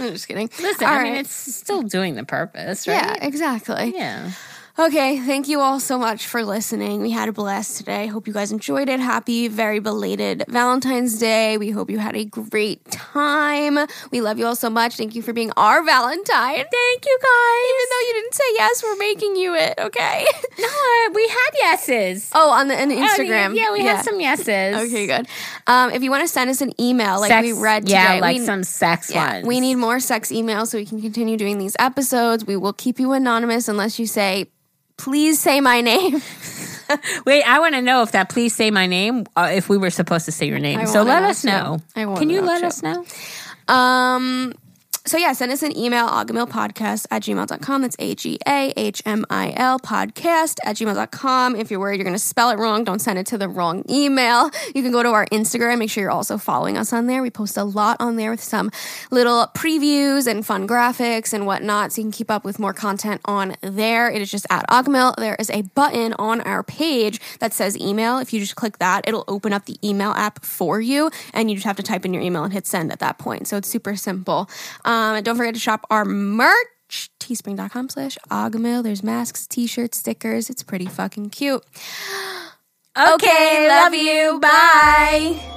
I'm 0.00 0.12
just 0.12 0.26
kidding. 0.26 0.50
Listen, 0.60 0.86
All 0.88 0.94
I 0.94 1.02
mean, 1.04 1.14
it's 1.16 1.32
still 1.32 1.82
doing 1.82 2.14
the 2.16 2.24
purpose, 2.24 2.88
right? 2.88 2.94
Yeah, 2.94 3.10
right? 3.10 3.22
exactly. 3.22 3.92
Yeah. 3.94 4.30
Okay, 4.78 5.18
thank 5.18 5.48
you 5.48 5.60
all 5.60 5.78
so 5.80 5.98
much 5.98 6.26
for 6.26 6.42
listening. 6.42 7.02
We 7.02 7.10
had 7.10 7.28
a 7.28 7.32
blast 7.32 7.76
today. 7.76 8.06
Hope 8.06 8.26
you 8.26 8.32
guys 8.32 8.52
enjoyed 8.52 8.88
it. 8.88 9.00
Happy, 9.00 9.46
very 9.46 9.80
belated 9.80 10.44
Valentine's 10.48 11.18
Day. 11.18 11.58
We 11.58 11.68
hope 11.70 11.90
you 11.90 11.98
had 11.98 12.16
a 12.16 12.24
great 12.24 12.82
time. 12.90 13.78
We 14.10 14.22
love 14.22 14.38
you 14.38 14.46
all 14.46 14.56
so 14.56 14.70
much. 14.70 14.96
Thank 14.96 15.14
you 15.14 15.20
for 15.20 15.34
being 15.34 15.52
our 15.58 15.84
Valentine. 15.84 16.54
Thank 16.54 17.04
you 17.04 17.18
guys. 17.20 17.62
Even 17.68 17.86
though 17.90 18.06
you 18.08 18.12
didn't 18.14 18.34
say 18.34 18.44
yes, 18.54 18.82
we're 18.82 18.96
making 18.96 19.36
you 19.36 19.54
it, 19.56 19.74
okay? 19.78 20.26
No, 20.58 20.66
uh, 20.66 21.10
we 21.14 21.28
had 21.28 21.50
yeses. 21.60 22.30
oh, 22.34 22.50
on 22.50 22.68
the 22.68 22.74
on 22.80 22.90
Oh, 22.90 22.94
Instagram. 22.96 23.54
yeah, 23.54 23.72
we 23.72 23.80
had 23.82 24.02
some 24.02 24.20
yeses. 24.20 24.74
Okay, 24.86 25.06
good. 25.06 25.26
Um, 25.66 25.90
if 25.90 26.02
you 26.02 26.10
want 26.10 26.22
to 26.22 26.28
send 26.28 26.48
us 26.48 26.62
an 26.62 26.72
email, 26.80 27.20
like 27.20 27.28
Sex, 27.30 27.44
we 27.44 27.52
read 27.52 27.80
today, 27.84 28.14
yeah, 28.16 28.20
like 28.20 28.38
we, 28.38 28.44
some 28.46 28.64
sex 28.64 29.10
yeah, 29.10 29.34
ones. 29.34 29.46
we 29.46 29.60
need 29.60 29.74
more 29.74 30.00
sex 30.00 30.30
emails 30.32 30.68
so 30.68 30.78
we 30.78 30.86
can 30.86 31.02
continue 31.02 31.36
doing 31.36 31.58
these 31.58 31.76
episodes. 31.78 32.46
We 32.46 32.56
will 32.56 32.72
keep 32.72 32.98
you 32.98 33.12
anonymous 33.12 33.68
unless 33.68 33.98
you 33.98 34.06
say, 34.06 34.46
"Please 35.02 35.38
say 35.38 35.60
my 35.60 35.80
name." 35.80 36.22
Wait, 37.26 37.42
I 37.42 37.58
want 37.58 37.74
to 37.74 37.82
know 37.82 38.02
if 38.02 38.12
that 38.12 38.28
please 38.28 38.54
say 38.54 38.70
my 38.70 38.86
name, 38.86 39.26
uh, 39.36 39.50
if 39.52 39.68
we 39.68 39.78
were 39.78 39.90
supposed 39.90 40.26
to 40.26 40.32
say 40.32 40.46
your 40.46 40.58
name. 40.58 40.86
So 40.86 41.02
let 41.02 41.22
us 41.22 41.44
know. 41.44 41.80
Can 41.94 42.30
you 42.30 42.42
let 42.42 42.60
too. 42.60 42.66
us 42.66 42.82
know? 42.82 43.04
Um, 43.68 44.54
so 45.04 45.18
yeah, 45.18 45.32
send 45.32 45.50
us 45.50 45.62
an 45.62 45.76
email, 45.76 46.06
agahmilpodcast 46.06 47.06
at 47.10 47.22
gmail.com. 47.22 47.82
That's 47.82 47.96
A-G-A-H-M-I-L 47.98 49.78
podcast 49.80 50.58
at 50.64 50.76
gmail.com. 50.76 51.56
If 51.56 51.70
you're 51.72 51.80
worried 51.80 51.96
you're 51.96 52.04
going 52.04 52.14
to 52.14 52.22
spell 52.22 52.50
it 52.50 52.58
wrong, 52.58 52.84
don't 52.84 53.00
send 53.00 53.18
it 53.18 53.26
to 53.26 53.38
the 53.38 53.48
wrong 53.48 53.84
email. 53.90 54.48
You 54.74 54.82
can 54.82 54.92
go 54.92 55.02
to 55.02 55.08
our 55.08 55.26
Instagram. 55.26 55.78
Make 55.78 55.90
sure 55.90 56.02
you're 56.02 56.12
also 56.12 56.38
following 56.38 56.78
us 56.78 56.92
on 56.92 57.08
there. 57.08 57.20
We 57.20 57.30
post 57.30 57.56
a 57.56 57.64
lot 57.64 57.96
on 57.98 58.14
there 58.14 58.30
with 58.30 58.42
some 58.42 58.70
little 59.10 59.48
previews 59.54 60.28
and 60.28 60.46
fun 60.46 60.68
graphics 60.68 61.32
and 61.32 61.46
whatnot. 61.46 61.92
So 61.92 62.00
you 62.00 62.04
can 62.04 62.12
keep 62.12 62.30
up 62.30 62.44
with 62.44 62.60
more 62.60 62.72
content 62.72 63.20
on 63.24 63.56
there. 63.60 64.08
It 64.08 64.22
is 64.22 64.30
just 64.30 64.46
at 64.50 64.68
Agahmil. 64.68 65.16
There 65.16 65.36
is 65.40 65.50
a 65.50 65.62
button 65.62 66.12
on 66.14 66.40
our 66.42 66.62
page 66.62 67.20
that 67.40 67.52
says 67.52 67.76
email. 67.76 68.18
If 68.18 68.32
you 68.32 68.38
just 68.38 68.54
click 68.54 68.78
that, 68.78 69.08
it'll 69.08 69.24
open 69.26 69.52
up 69.52 69.66
the 69.66 69.76
email 69.84 70.12
app 70.12 70.44
for 70.44 70.80
you 70.80 71.10
and 71.34 71.50
you 71.50 71.56
just 71.56 71.66
have 71.66 71.76
to 71.76 71.82
type 71.82 72.04
in 72.04 72.14
your 72.14 72.22
email 72.22 72.44
and 72.44 72.52
hit 72.52 72.68
send 72.68 72.92
at 72.92 73.00
that 73.00 73.18
point. 73.18 73.48
So 73.48 73.56
it's 73.56 73.68
super 73.68 73.96
simple. 73.96 74.48
Um, 74.84 74.91
Um, 74.92 75.22
don't 75.22 75.36
forget 75.36 75.54
to 75.54 75.60
shop 75.60 75.86
our 75.88 76.04
merch, 76.04 77.08
teespring.com 77.18 77.88
slash 77.88 78.18
agahmil. 78.30 78.82
There's 78.82 79.02
masks, 79.02 79.46
t-shirts, 79.46 79.96
stickers. 79.96 80.50
It's 80.50 80.62
pretty 80.62 80.84
fucking 80.84 81.30
cute. 81.30 81.64
Okay, 82.94 83.68
love 83.68 83.94
you. 83.94 84.38
Bye. 84.38 85.48